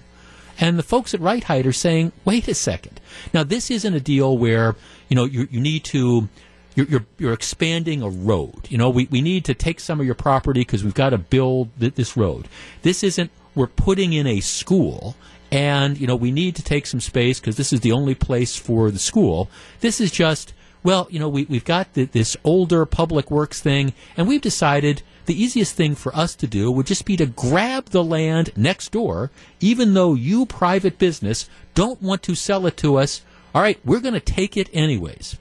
[0.59, 2.99] And the folks at Rite-Hite are saying, wait a second.
[3.33, 4.75] Now this isn't a deal where
[5.09, 6.29] you know you, you need to
[6.75, 8.67] you're, you're, you're, expanding a road.
[8.69, 11.17] You know, we, we need to take some of your property because we've got to
[11.17, 12.47] build th- this road.
[12.83, 15.15] This isn't we're putting in a school
[15.51, 18.55] and you know we need to take some space because this is the only place
[18.55, 19.49] for the school.
[19.79, 20.53] This is just
[20.83, 25.01] well you know we, we've got the, this older public works thing and we've decided
[25.25, 28.91] the easiest thing for us to do would just be to grab the land next
[28.91, 33.21] door even though you private business don't want to sell it to us.
[33.55, 35.37] All right we're going to take it anyways.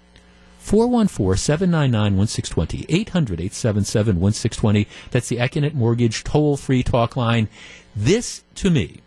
[0.65, 7.49] 414-799-1620 800-877-1620 that's the Accunet Mortgage toll-free talk line
[7.97, 9.01] this, to me,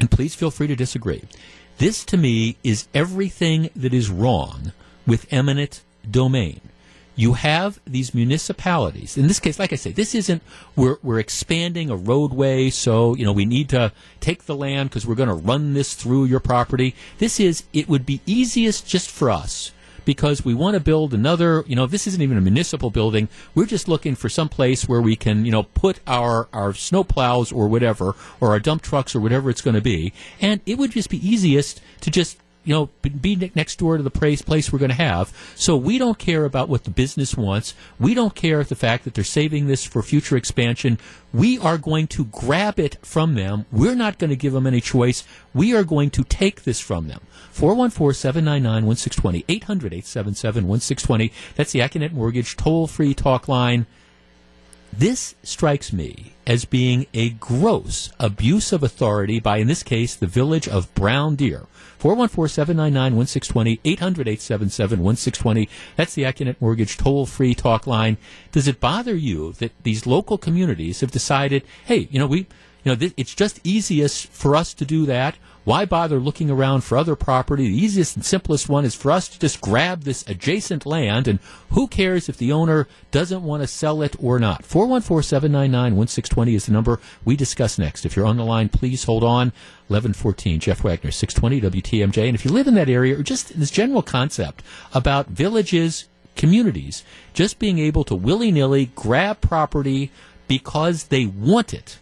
[0.00, 1.24] and please feel free to disagree,
[1.78, 4.72] this to me is everything that is wrong
[5.06, 6.60] with eminent domain.
[7.18, 9.18] you have these municipalities.
[9.18, 10.40] In this case, like I say, this isn't
[10.76, 15.04] we're we're expanding a roadway, so you know we need to take the land because
[15.04, 16.94] we're going to run this through your property.
[17.18, 19.72] This is it would be easiest just for us
[20.08, 23.28] because we want to build another, you know, this isn't even a municipal building.
[23.54, 27.04] We're just looking for some place where we can, you know, put our, our snow
[27.04, 30.14] plows or whatever, or our dump trucks or whatever it's going to be.
[30.40, 34.10] And it would just be easiest to just you know, be next door to the
[34.10, 35.32] place, place we're going to have.
[35.54, 37.72] So we don't care about what the business wants.
[37.98, 40.98] We don't care the fact that they're saving this for future expansion.
[41.32, 43.64] We are going to grab it from them.
[43.72, 45.24] We're not going to give them any choice.
[45.54, 47.22] We are going to take this from them.
[47.54, 51.32] 414-799-1620, 800-877-1620.
[51.56, 53.86] That's the Accunet Mortgage toll-free talk line.
[54.92, 60.26] This strikes me as being a gross abuse of authority by, in this case, the
[60.26, 61.66] village of Brown Deer.
[62.00, 65.68] 414-799-1620, 800-877-1620.
[65.96, 68.16] That's the Accunet Mortgage toll-free talk line.
[68.52, 72.46] Does it bother you that these local communities have decided, hey, you know, we, you
[72.92, 75.36] know, th- it's just easiest for us to do that.
[75.68, 77.68] Why bother looking around for other property?
[77.68, 81.40] The easiest and simplest one is for us to just grab this adjacent land, and
[81.72, 84.62] who cares if the owner doesn't want to sell it or not?
[84.62, 88.06] 414-799-1620 is the number we discuss next.
[88.06, 89.48] If you're on the line, please hold on.
[89.88, 92.28] 1114, Jeff Wagner, 620 WTMJ.
[92.28, 94.62] And if you live in that area, or just this general concept
[94.94, 97.04] about villages, communities,
[97.34, 100.10] just being able to willy-nilly grab property
[100.46, 101.98] because they want it,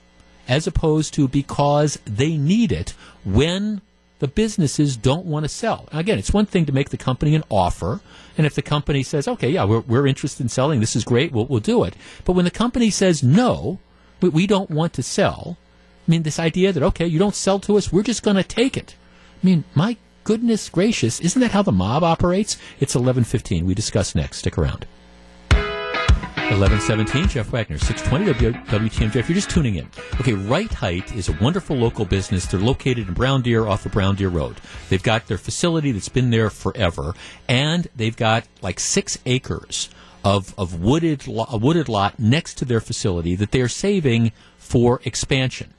[0.49, 2.95] as opposed to because they need it
[3.25, 3.81] when
[4.19, 5.89] the businesses don't want to sell.
[5.93, 8.01] Again, it's one thing to make the company an offer,
[8.39, 10.81] and if the company says, "Okay, yeah, we're, we're interested in selling.
[10.81, 11.33] This is great.
[11.33, 11.95] We'll, we'll do it."
[12.25, 13.79] But when the company says, "No,
[14.21, 15.59] we, we don't want to sell,"
[16.07, 18.43] I mean, this idea that okay, you don't sell to us, we're just going to
[18.43, 18.95] take it.
[19.43, 22.57] I mean, my goodness gracious, isn't that how the mob operates?
[22.81, 23.67] It's eleven fifteen.
[23.67, 24.39] We discuss next.
[24.39, 24.87] Stick around.
[26.51, 29.17] 1117, Jeff Wagner, 620 w- WTMJ.
[29.17, 29.91] If you're just tuning in,
[30.21, 32.47] okay, Rite-Hite is a wonderful local business.
[32.47, 34.61] They're located in Brown Deer off of Brown Deer Road.
[34.89, 37.15] They've got their facility that's been there forever,
[37.49, 39.89] and they've got like six acres
[40.25, 45.01] of, of wooded, lo- a wooded lot next to their facility that they're saving for
[45.05, 45.75] expansion.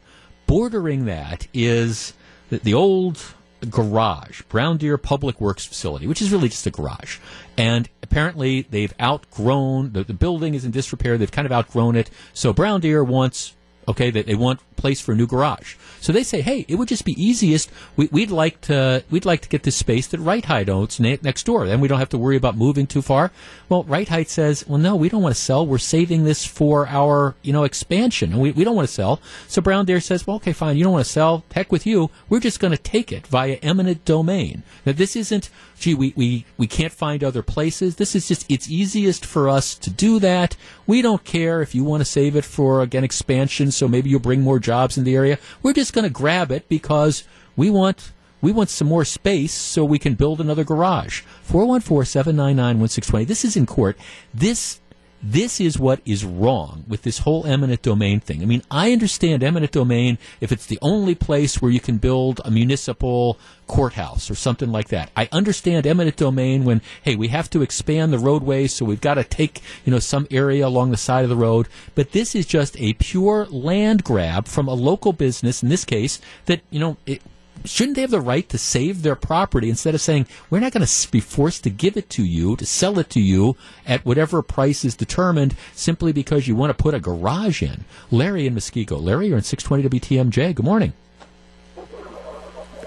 [0.48, 2.11] Bordering that is
[2.49, 3.23] the, the old
[3.70, 7.18] garage, Brown Deer Public Works Facility, which is really just a garage.
[7.58, 12.10] And apparently they've outgrown, the, the building is in disrepair, they've kind of outgrown it.
[12.34, 13.56] So Brown Deer wants,
[13.88, 15.76] okay, they, they want place for a new garage.
[16.08, 17.70] So they say, hey, it would just be easiest.
[17.98, 21.44] We, we'd like to we'd like to get this space that Rite-Hite owns ne- next
[21.44, 21.68] door.
[21.68, 23.30] Then we don't have to worry about moving too far.
[23.68, 25.68] Well, Rite-Hite says, well, no, we don't want to sell.
[25.68, 29.20] We're saving this for our you know expansion, and we, we don't want to sell.
[29.50, 31.44] So Brown Deer says, well, okay, fine, you don't want to sell.
[31.52, 32.10] Heck with you.
[32.30, 34.64] We're just going to take it via eminent domain.
[34.86, 37.98] Now this isn't, gee, we, we we can't find other places.
[37.98, 40.56] This is just it's easiest for us to do that.
[40.86, 43.72] We don't care if you want to save it for again expansion.
[43.72, 45.38] So maybe you'll bring more jobs in the area.
[45.62, 47.24] We're just going to grab it because
[47.56, 51.24] we want we want some more space so we can build another garage.
[51.49, 53.26] 414-799-1620.
[53.26, 53.98] This is in court.
[54.32, 54.80] This
[55.22, 58.41] this is what is wrong with this whole eminent domain thing.
[58.41, 62.39] I mean, I understand eminent domain if it's the only place where you can build
[62.45, 65.10] a municipal courthouse or something like that.
[65.15, 69.15] I understand eminent domain when, hey, we have to expand the roadway, so we've got
[69.15, 71.68] to take, you know, some area along the side of the road.
[71.95, 76.22] But this is just a pure land grab from a local business, in this case,
[76.45, 77.22] that, you know, it,
[77.66, 80.86] shouldn't they have the right to save their property instead of saying we're not going
[80.86, 83.56] to be forced to give it to you to sell it to you
[83.86, 88.48] at whatever price is determined simply because you want to put a garage in larry
[88.48, 90.94] in muskego larry you're in 620 wtmj good morning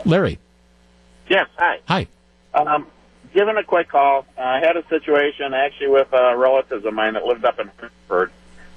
[0.04, 0.38] larry
[1.30, 1.78] Yes, hi.
[1.86, 2.08] hi
[2.54, 2.88] Um,
[3.32, 7.14] given a quick call, uh, I had a situation actually with uh, relatives of mine
[7.14, 8.32] that lived up in Hartford.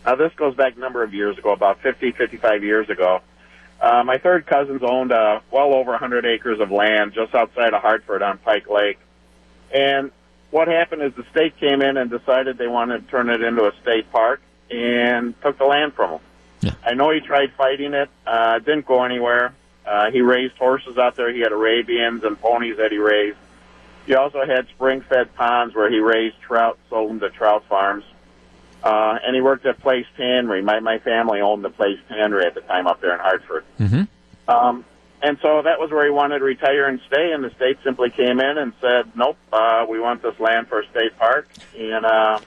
[0.05, 3.21] Now, this goes back a number of years ago, about 50, 55 years ago.
[3.81, 7.81] Uh, my third cousins owned uh, well over 100 acres of land just outside of
[7.81, 8.97] Hartford on Pike Lake.
[9.73, 10.11] And
[10.51, 13.65] what happened is the state came in and decided they wanted to turn it into
[13.65, 14.41] a state park
[14.71, 16.21] and took the land from
[16.61, 16.75] them.
[16.85, 19.53] I know he tried fighting it, uh, it didn't go anywhere.
[19.85, 21.33] Uh, he raised horses out there.
[21.33, 23.37] He had Arabians and ponies that he raised.
[24.05, 28.03] He also had spring-fed ponds where he raised trout, sold them to trout farms.
[28.83, 30.61] Uh, and he worked at Place Tannery.
[30.61, 33.63] My, my family owned the Place Tannery at the time up there in Hartford.
[33.79, 34.03] mm-hmm.
[34.51, 34.85] Um,
[35.21, 38.09] and so that was where he wanted to retire and stay, and the state simply
[38.09, 41.47] came in and said, nope, uh, we want this land for a state park.
[41.79, 42.39] And uh,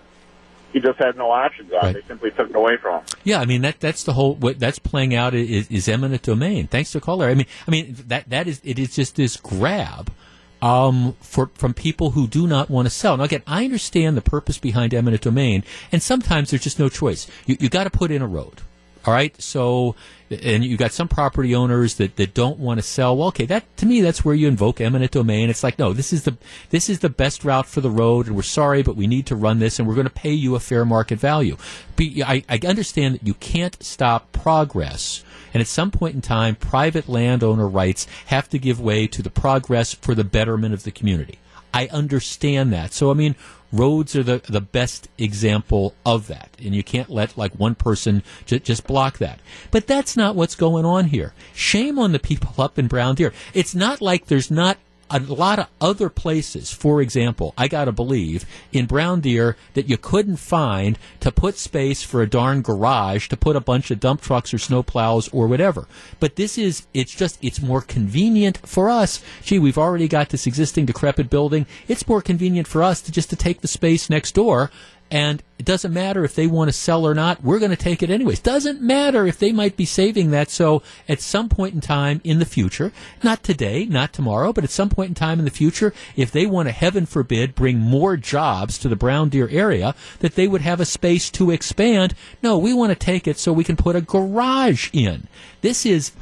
[0.75, 1.93] he just had no options on it.
[1.95, 3.07] They simply took it away from him.
[3.25, 6.67] Yeah, I mean that that's the whole what that's playing out is, is eminent domain.
[6.67, 7.29] Thanks to caller.
[7.29, 10.13] I mean, I mean that that is it is just this grab
[10.63, 13.17] um, for from people who do not want to sell.
[13.17, 17.27] Now, again, I understand the purpose behind eminent domain, and sometimes there's just no choice.
[17.47, 18.63] You you got to put in a road.
[19.07, 19.95] All right, so
[20.31, 23.17] and you got some property owners that, that don't want to sell.
[23.17, 25.49] Well, okay, that to me that's where you invoke eminent domain.
[25.49, 26.37] It's like no, this is the
[26.71, 29.37] this is the best route for the road, and we're sorry, but we need to
[29.37, 31.57] run this, and we're going to pay you a fair market value.
[32.01, 35.23] I, I understand that you can't stop progress.
[35.55, 39.31] And at some point in time, private landowner rights have to give way to the
[39.31, 41.39] progress for the betterment of the community.
[41.73, 42.93] I understand that.
[42.93, 43.37] So, I mean,
[43.73, 46.51] roads are the, the best example of that.
[46.63, 49.41] And you can't let like one person j- just block that.
[49.71, 51.35] But that's not what's going on here.
[51.55, 53.33] Shame on the people up in Brown Deer.
[53.55, 54.79] It's not like there's not
[55.11, 59.97] a lot of other places, for example, I gotta believe, in Brown Deer that you
[59.97, 64.21] couldn't find to put space for a darn garage to put a bunch of dump
[64.21, 65.87] trucks or snow plows or whatever.
[66.19, 69.23] But this is, it's just, it's more convenient for us.
[69.43, 71.67] Gee, we've already got this existing decrepit building.
[71.89, 74.71] It's more convenient for us to just to take the space next door
[75.11, 77.43] and it doesn't matter if they want to sell or not.
[77.43, 78.41] We're going to take it anyways.
[78.41, 80.51] Doesn't matter if they might be saving that.
[80.51, 82.93] So at some point in time in the future,
[83.23, 86.45] not today, not tomorrow, but at some point in time in the future, if they
[86.45, 90.63] want to, heaven forbid, bring more jobs to the Brown Deer area, that they would
[90.63, 92.15] have a space to expand.
[92.43, 95.29] No, we want to take it so we can put a garage in.
[95.63, 96.13] This is,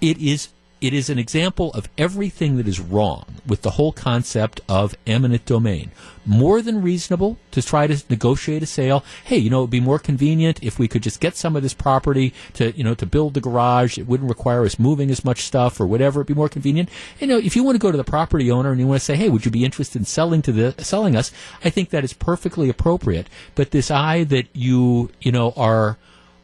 [0.00, 0.48] it is
[0.86, 5.44] it is an example of everything that is wrong with the whole concept of eminent
[5.44, 5.90] domain.
[6.24, 9.04] More than reasonable to try to negotiate a sale.
[9.24, 11.74] Hey, you know, it'd be more convenient if we could just get some of this
[11.74, 13.98] property to, you know, to build the garage.
[13.98, 16.20] It wouldn't require us moving as much stuff or whatever.
[16.20, 16.88] It'd be more convenient.
[17.18, 19.04] You know, if you want to go to the property owner and you want to
[19.04, 21.32] say, hey, would you be interested in selling to the, selling us?
[21.64, 23.28] I think that is perfectly appropriate.
[23.56, 25.98] But this eye that you, you know, are,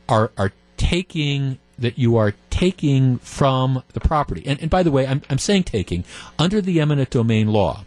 [0.09, 4.43] are, are taking that you are taking from the property.
[4.47, 6.05] And, and by the way, I'm, I'm saying taking
[6.39, 7.85] under the eminent domain law.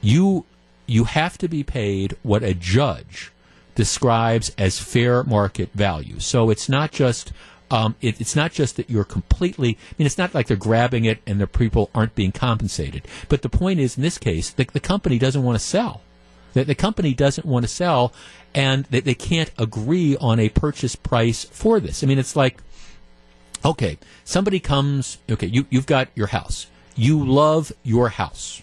[0.00, 0.44] You
[0.86, 3.30] you have to be paid what a judge
[3.74, 6.18] describes as fair market value.
[6.18, 7.32] So it's not just
[7.70, 9.76] um, it, it's not just that you're completely.
[9.90, 13.06] I mean, it's not like they're grabbing it and the people aren't being compensated.
[13.28, 16.00] But the point is, in this case, the, the company doesn't want to sell.
[16.54, 18.12] The, the company doesn't want to sell,
[18.54, 22.02] and they, they can't agree on a purchase price for this.
[22.02, 22.62] I mean, it's like
[23.64, 26.66] okay, somebody comes, okay, you, you've got your house.
[26.96, 28.62] You love your house.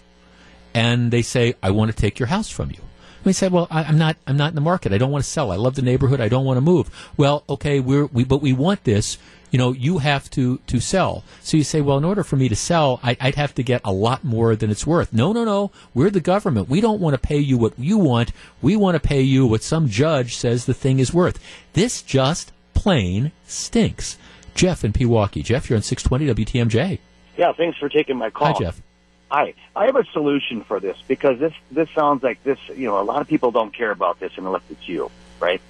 [0.73, 2.79] And they say, I want to take your house from you.
[3.23, 4.93] We say, well, I, am not, I'm not in the market.
[4.93, 5.51] I don't want to sell.
[5.51, 6.21] I love the neighborhood.
[6.21, 6.91] I don't want to move.
[7.17, 9.17] Well, okay, we're, we, but we want this.
[9.49, 11.23] You know, you have to, to sell.
[11.41, 13.81] So you say, well, in order for me to sell, I, I'd have to get
[13.83, 15.11] a lot more than it's worth.
[15.11, 15.71] No, no, no.
[15.93, 16.69] We're the government.
[16.69, 18.31] We don't want to pay you what you want.
[18.61, 21.39] We want to pay you what some judge says the thing is worth.
[21.73, 24.17] This just plain stinks.
[24.55, 25.43] Jeff in Pewaukee.
[25.43, 26.99] Jeff, you're on 620 WTMJ.
[27.37, 28.53] Yeah, thanks for taking my call.
[28.53, 28.81] Hi, Jeff.
[29.29, 29.53] Hi.
[29.75, 32.57] I have a solution for this because this this sounds like this.
[32.69, 35.61] You know, a lot of people don't care about this unless it's you, right?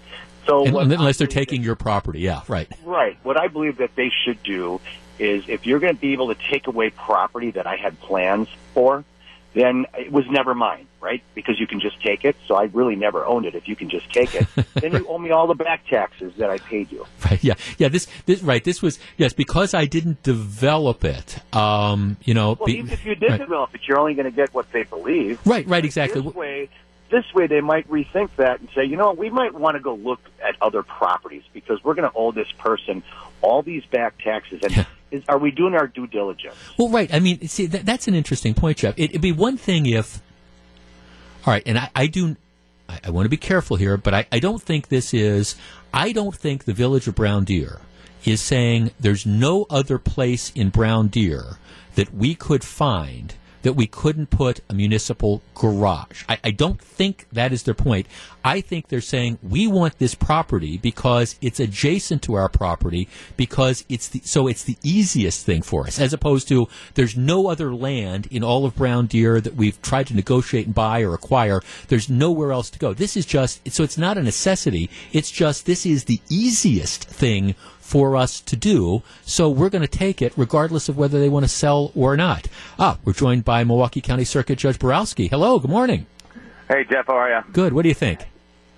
[0.46, 2.72] So and, unless they're taking your property, yeah, right.
[2.84, 3.18] Right.
[3.24, 4.80] What I believe that they should do
[5.18, 8.48] is if you're going to be able to take away property that I had plans
[8.74, 9.04] for,
[9.56, 11.24] then it was never mine, right?
[11.34, 12.36] Because you can just take it.
[12.46, 14.46] So I really never owned it if you can just take it.
[14.74, 17.08] then you owe me all the back taxes that I paid you.
[17.24, 17.42] Right.
[17.42, 17.54] Yeah.
[17.78, 17.88] Yeah.
[17.88, 18.64] This, this, right.
[18.64, 22.58] This was, yes, because I didn't develop it, um, you know.
[22.60, 23.40] Well, be, even if you did right.
[23.40, 25.40] develop it, you're only going to get what they believe.
[25.48, 25.66] Right.
[25.66, 25.86] Right.
[25.86, 26.22] Exactly.
[26.22, 26.70] This way,
[27.10, 29.96] this way they might rethink that and say, you know, we might want to go
[29.96, 33.04] look at other properties because we're going to owe this person
[33.42, 34.62] all these back taxes.
[34.64, 36.56] And is, are we doing our due diligence?
[36.78, 37.14] Well, right.
[37.14, 38.96] I mean, see, that, that's an interesting point, Jeff.
[38.98, 40.22] It, would be one thing if,
[41.46, 42.36] all right, and I, I do,
[42.90, 45.56] I, I, want to be careful here, but I, I don't think this is,
[45.94, 47.80] I don't think the village of Brown Deer
[48.26, 51.58] is saying there's no other place in Brown Deer
[51.96, 53.36] that we could find
[53.66, 56.24] that we couldn't put a municipal garage.
[56.30, 58.06] I, I, don't think that is their point.
[58.44, 63.84] I think they're saying we want this property because it's adjacent to our property because
[63.90, 67.74] it's the, so it's the easiest thing for us as opposed to there's no other
[67.74, 71.60] land in all of Brown Deer that we've tried to negotiate and buy or acquire.
[71.88, 72.94] There's nowhere else to go.
[72.94, 74.92] This is just so it's not a necessity.
[75.12, 77.56] It's just this is the easiest thing
[77.86, 79.04] for us to do.
[79.26, 82.48] So we're going to take it regardless of whether they want to sell or not.
[82.80, 85.28] Ah, we're joined by Milwaukee County Circuit Judge Borowski.
[85.28, 86.08] Hello, good morning.
[86.68, 87.54] Hey, Jeff, how are you?
[87.54, 87.74] Good.
[87.74, 88.26] What do you think?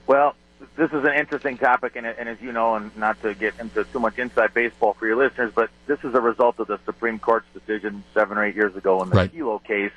[0.07, 0.35] Well,
[0.75, 3.85] this is an interesting topic, and, and as you know, and not to get into
[3.85, 7.17] too much inside baseball for your listeners, but this is a result of the Supreme
[7.17, 9.33] Court's decision seven or eight years ago in the right.
[9.33, 9.93] Kelo case,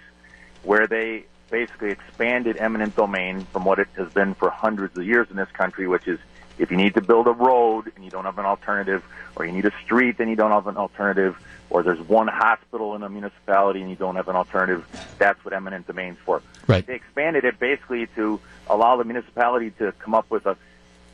[0.63, 5.27] where they basically expanded eminent domain from what it has been for hundreds of years
[5.31, 6.21] in this country, which is
[6.61, 9.03] If you need to build a road and you don't have an alternative,
[9.35, 11.35] or you need a street and you don't have an alternative,
[11.71, 14.87] or there's one hospital in a municipality and you don't have an alternative,
[15.19, 16.43] that's what eminent domain's for.
[16.67, 16.87] Right.
[16.87, 18.39] They expanded it basically to
[18.69, 20.55] allow the municipality to come up with a,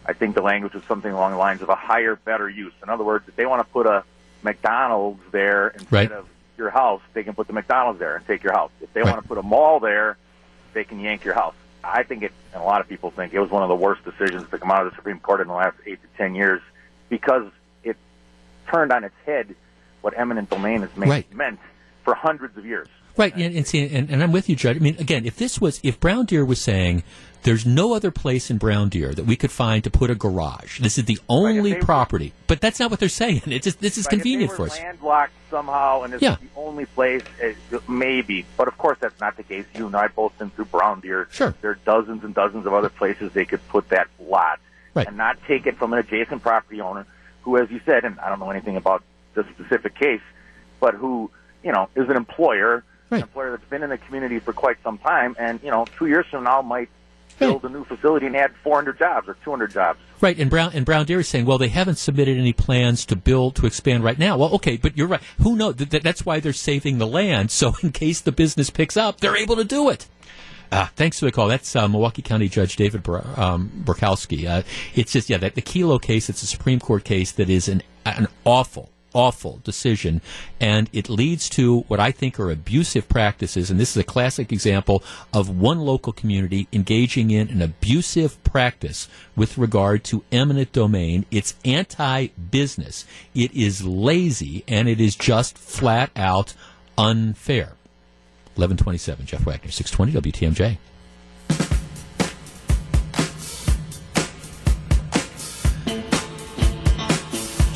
[0.04, 2.72] I think the language was something along the lines of a higher, better use.
[2.82, 4.02] In other words, if they want to put a
[4.42, 6.10] McDonald's there instead Right.
[6.12, 6.26] of
[6.58, 8.72] your house, they can put the McDonald's there and take your house.
[8.80, 9.10] If they Right.
[9.12, 10.16] want to put a mall there,
[10.72, 11.54] they can yank your house.
[11.86, 14.04] I think it, and a lot of people think it was one of the worst
[14.04, 16.60] decisions to come out of the Supreme Court in the last eight to ten years
[17.08, 17.44] because
[17.84, 17.96] it
[18.70, 19.54] turned on its head
[20.02, 21.32] what eminent domain has made, Right.
[21.34, 21.58] meant
[22.04, 22.88] for hundreds of years.
[23.16, 24.76] Right, and, and see, and, and I'm with you, Judge.
[24.76, 27.02] I mean, again, if this was, if Brown Deer was saying
[27.46, 30.80] there's no other place in Brown Deer that we could find to put a garage,
[30.80, 32.32] this is the only property.
[32.48, 33.42] But that's not what they're saying.
[33.46, 34.76] It's just this is Right, convenient for us.
[34.78, 36.36] were landlocked somehow, and this Yeah.
[36.40, 37.56] the only place, it,
[37.88, 38.44] maybe.
[38.56, 39.64] But of course, that's not the case.
[39.76, 41.28] You and I both been through Brown Deer.
[41.30, 41.54] Sure.
[41.62, 44.58] There are dozens and dozens of other places they could put that lot
[44.94, 45.06] Right.
[45.06, 47.06] and not take it from an adjacent property owner
[47.42, 49.04] who, as you said, and I don't know anything about
[49.34, 50.20] this specific case,
[50.80, 51.30] but who,
[51.62, 52.82] you know, is an employer,
[53.12, 56.06] an employer that's been in the community for quite some time, and, you know, two
[56.06, 56.88] years from now might
[57.50, 59.98] build a new facility and add 400 jobs or 200 jobs.
[60.20, 63.16] Right, and Brown and Brown Deer is saying, well, they haven't submitted any plans to
[63.16, 64.38] build to expand right now.
[64.38, 65.22] Well, okay, but you're right.
[65.42, 65.76] Who knows?
[65.76, 69.20] Th- th- that's why they're saving the land, so in case the business picks up,
[69.20, 70.08] they're able to do it.
[70.72, 71.48] Uh, thanks for the call.
[71.48, 73.84] That's uh, Milwaukee County Judge David Bur- um.
[73.88, 74.62] Uh,
[74.94, 76.28] it's just yeah, that the Kelo case.
[76.28, 80.20] It's a Supreme Court case that is an an awful, awful decision,
[80.60, 83.70] and it leads to what I think are abusive practices.
[83.70, 85.02] And this is a classic example
[85.32, 91.24] of one local community engaging in an abusive practice with regard to eminent domain.
[91.30, 93.06] It's anti-business.
[93.34, 96.52] It is lazy, and it is just flat out
[96.98, 97.72] unfair.
[98.56, 100.78] 1127, Jeff Wagner, 620 WTMJ.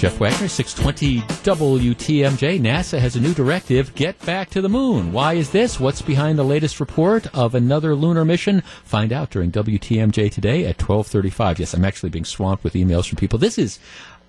[0.01, 2.59] Jeff Wagner, 620 WTMJ.
[2.59, 5.12] NASA has a new directive get back to the moon.
[5.12, 5.78] Why is this?
[5.78, 8.62] What's behind the latest report of another lunar mission?
[8.82, 11.59] Find out during WTMJ today at 1235.
[11.59, 13.39] Yes, I'm actually being swamped with emails from people.
[13.39, 13.78] This is,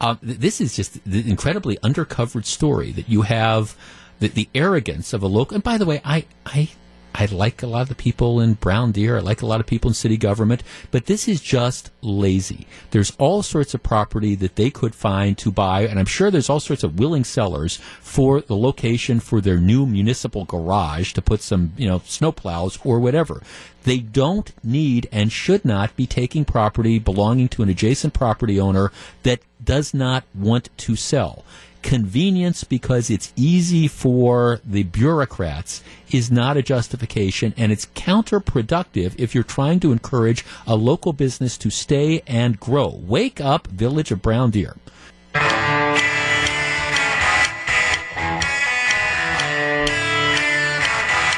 [0.01, 3.77] uh, this is just the incredibly undercovered story that you have
[4.19, 5.55] the, the arrogance of a local.
[5.55, 6.67] And by the way, I, I,
[7.13, 9.17] I like a lot of the people in Brown Deer.
[9.17, 12.67] I like a lot of people in city government, but this is just lazy.
[12.91, 16.49] There's all sorts of property that they could find to buy, and I'm sure there's
[16.49, 21.41] all sorts of willing sellers for the location for their new municipal garage to put
[21.41, 23.43] some, you know, snowplows or whatever.
[23.83, 28.91] They don't need and should not be taking property belonging to an adjacent property owner
[29.23, 31.43] that does not want to sell
[31.81, 39.33] convenience because it's easy for the bureaucrats is not a justification and it's counterproductive if
[39.33, 42.99] you're trying to encourage a local business to stay and grow.
[43.03, 44.75] Wake up, Village of Brown Deer.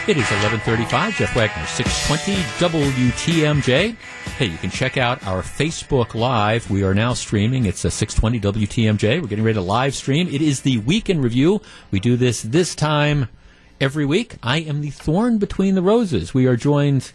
[0.06, 1.16] It is 11:35.
[1.16, 3.96] Jeff Wagner, 620 WTMJ.
[4.38, 6.70] Hey, you can check out our Facebook Live.
[6.70, 7.66] We are now streaming.
[7.66, 9.22] It's a 620 WTMJ.
[9.22, 10.28] We're getting ready to live stream.
[10.28, 11.62] It is the weekend review.
[11.90, 13.30] We do this this time
[13.80, 14.36] every week.
[14.44, 16.34] I am the thorn between the roses.
[16.34, 17.14] We are joined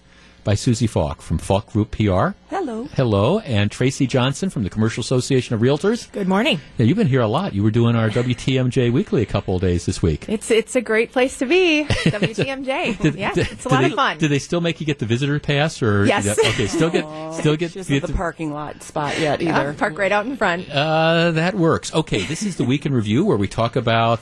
[0.48, 2.28] by Susie Falk from Falk Group PR.
[2.48, 2.88] Hello.
[2.94, 6.10] Hello, and Tracy Johnson from the Commercial Association of Realtors.
[6.10, 6.58] Good morning.
[6.78, 7.52] Yeah, you've been here a lot.
[7.52, 10.26] You were doing our WTMJ Weekly a couple of days this week.
[10.26, 11.84] It's it's a great place to be.
[11.88, 13.14] WTMJ.
[13.14, 14.16] yeah, it's a lot they, of fun.
[14.16, 16.24] Do they still make you get the visitor pass, or Yes.
[16.24, 17.04] that- okay, still get
[17.34, 17.72] still get.
[17.72, 19.74] She get the parking lot spot yet Yeah, either.
[19.74, 20.70] park right out in front.
[20.70, 21.92] Uh, that works.
[21.92, 24.20] Okay, this is the weekend review where we talk about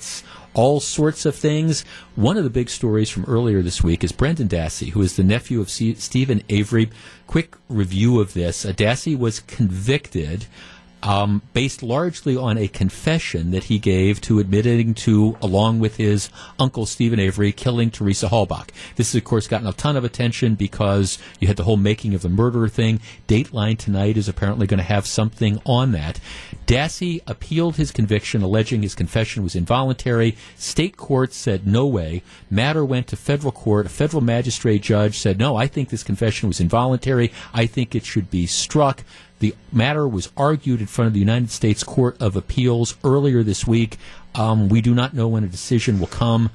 [0.56, 1.84] all sorts of things.
[2.14, 5.22] One of the big stories from earlier this week is Brendan Dassey, who is the
[5.22, 6.90] nephew of C- Stephen Avery.
[7.26, 8.64] Quick review of this.
[8.64, 10.46] Uh, Dassey was convicted.
[11.02, 16.30] Um, based largely on a confession that he gave to admitting to, along with his
[16.58, 18.70] uncle Stephen Avery, killing Teresa Halbach.
[18.96, 22.14] This has, of course, gotten a ton of attention because you had the whole making
[22.14, 23.00] of the murderer thing.
[23.28, 26.18] Dateline tonight is apparently going to have something on that.
[26.66, 30.36] Dassey appealed his conviction, alleging his confession was involuntary.
[30.56, 32.22] State court said no way.
[32.50, 33.86] Matter went to federal court.
[33.86, 37.32] A federal magistrate judge said, no, I think this confession was involuntary.
[37.54, 39.04] I think it should be struck.
[39.38, 43.66] The matter was argued in front of the United States Court of Appeals earlier this
[43.66, 43.98] week.
[44.34, 46.50] Um, we do not know when a decision will come.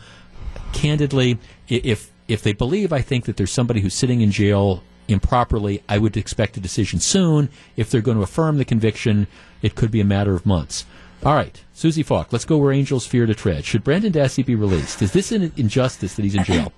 [0.74, 1.38] Candidly,
[1.68, 5.98] if if they believe, I think that there's somebody who's sitting in jail improperly, I
[5.98, 7.49] would expect a decision soon.
[7.76, 9.28] If they're going to affirm the conviction,
[9.62, 10.86] it could be a matter of months.
[11.24, 13.66] All right, Susie Falk, let's go where angels fear to tread.
[13.66, 15.02] Should Brendan Dassey be released?
[15.02, 16.74] Is this an injustice that he's in jail?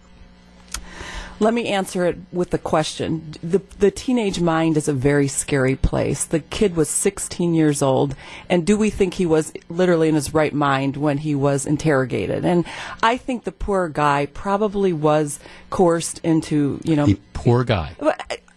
[1.39, 3.33] Let me answer it with the question.
[3.43, 6.25] The, the teenage mind is a very scary place.
[6.25, 8.15] The kid was 16 years old,
[8.49, 12.45] and do we think he was literally in his right mind when he was interrogated?
[12.45, 12.65] And
[13.01, 15.39] I think the poor guy probably was
[15.69, 17.07] coerced into, you know.
[17.33, 17.95] Poor guy.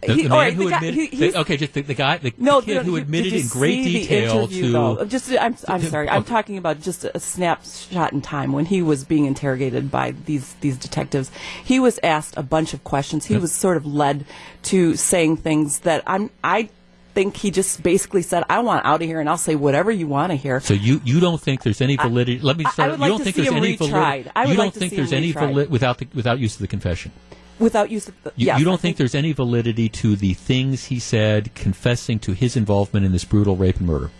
[0.07, 1.95] The, he- the man right, who the guy- admitted, he- the- okay, just the, the
[1.95, 4.73] guy, the, No, the kid no, who admitted in great detail to.
[4.73, 5.05] though?
[5.05, 6.09] Just, I'm, I'm sorry.
[6.09, 6.13] Oh.
[6.13, 10.55] I'm talking about just a snapshot in time when he was being interrogated by these
[10.61, 11.31] these detectives.
[11.65, 13.27] He was asked a bunch of questions.
[13.27, 13.43] He Yep.
[13.43, 14.25] was sort of led
[14.65, 16.31] to saying things that I'm.
[16.43, 16.69] I
[17.15, 20.07] think he just basically said, "I want out of here, and I'll say whatever you
[20.07, 22.39] want to hear." So you, you don't think there's any validity?
[22.41, 22.91] let me I- I start.
[22.91, 23.79] would you like don't to think see there's him any retried.
[23.91, 24.31] validity.
[24.37, 25.53] I would you like don't to think there's any retried.
[25.53, 27.13] vali- without the, without use of the confession.
[27.59, 30.35] Without use of the, You, yes, you don't I think, there's any validity to the
[30.35, 34.11] things he said confessing to his involvement in this brutal rape and murder.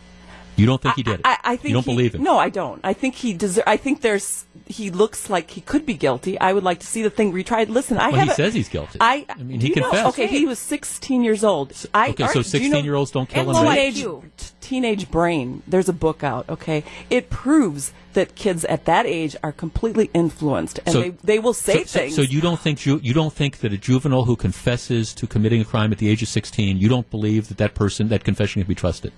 [0.57, 1.21] You don't think he did it.
[1.25, 2.23] I, I think you don't he- believe him.
[2.23, 2.81] No, I don't.
[2.85, 4.45] I think he deser- I think there's.
[4.69, 6.41] He looks like he could be guilty.
[6.41, 7.69] I would like to see the thing retried.
[7.69, 8.29] Listen, I Well, have.
[8.29, 8.99] he a- says he's guilty.
[9.01, 10.09] I, I mean, he you know- confessed.
[10.19, 11.73] okay, he was 16 years old.
[11.95, 13.95] I, Okay, all so right, do you know- 16-year-olds don't kill and and rape?
[13.95, 14.03] teenage,
[14.37, 15.63] t- teenage brain.
[15.69, 16.49] There's a book out.
[16.49, 21.39] Okay, it proves that kids at that age are completely influenced, and So- they they
[21.39, 22.17] will say so, so- things.
[22.17, 25.61] So, you don't think ju- you don't think that a juvenile who confesses to committing
[25.61, 28.63] a crime at the age of 16, you don't believe that that person that confession
[28.63, 29.13] can be trusted?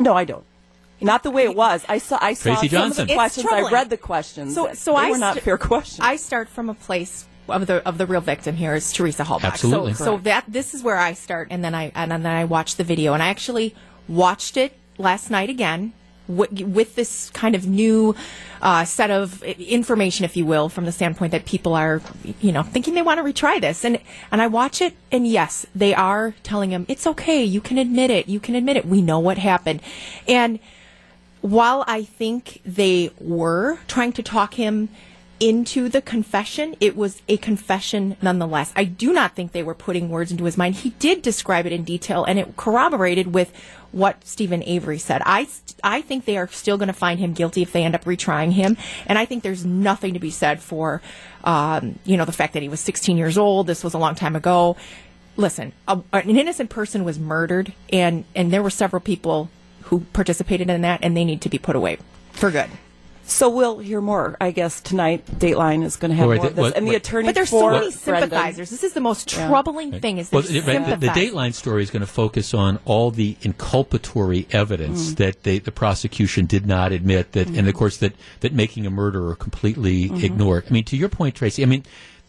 [0.00, 0.44] no, I don't.
[1.02, 1.84] Not the way it was.
[1.88, 2.18] I saw.
[2.20, 3.02] I saw Tracy some Johnson.
[3.02, 3.46] of the It's questions.
[3.46, 3.72] I troubling.
[3.72, 4.54] read the questions.
[4.54, 6.00] So, so they I were not st- fair questions.
[6.00, 9.44] I start from a place of the of the real victim here is Teresa Halbach.
[9.44, 9.94] Absolutely.
[9.94, 12.76] So, so that this is where I start, and then I and then I watch
[12.76, 13.74] the video, and I actually
[14.08, 15.92] watched it last night again.
[16.28, 18.14] wi- With this kind of new
[18.62, 22.00] uh, set of information, if you will, from the standpoint that people are,
[22.40, 23.98] you know, thinking they want to retry this, and
[24.30, 28.10] and I watch it, and yes, they are telling him it's okay, you can admit
[28.10, 29.82] it, you can admit it, we know what happened,
[30.28, 30.60] and
[31.42, 34.88] while I think they were trying to talk him
[35.40, 38.72] into the confession, it was a confession nonetheless.
[38.76, 40.76] I do not think they were putting words into his mind.
[40.76, 43.52] He did describe it in detail, and it corroborated with
[43.90, 45.20] what Stephen Avery said.
[45.26, 45.48] I,
[45.82, 48.52] I think they are still going to find him guilty if they end up retrying
[48.52, 51.02] him, and I think there's nothing to be said for,
[51.42, 53.66] um, you know, the fact that he was 16 years old.
[53.66, 54.76] This was a long time ago.
[55.36, 59.50] Listen, a, an innocent person was murdered, and and there were several people
[59.92, 61.98] who participated in that, and they need to be put away
[62.32, 62.70] for good.
[63.26, 65.26] So we'll hear more, I guess, tonight.
[65.38, 66.62] Dateline is going to have Wait, more of this.
[66.62, 68.00] what- and the what- attorney But there's so for many Brendan-
[68.30, 68.70] sympathizers.
[68.70, 69.48] This is the most Yeah.
[69.48, 70.16] troubling thing.
[70.16, 71.12] Is Well, the, right, the, the.
[71.12, 75.16] Dateline story is going to focus on all the inculpatory evidence Mm.
[75.16, 78.90] that they, the prosecution did not admit that, and of course that that making a
[78.90, 80.16] murderer completely Mm-hmm.
[80.16, 80.24] Mhm.
[80.24, 80.64] ignored.
[80.68, 81.62] I mean, to your point, Tracy.
[81.62, 81.84] I mean,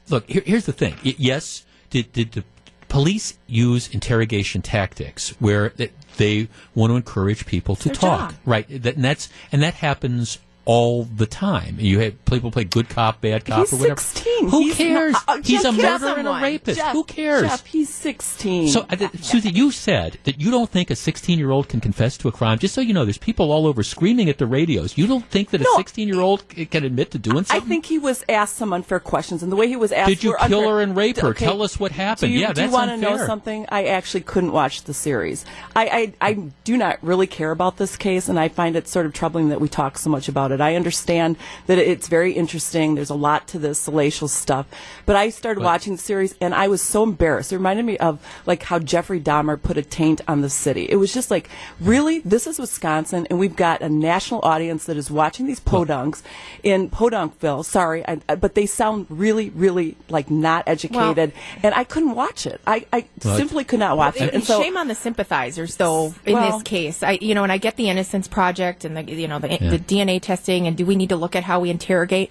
[0.10, 0.96] look, here, here's the thing.
[1.06, 2.44] Y- yes, did did the
[2.90, 8.40] police use interrogation tactics where that they want to encourage people to Their talk, job.
[8.46, 8.84] right?
[8.84, 11.76] That, and that's and that happens all the time.
[11.80, 14.00] You have people play good cop, bad cop, He's or whatever.
[14.02, 14.50] 16.
[14.50, 15.14] Who He's cares?
[15.14, 16.80] not- uh, He's a murderer and a rapist.
[16.80, 17.42] Jeff, Who cares?
[17.44, 18.70] Jeff, he's 16.
[18.70, 21.82] So, uh, th- Susie, you said that you don't think a 16 year old can
[21.82, 22.60] confess to a crime.
[22.60, 24.98] Just so you know, there's people all over screaming at the radios.
[24.98, 27.62] You don't think that a 16 year old can admit to doing something?
[27.62, 30.08] I think he was asked some unfair questions, and the way he was asked.
[30.10, 30.74] Did you were kill unfair.
[30.76, 31.30] her and rape her?
[31.30, 31.46] Okay.
[31.46, 32.32] Tell us what happened.
[32.34, 33.66] You, yeah, do you want to know something?
[33.70, 35.46] I actually couldn't watch the series.
[35.76, 36.34] I, I I
[36.64, 39.60] do not really care about this case, and I find it sort of troubling that
[39.60, 40.53] we talk so much about it.
[40.62, 42.96] I understand that it's very interesting.
[42.96, 44.66] There's a lot to this salacious stuff,
[45.06, 47.52] but I started But- watching the series, and I was so embarrassed.
[47.52, 50.86] It reminded me of like how Jeffrey Dahmer put a taint on the city.
[50.90, 51.50] It was just like,
[51.80, 56.22] really, this is Wisconsin, and we've got a national audience that is watching these podunks
[56.64, 57.64] in Podunkville.
[57.66, 62.46] Sorry, I, I- but they sound really, really like not educated, and I couldn't watch
[62.46, 62.62] it.
[62.68, 64.34] I, I Well, simply could not watch Well, it.
[64.36, 66.14] And so, shame on the sympathizers, though.
[66.26, 69.04] In Well- this case, I you know, and I get the Innocence Project and the
[69.04, 69.70] you know the, Yeah.
[69.70, 72.30] the DNA testing, and do we need to look at how we interrogate?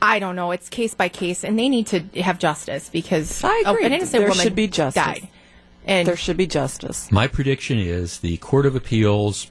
[0.00, 0.50] I don't know.
[0.50, 3.86] It's case by case, and they need to have justice because I oh, agree.
[3.86, 5.02] an innocent there woman should be justice.
[5.02, 5.28] died.
[5.84, 7.10] And there should be justice.
[7.10, 9.50] My prediction is the Court of Appeals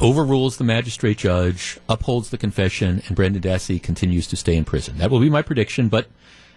[0.00, 4.96] overrules the magistrate judge, upholds the confession, and Brendan Dassey continues to stay in prison.
[4.98, 6.06] That will be my prediction, but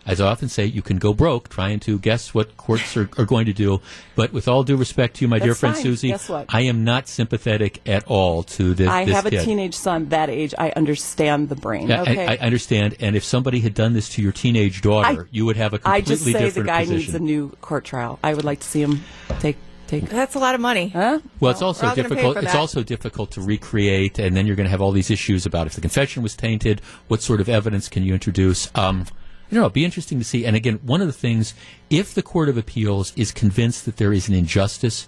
[0.06, 3.26] as I often say, you can go broke trying to guess what courts are, are
[3.26, 3.82] going to do.
[4.16, 5.84] But with all due respect to you, my dear friend fine.
[5.84, 6.46] Susie, Guess what?
[6.50, 8.88] I am not sympathetic at all to this.
[8.88, 9.46] I this have a kid.
[9.46, 10.54] teenage son that age.
[10.58, 11.88] I understand the brain.
[11.88, 12.28] Yeah, I- okay.
[12.28, 12.96] I, understand.
[13.00, 15.80] And if somebody had done this to your teenage daughter, I- you would have a
[15.84, 16.42] I completely different position.
[16.42, 16.98] I just say the guy position.
[17.00, 18.20] needs a new court trial.
[18.24, 19.04] I would like to see him
[19.40, 19.58] take
[19.88, 20.10] take.
[20.10, 20.90] That's a lot of money.
[20.90, 21.20] Huh?
[21.40, 22.44] Well, it's also we're all gonna pay difficult.
[22.44, 25.68] It's also difficult to recreate, and then you're going to have all these issues about
[25.68, 26.82] if the confession was tainted.
[27.08, 28.70] What sort of evidence can you introduce?
[28.76, 29.06] Um,
[29.48, 29.66] I don't know.
[29.66, 30.46] It'd be interesting to see.
[30.46, 31.54] And again, one of the things,
[31.90, 35.08] if the Court of Appeals is convinced that there is an injustice,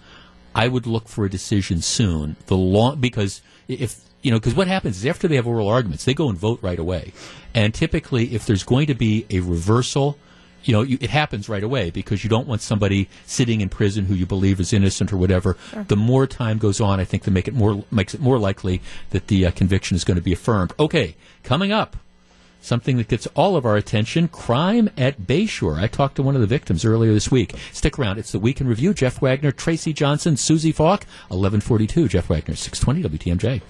[0.54, 2.36] I would look for a decision soon.
[2.48, 6.06] The long because if you know, because what happens is after they have oral arguments,
[6.06, 7.14] they go and vote right away.
[7.54, 10.18] And typically, if there's going to be a reversal,
[10.64, 14.06] you know, you, it happens right away because you don't want somebody sitting in prison
[14.06, 15.56] who you believe is innocent or whatever.
[15.72, 15.84] Sure.
[15.84, 18.82] The more time goes on, I think the make it more makes it more likely
[19.12, 20.74] that the uh, conviction is going to be affirmed.
[20.80, 21.96] Okay, coming up,
[22.68, 25.80] something that gets all of our attention: crime at Bayshore.
[25.80, 27.56] I talked to one of the victims earlier this week.
[27.72, 28.94] Stick around; it's the week in review.
[28.94, 32.08] Jeff Wagner, Tracy Johnson, Susie Falk, eleven forty-two.
[32.08, 33.62] Jeff Wagner, six twenty WTMJ.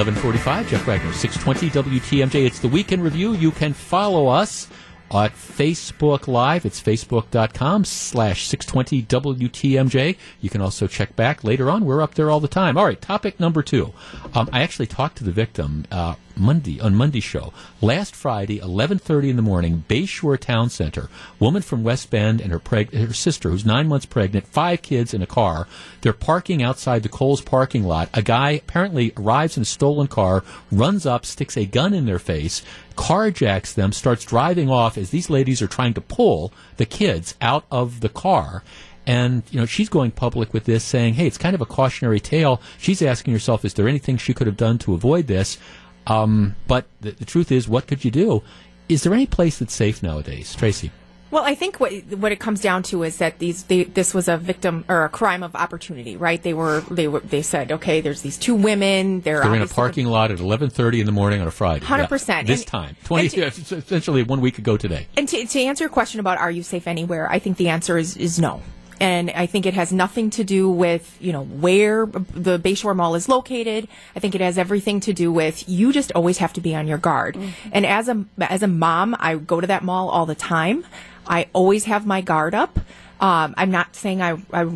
[0.00, 2.46] 1145, Jeff Wagner, 620 WTMJ.
[2.46, 3.34] It's the Weekend Review.
[3.34, 4.66] You can follow us
[5.12, 6.64] at Facebook Live.
[6.64, 10.16] It's facebook.com slash 620 WTMJ.
[10.40, 11.84] You can also check back later on.
[11.84, 12.76] We're up there all the time.
[12.76, 13.92] All right, topic number two.
[14.34, 17.52] Um, I actually talked to the victim uh, Monday on Monday show.
[17.80, 21.10] Last Friday, 11:30 in the morning, Bayshore Town Center.
[21.38, 25.12] Woman from West Bend and her preg- her sister, who's nine months pregnant, five kids
[25.12, 25.68] in a car.
[26.00, 28.08] They're parking outside the Kohl's parking lot.
[28.14, 30.42] A guy apparently arrives in a stolen car,
[30.72, 32.62] runs up, sticks a gun in their face,
[32.96, 37.64] carjacks them, starts driving off as these ladies are trying to pull the kids out
[37.70, 38.62] of the car.
[39.06, 42.20] And you know she's going public with this, saying, "Hey, it's kind of a cautionary
[42.20, 45.58] tale." She's asking herself, "Is there anything she could have done to avoid this?"
[46.06, 48.42] Um, but the, the truth is, what could you do?
[48.88, 50.90] Is there any place that's safe nowadays, Tracy?
[51.30, 54.26] Well, I think what what it comes down to is that these they, this was
[54.26, 56.42] a victim or a crime of opportunity, right?
[56.42, 59.20] They were they were they said, okay, there's these two women.
[59.20, 61.86] They're, They're in a parking lot at 11:30 in the morning on a Friday.
[61.86, 62.46] 100%.
[62.46, 65.06] This And- time, 20 essentially one week ago today.
[65.16, 67.96] And to, to answer your question about are you safe anywhere, I think the answer
[67.96, 68.60] is, is no.
[69.00, 73.14] And I think it has nothing to do with, you know, where the Bayshore Mall
[73.14, 73.88] is located.
[74.14, 76.86] I think it has everything to do with you just always have to be on
[76.86, 77.38] your guard.
[77.72, 80.84] And as a, as a mom, I go to that mall all the time.
[81.26, 82.78] I always have my guard up.
[83.20, 84.68] Um, I'm not saying I, I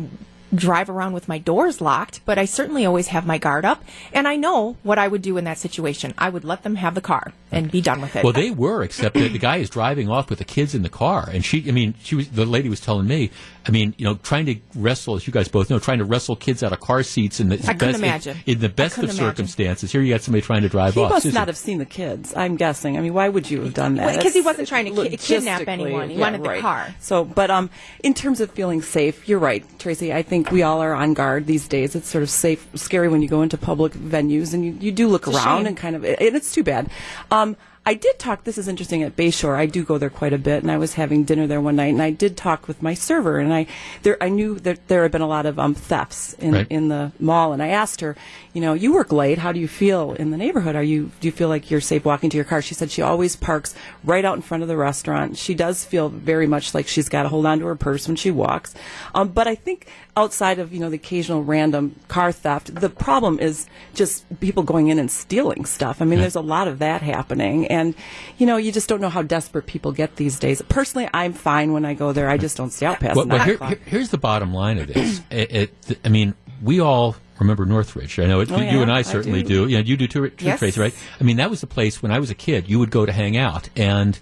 [0.53, 3.83] drive around with my doors locked, but I certainly always have my guard up.
[4.13, 6.13] And I know what I would do in that situation.
[6.17, 8.23] I would let them have the car and be done with it.
[8.23, 10.89] Well, they were, except that the guy is driving off with the kids in the
[10.89, 13.31] car, and she, I mean, she was the lady was telling me,
[13.67, 16.35] I mean, you know, trying to wrestle, as you guys both know, trying to wrestle
[16.35, 18.37] kids out of car seats in the I best, imagine.
[18.45, 19.19] in, the best of imagine.
[19.19, 19.91] circumstances.
[19.91, 21.09] Here you got somebody trying to drive He off.
[21.09, 21.39] He must Susan.
[21.39, 22.33] not have seen the kids.
[22.35, 22.97] I'm guessing.
[22.97, 24.17] I mean, why would you have done that?
[24.17, 26.09] Because he wasn't trying to ki- kidnap anyone.
[26.09, 26.61] He yeah, wanted the right.
[26.61, 26.93] car.
[26.99, 27.69] So, but um,
[28.03, 30.13] in terms of feeling safe, you're right, Tracy.
[30.13, 31.95] I think we all are on guard these days.
[31.95, 35.07] It's sort of safe, scary when you go into public venues and you, you do
[35.07, 36.89] look It's around and kind of, and it's too bad.
[37.31, 37.44] Um,
[37.87, 38.45] I did talk.
[38.45, 39.55] This is interesting at Bayshore.
[39.55, 41.93] I do go there quite a bit, and I was having dinner there one night,
[41.93, 43.67] and I did talk with my server, and I
[44.01, 46.67] there I knew that there had been a lot of um, thefts in Right.
[46.71, 48.15] in the mall, and I asked her,
[48.53, 49.37] you know, you work late.
[49.37, 50.75] How do you feel in the neighborhood?
[50.75, 52.59] Are you do you feel like you're safe walking to your car?
[52.63, 55.37] She said she always parks right out in front of the restaurant.
[55.37, 58.15] She does feel very much like she's got to hold on to her purse when
[58.17, 58.73] she walks.
[59.13, 59.85] Um, but I think
[60.17, 64.87] outside of you know the occasional random car theft, the problem is just people going
[64.87, 66.01] in and stealing stuff.
[66.01, 67.93] I mean, there's a lot of that happening, and
[68.37, 70.61] you know, you just don't know how desperate people get these days.
[70.69, 72.29] Personally, I'm fine when I go there.
[72.29, 73.77] I just don't stay out past Well, nine here, o'clock.
[73.85, 75.21] here's the bottom line of this.
[75.29, 75.51] it,
[75.89, 76.33] it, I mean,
[76.63, 78.17] we all remember Northridge.
[78.19, 79.65] I know it, Oh, you yeah, and I I certainly do.
[79.65, 79.71] do.
[79.73, 80.59] Yeah, you do too, too Yes.
[80.59, 80.95] Tracy, right?
[81.19, 82.69] I mean, that was the place when I was a kid.
[82.69, 84.17] You would go to hang out, and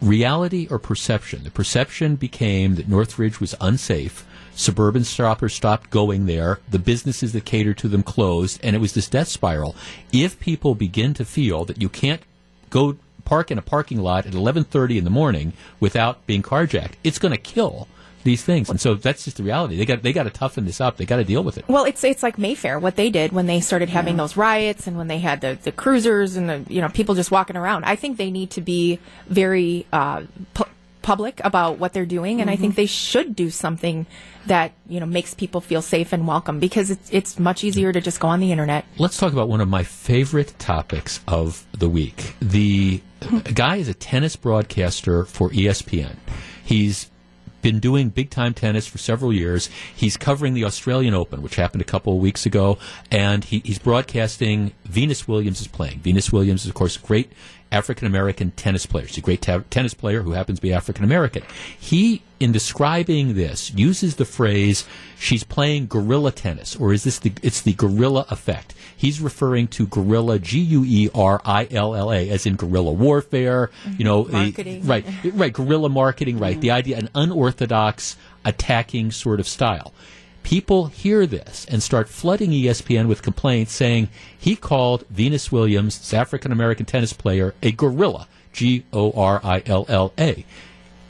[0.00, 1.44] reality or perception.
[1.44, 4.24] The perception became that Northridge was unsafe.
[4.54, 6.60] Suburban shoppers stopped going there.
[6.70, 9.74] The businesses that catered to them closed, and it was this death spiral.
[10.12, 12.22] If people begin to feel that you can't
[12.70, 17.18] go park in a parking lot at 11:30 in the morning without being carjacked, it's
[17.18, 17.88] going to kill
[18.24, 18.70] these things.
[18.70, 19.76] And so that's just the reality.
[19.76, 20.96] They got they got to toughen this up.
[20.96, 21.68] They got to deal with it.
[21.68, 24.96] Well, it's it's like Mayfair, what they did when they started having those riots and
[24.96, 27.84] when they had the, the cruisers and the you know people just walking around.
[27.84, 28.98] I think they need to be
[29.28, 30.22] very uh,
[31.04, 32.82] public about what they're doing, and I think mm-hmm.
[32.82, 34.06] they should do something
[34.46, 38.00] that you know makes people feel safe and welcome because it's it's much easier to
[38.00, 38.84] just go on the internet.
[38.98, 42.34] Let's talk about one of my favorite topics of the week.
[42.40, 43.38] The hmm.
[43.38, 46.16] guy is a tennis broadcaster for ESPN.
[46.64, 47.10] He's
[47.64, 49.70] been doing big time tennis for several years.
[49.94, 52.78] He's covering the Australian Open, which happened a couple of weeks ago,
[53.10, 56.00] and he, he's broadcasting Venus Williams is playing.
[56.00, 57.32] Venus Williams is, of course, a great
[57.74, 59.06] African American tennis player.
[59.06, 61.42] She's a great ta- tennis player who happens to be African American.
[61.78, 64.84] He, in describing this, uses the phrase
[65.18, 67.32] "she's playing guerrilla tennis," or is this the?
[67.42, 68.74] It's the guerrilla effect.
[68.96, 72.92] He's referring to guerrilla, G U E R I L L A, as in guerrilla
[72.92, 73.70] warfare.
[73.98, 74.86] You know, Marketing.
[74.86, 76.38] right, right, guerrilla marketing.
[76.38, 79.92] Right, the idea, an unorthodox attacking sort of style.
[80.44, 84.08] People hear this and start flooding ESPN with complaints saying
[84.38, 88.28] he called Venus Williams, this African American tennis player, a gorilla.
[88.54, 90.46] G O R I L L A.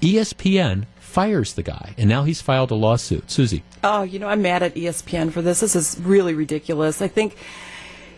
[0.00, 3.30] ESPN fires the guy, and now he's filed a lawsuit.
[3.30, 3.62] Susie.
[3.84, 5.60] Oh, you know, I'm mad at ESPN for this.
[5.60, 7.00] This is really ridiculous.
[7.00, 7.36] I think,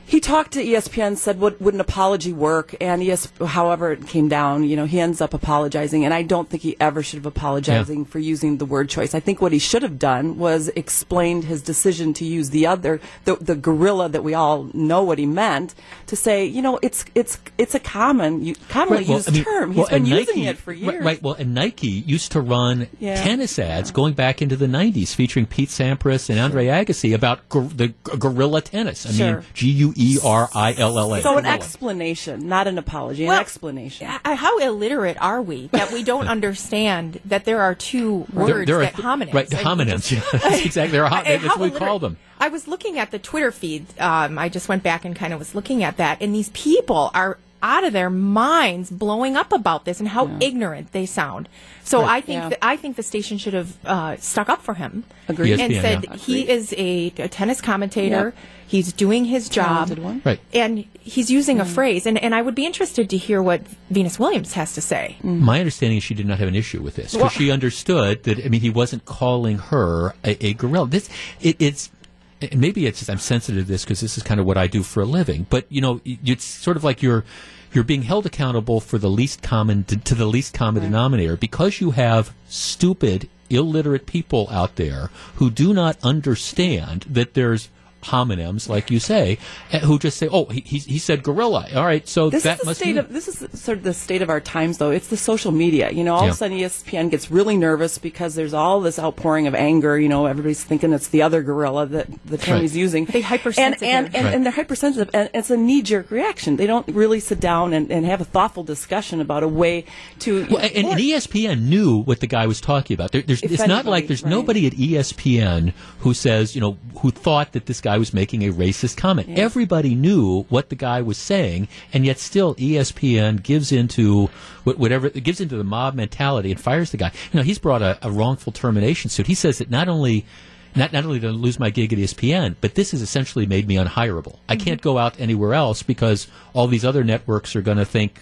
[0.09, 4.29] He talked to ESPN, said, "Would, would an apology work?" And ES, however it came
[4.29, 7.27] down, you know, he ends up apologizing, and I don't think he ever should have
[7.27, 9.15] apologizing for using the word choice.
[9.17, 13.01] I think what he should have done was explained his decision to use the other,
[13.25, 15.75] the, the gorilla that we all know what he meant,
[16.07, 19.45] to say, you know, it's it's it's a common, commonly Right, well, used I mean,
[19.45, 19.71] term.
[19.73, 21.05] He's well, been using Nike- it for right- years.
[21.05, 23.17] Right, Well, and Nike used to run Yeah.
[23.21, 27.63] tennis ads going back into the '90s, featuring Pete Sampras and Andre Agassi about gor-
[27.75, 29.05] the g- gorilla tennis.
[29.05, 29.33] I Sure.
[29.39, 31.23] mean, G U E R I L L A.
[31.23, 34.09] So an explanation, not an apology, an explanation.
[34.25, 38.83] How illiterate are we that we don't understand that there are two words there are
[38.83, 39.35] that th- homonyms?
[39.35, 40.13] Right, the I mean, homonyms.
[40.47, 40.93] Yeah, exactly.
[40.93, 42.17] They're hom- that's how what we call them.
[42.39, 43.87] I was looking at the Twitter feed.
[43.99, 47.11] Um, I just went back and kind of was looking at that, and these people
[47.15, 51.49] are out of their minds blowing up about this and how ignorant they sound.
[51.85, 52.17] So Right.
[52.17, 52.49] I think Yeah.
[52.51, 55.59] that I think the station should have uh, stuck up for him Agreed.
[55.61, 56.17] and ESPN, said yeah.
[56.17, 58.27] he is a, a tennis commentator.
[58.27, 58.35] Yep.
[58.69, 60.23] He's doing his job, Talented one.
[60.25, 60.41] Right.
[60.53, 62.05] and he's using a phrase.
[62.05, 63.61] And, and I would be interested to hear what
[63.91, 65.17] Venus Williams has to say.
[65.23, 68.25] My understanding is she did not have an issue with this because Well- she understood
[68.25, 68.45] that.
[68.45, 70.89] I mean, he wasn't calling her a, a gorilla.
[70.89, 71.09] This
[71.41, 71.91] it, it's.
[72.41, 74.67] And maybe it's just I'm sensitive to this because this is kind of what I
[74.67, 75.47] do for a living.
[75.49, 77.25] But you know, it's sort of like you're
[77.73, 81.81] you're being held accountable for the least common to, to the least common denominator because
[81.81, 87.69] you have stupid, illiterate people out there who do not understand that there's
[88.07, 89.39] homonyms, like you say,
[89.73, 92.55] eh, who just say, "Oh, he, he, he said gorilla." All right, so This that
[92.55, 94.79] is the must state be of this is sort of the state of our times,
[94.79, 94.91] though.
[94.91, 95.91] It's the social media.
[95.91, 96.29] You know, all Yeah.
[96.31, 99.99] of a sudden ESPN gets really nervous because there's all this outpouring of anger.
[99.99, 102.63] You know, everybody's thinking it's the other gorilla that the term Right.
[102.63, 103.05] he's using.
[103.07, 103.83] They and hypersensitive.
[103.89, 104.35] and, and, Right.
[104.35, 106.57] and they're hypersensitive, and it's a knee jerk reaction.
[106.57, 109.85] They don't really sit down and, and have a thoughtful discussion about a way
[110.21, 110.47] to.
[110.51, 113.13] Well, and, and ESPN knew what the guy was talking about.
[113.13, 114.31] There, there's, If it's not like there's right.
[114.31, 118.53] nobody at ESPN who says, you know, who thought that this guy was making a
[118.53, 119.29] racist comment.
[119.29, 119.39] Yeah.
[119.39, 124.29] Everybody knew what the guy was saying, and yet still ESPN gives into
[124.65, 127.13] whatever it gives into the mob mentality and fires the guy.
[127.33, 129.27] You know, he's brought a, a wrongful termination suit.
[129.27, 130.27] He says that not only.
[130.75, 133.67] Not, not only did I lose my gig at ESPN, but this has essentially made
[133.67, 134.41] me unhireable.
[134.47, 134.65] I mm-hmm.
[134.67, 138.21] can't go out anywhere else because all these other networks are going to think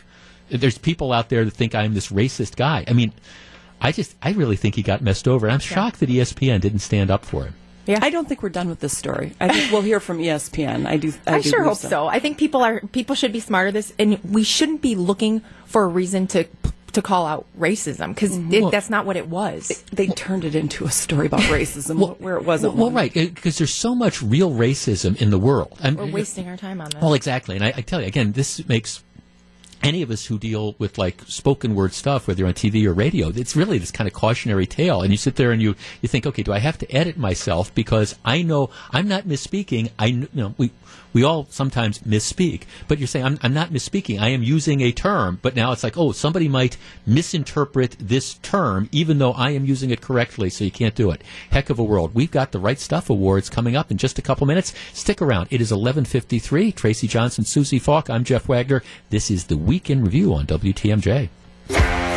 [0.51, 2.84] there's people out there that think I'm this racist guy.
[2.86, 3.12] I mean,
[3.80, 5.48] I just I really think he got messed over.
[5.48, 7.55] I'm shocked that ESPN didn't stand up for him.
[7.86, 7.98] Yeah.
[8.02, 9.35] I don't think we're done with this story.
[9.40, 10.86] I think we'll hear from ESPN.
[10.86, 11.12] I do.
[11.27, 12.06] I, I, do sure hope so.
[12.06, 15.85] I think people are people should be smarter this, and we shouldn't be looking for
[15.85, 16.47] a reason to
[16.94, 18.62] to call out racism because mm-hmm.
[18.62, 19.85] Well- that's not what it was.
[19.93, 22.74] They turned it into a story about racism where it wasn't.
[22.74, 22.94] Well, one.
[22.94, 25.77] right, because there's so much real racism in the world.
[25.82, 27.02] I'm- We're wasting our time on this.
[27.02, 29.02] Well, exactly, and I, I tell you again, this makes
[29.85, 32.93] any of us who deal with like spoken word stuff, whether you're on TV or
[32.93, 35.02] radio, it's really this kind of cautionary tale.
[35.02, 37.74] And you sit there and you you think, okay, do I have to edit myself
[37.74, 39.90] because I know I'm not misspeaking?
[39.98, 40.70] I you know we
[41.12, 44.20] we all sometimes misspeak, but you're saying I'm, I'm not misspeaking.
[44.20, 46.76] I am using a term, but now it's like, oh, somebody might
[47.06, 51.22] misinterpret this term, even though I am using it correctly, so you can't do it.
[51.50, 52.14] Heck of a world.
[52.14, 54.74] We've got the Right Stuff Awards coming up in just a couple minutes.
[54.92, 55.48] Stick around.
[55.50, 56.74] It is 11:53.
[56.74, 58.10] Tracy Johnson, Susie Falk.
[58.10, 58.82] I'm Jeff Wagner.
[59.10, 62.13] This is the Weekend Review on WTMJ.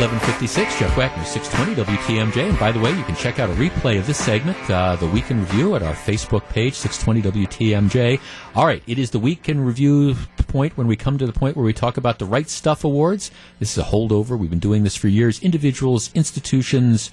[0.00, 2.48] 1156, Jeff Wagner, 620 WTMJ.
[2.48, 5.06] And by the way, you can check out a replay of this segment, uh, the
[5.06, 8.18] Weekend Review, at our Facebook page, 620 WTMJ.
[8.54, 10.16] All right, it is the Weekend Review
[10.48, 13.30] point when we come to the point where we talk about the Right Stuff Awards.
[13.58, 14.38] This is a holdover.
[14.38, 15.42] We've been doing this for years.
[15.42, 17.10] Individuals, institutions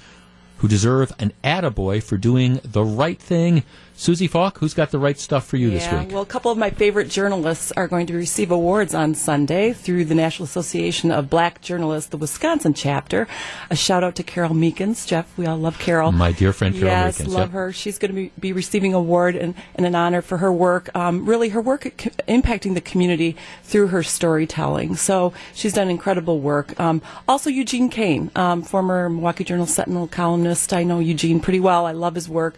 [0.59, 3.63] who deserve an attaboy for doing the right thing.
[3.99, 6.13] Susie Falk, who's got the right stuff for you this yeah, week?
[6.13, 10.05] well, a couple of my favorite journalists are going to receive awards on Sunday through
[10.05, 13.27] the National Association of Black Journalists, the Wisconsin chapter.
[13.69, 15.05] A shout out to Carole Meekins.
[15.05, 16.13] Jeff, we all love Carole.
[16.13, 17.51] My dear friend Carole yes, Meekins, love yep.
[17.51, 17.73] her.
[17.73, 20.89] She's going to be, be receiving an award and, and an honor for her work.
[20.95, 24.95] Um, really, her work co- impacting the community through her storytelling.
[24.95, 26.79] So she's done incredible work.
[26.79, 30.71] Um, also, Eugene Kane, um, former Milwaukee Journal Sentinel columnist.
[30.71, 31.85] I know Eugene pretty well.
[31.85, 32.55] I love his work.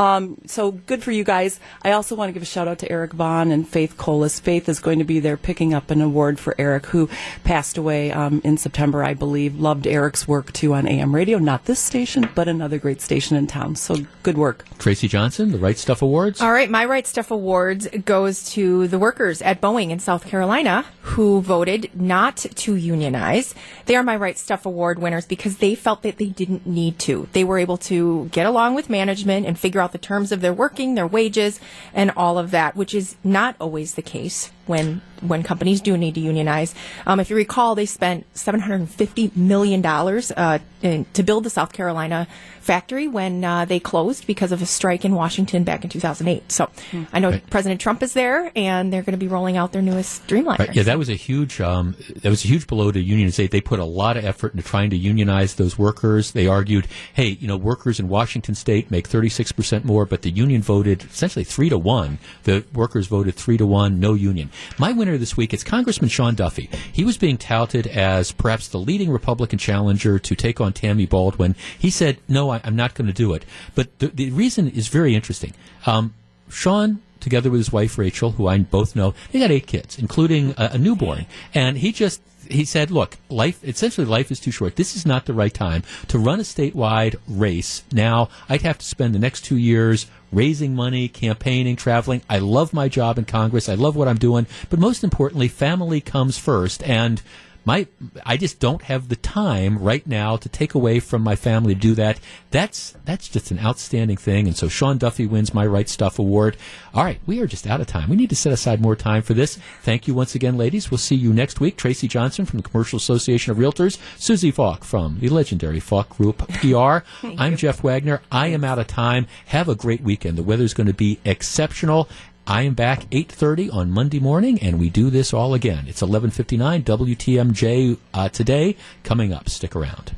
[0.00, 1.60] Um, so good for you guys.
[1.82, 4.40] I also want to give a shout out to Eric Von and Faith Colas.
[4.40, 7.10] Faith is going to be there picking up an award for Eric, who
[7.44, 9.60] passed away um, in September, I believe.
[9.60, 11.36] Loved Eric's work too on AM radio.
[11.36, 13.76] Not this station, but another great station in town.
[13.76, 14.64] So good work.
[14.78, 16.40] Tracy Johnson, the Right Stuff Awards.
[16.40, 20.86] All right, my Right Stuff Awards goes to the workers at Boeing in South Carolina
[21.02, 23.54] who voted not to unionize.
[23.86, 27.28] They are my Right Stuff Award winners because they felt that they didn't need to.
[27.32, 30.52] They were able to get along with management and figure out the terms of their
[30.52, 31.60] working, their wages,
[31.92, 36.14] and all of that, which is not always the case when when companies do need
[36.14, 36.74] to unionize.
[37.06, 42.26] Um, if you recall, they spent 750 million dollars uh, to build the South Carolina
[42.60, 46.50] factory when uh, they closed because of a strike in Washington back in 2008.
[46.50, 46.70] So
[47.12, 47.50] I know Right.
[47.50, 50.58] President Trump is there, and they're going to be rolling out their newest Dreamliner.
[50.58, 50.74] Right.
[50.74, 53.36] Yeah, that was a huge um, that was a huge blow to unions.
[53.36, 56.32] They they put a lot of effort into trying to unionize those workers.
[56.32, 60.22] They argued, hey, you know, workers in Washington State make thirty six percent more, but
[60.22, 62.18] the union voted essentially three to one.
[62.44, 64.50] The workers voted three to one, no union.
[64.78, 66.68] My winner this week is Congressman Sean Duffy.
[66.92, 71.54] He was being touted as perhaps the leading Republican challenger to take on Tammy Baldwin.
[71.78, 73.44] He said, no, I, I'm not going to do it.
[73.74, 75.54] But the, the reason is very interesting.
[75.86, 76.14] Um,
[76.48, 80.54] Sean together with his wife Rachel, who I both know, they got eight kids, including
[80.56, 81.26] a, a newborn.
[81.54, 84.76] And he just he said, "Look, life essentially life is too short.
[84.76, 87.84] This is not the right time to run a statewide race.
[87.92, 92.22] Now I'd have to spend the next two years." Raising money, campaigning, traveling.
[92.28, 93.68] I love my job in Congress.
[93.68, 94.46] I love what I'm doing.
[94.68, 96.82] But most importantly, family comes first.
[96.84, 97.20] And
[97.64, 97.86] my
[98.24, 101.80] I just don't have the time right now to take away from my family to
[101.80, 102.18] do that.
[102.50, 104.46] That's that's just an outstanding thing.
[104.46, 106.56] And so Sean Duffy wins my Right Stuff Award.
[106.94, 108.10] All right, we are just out of time.
[108.10, 109.58] We need to set aside more time for this.
[109.82, 110.90] Thank you once again, ladies.
[110.90, 111.76] We'll see you next week.
[111.76, 116.38] Tracy Johnson from the Commercial Association of Realtors, Susie Falk from the legendary Falk Group
[116.48, 116.98] PR.
[117.38, 118.22] I'm Jeff Wagner.
[118.32, 119.26] I am out of time.
[119.46, 120.38] Have a great weekend.
[120.38, 122.08] The weather's going to be exceptional.
[122.50, 125.84] I am back 8:30 on Monday morning, and we do this all again.
[125.86, 128.74] It's 11:59 WTMJ uh, today.
[129.04, 130.16] Coming up, stick around.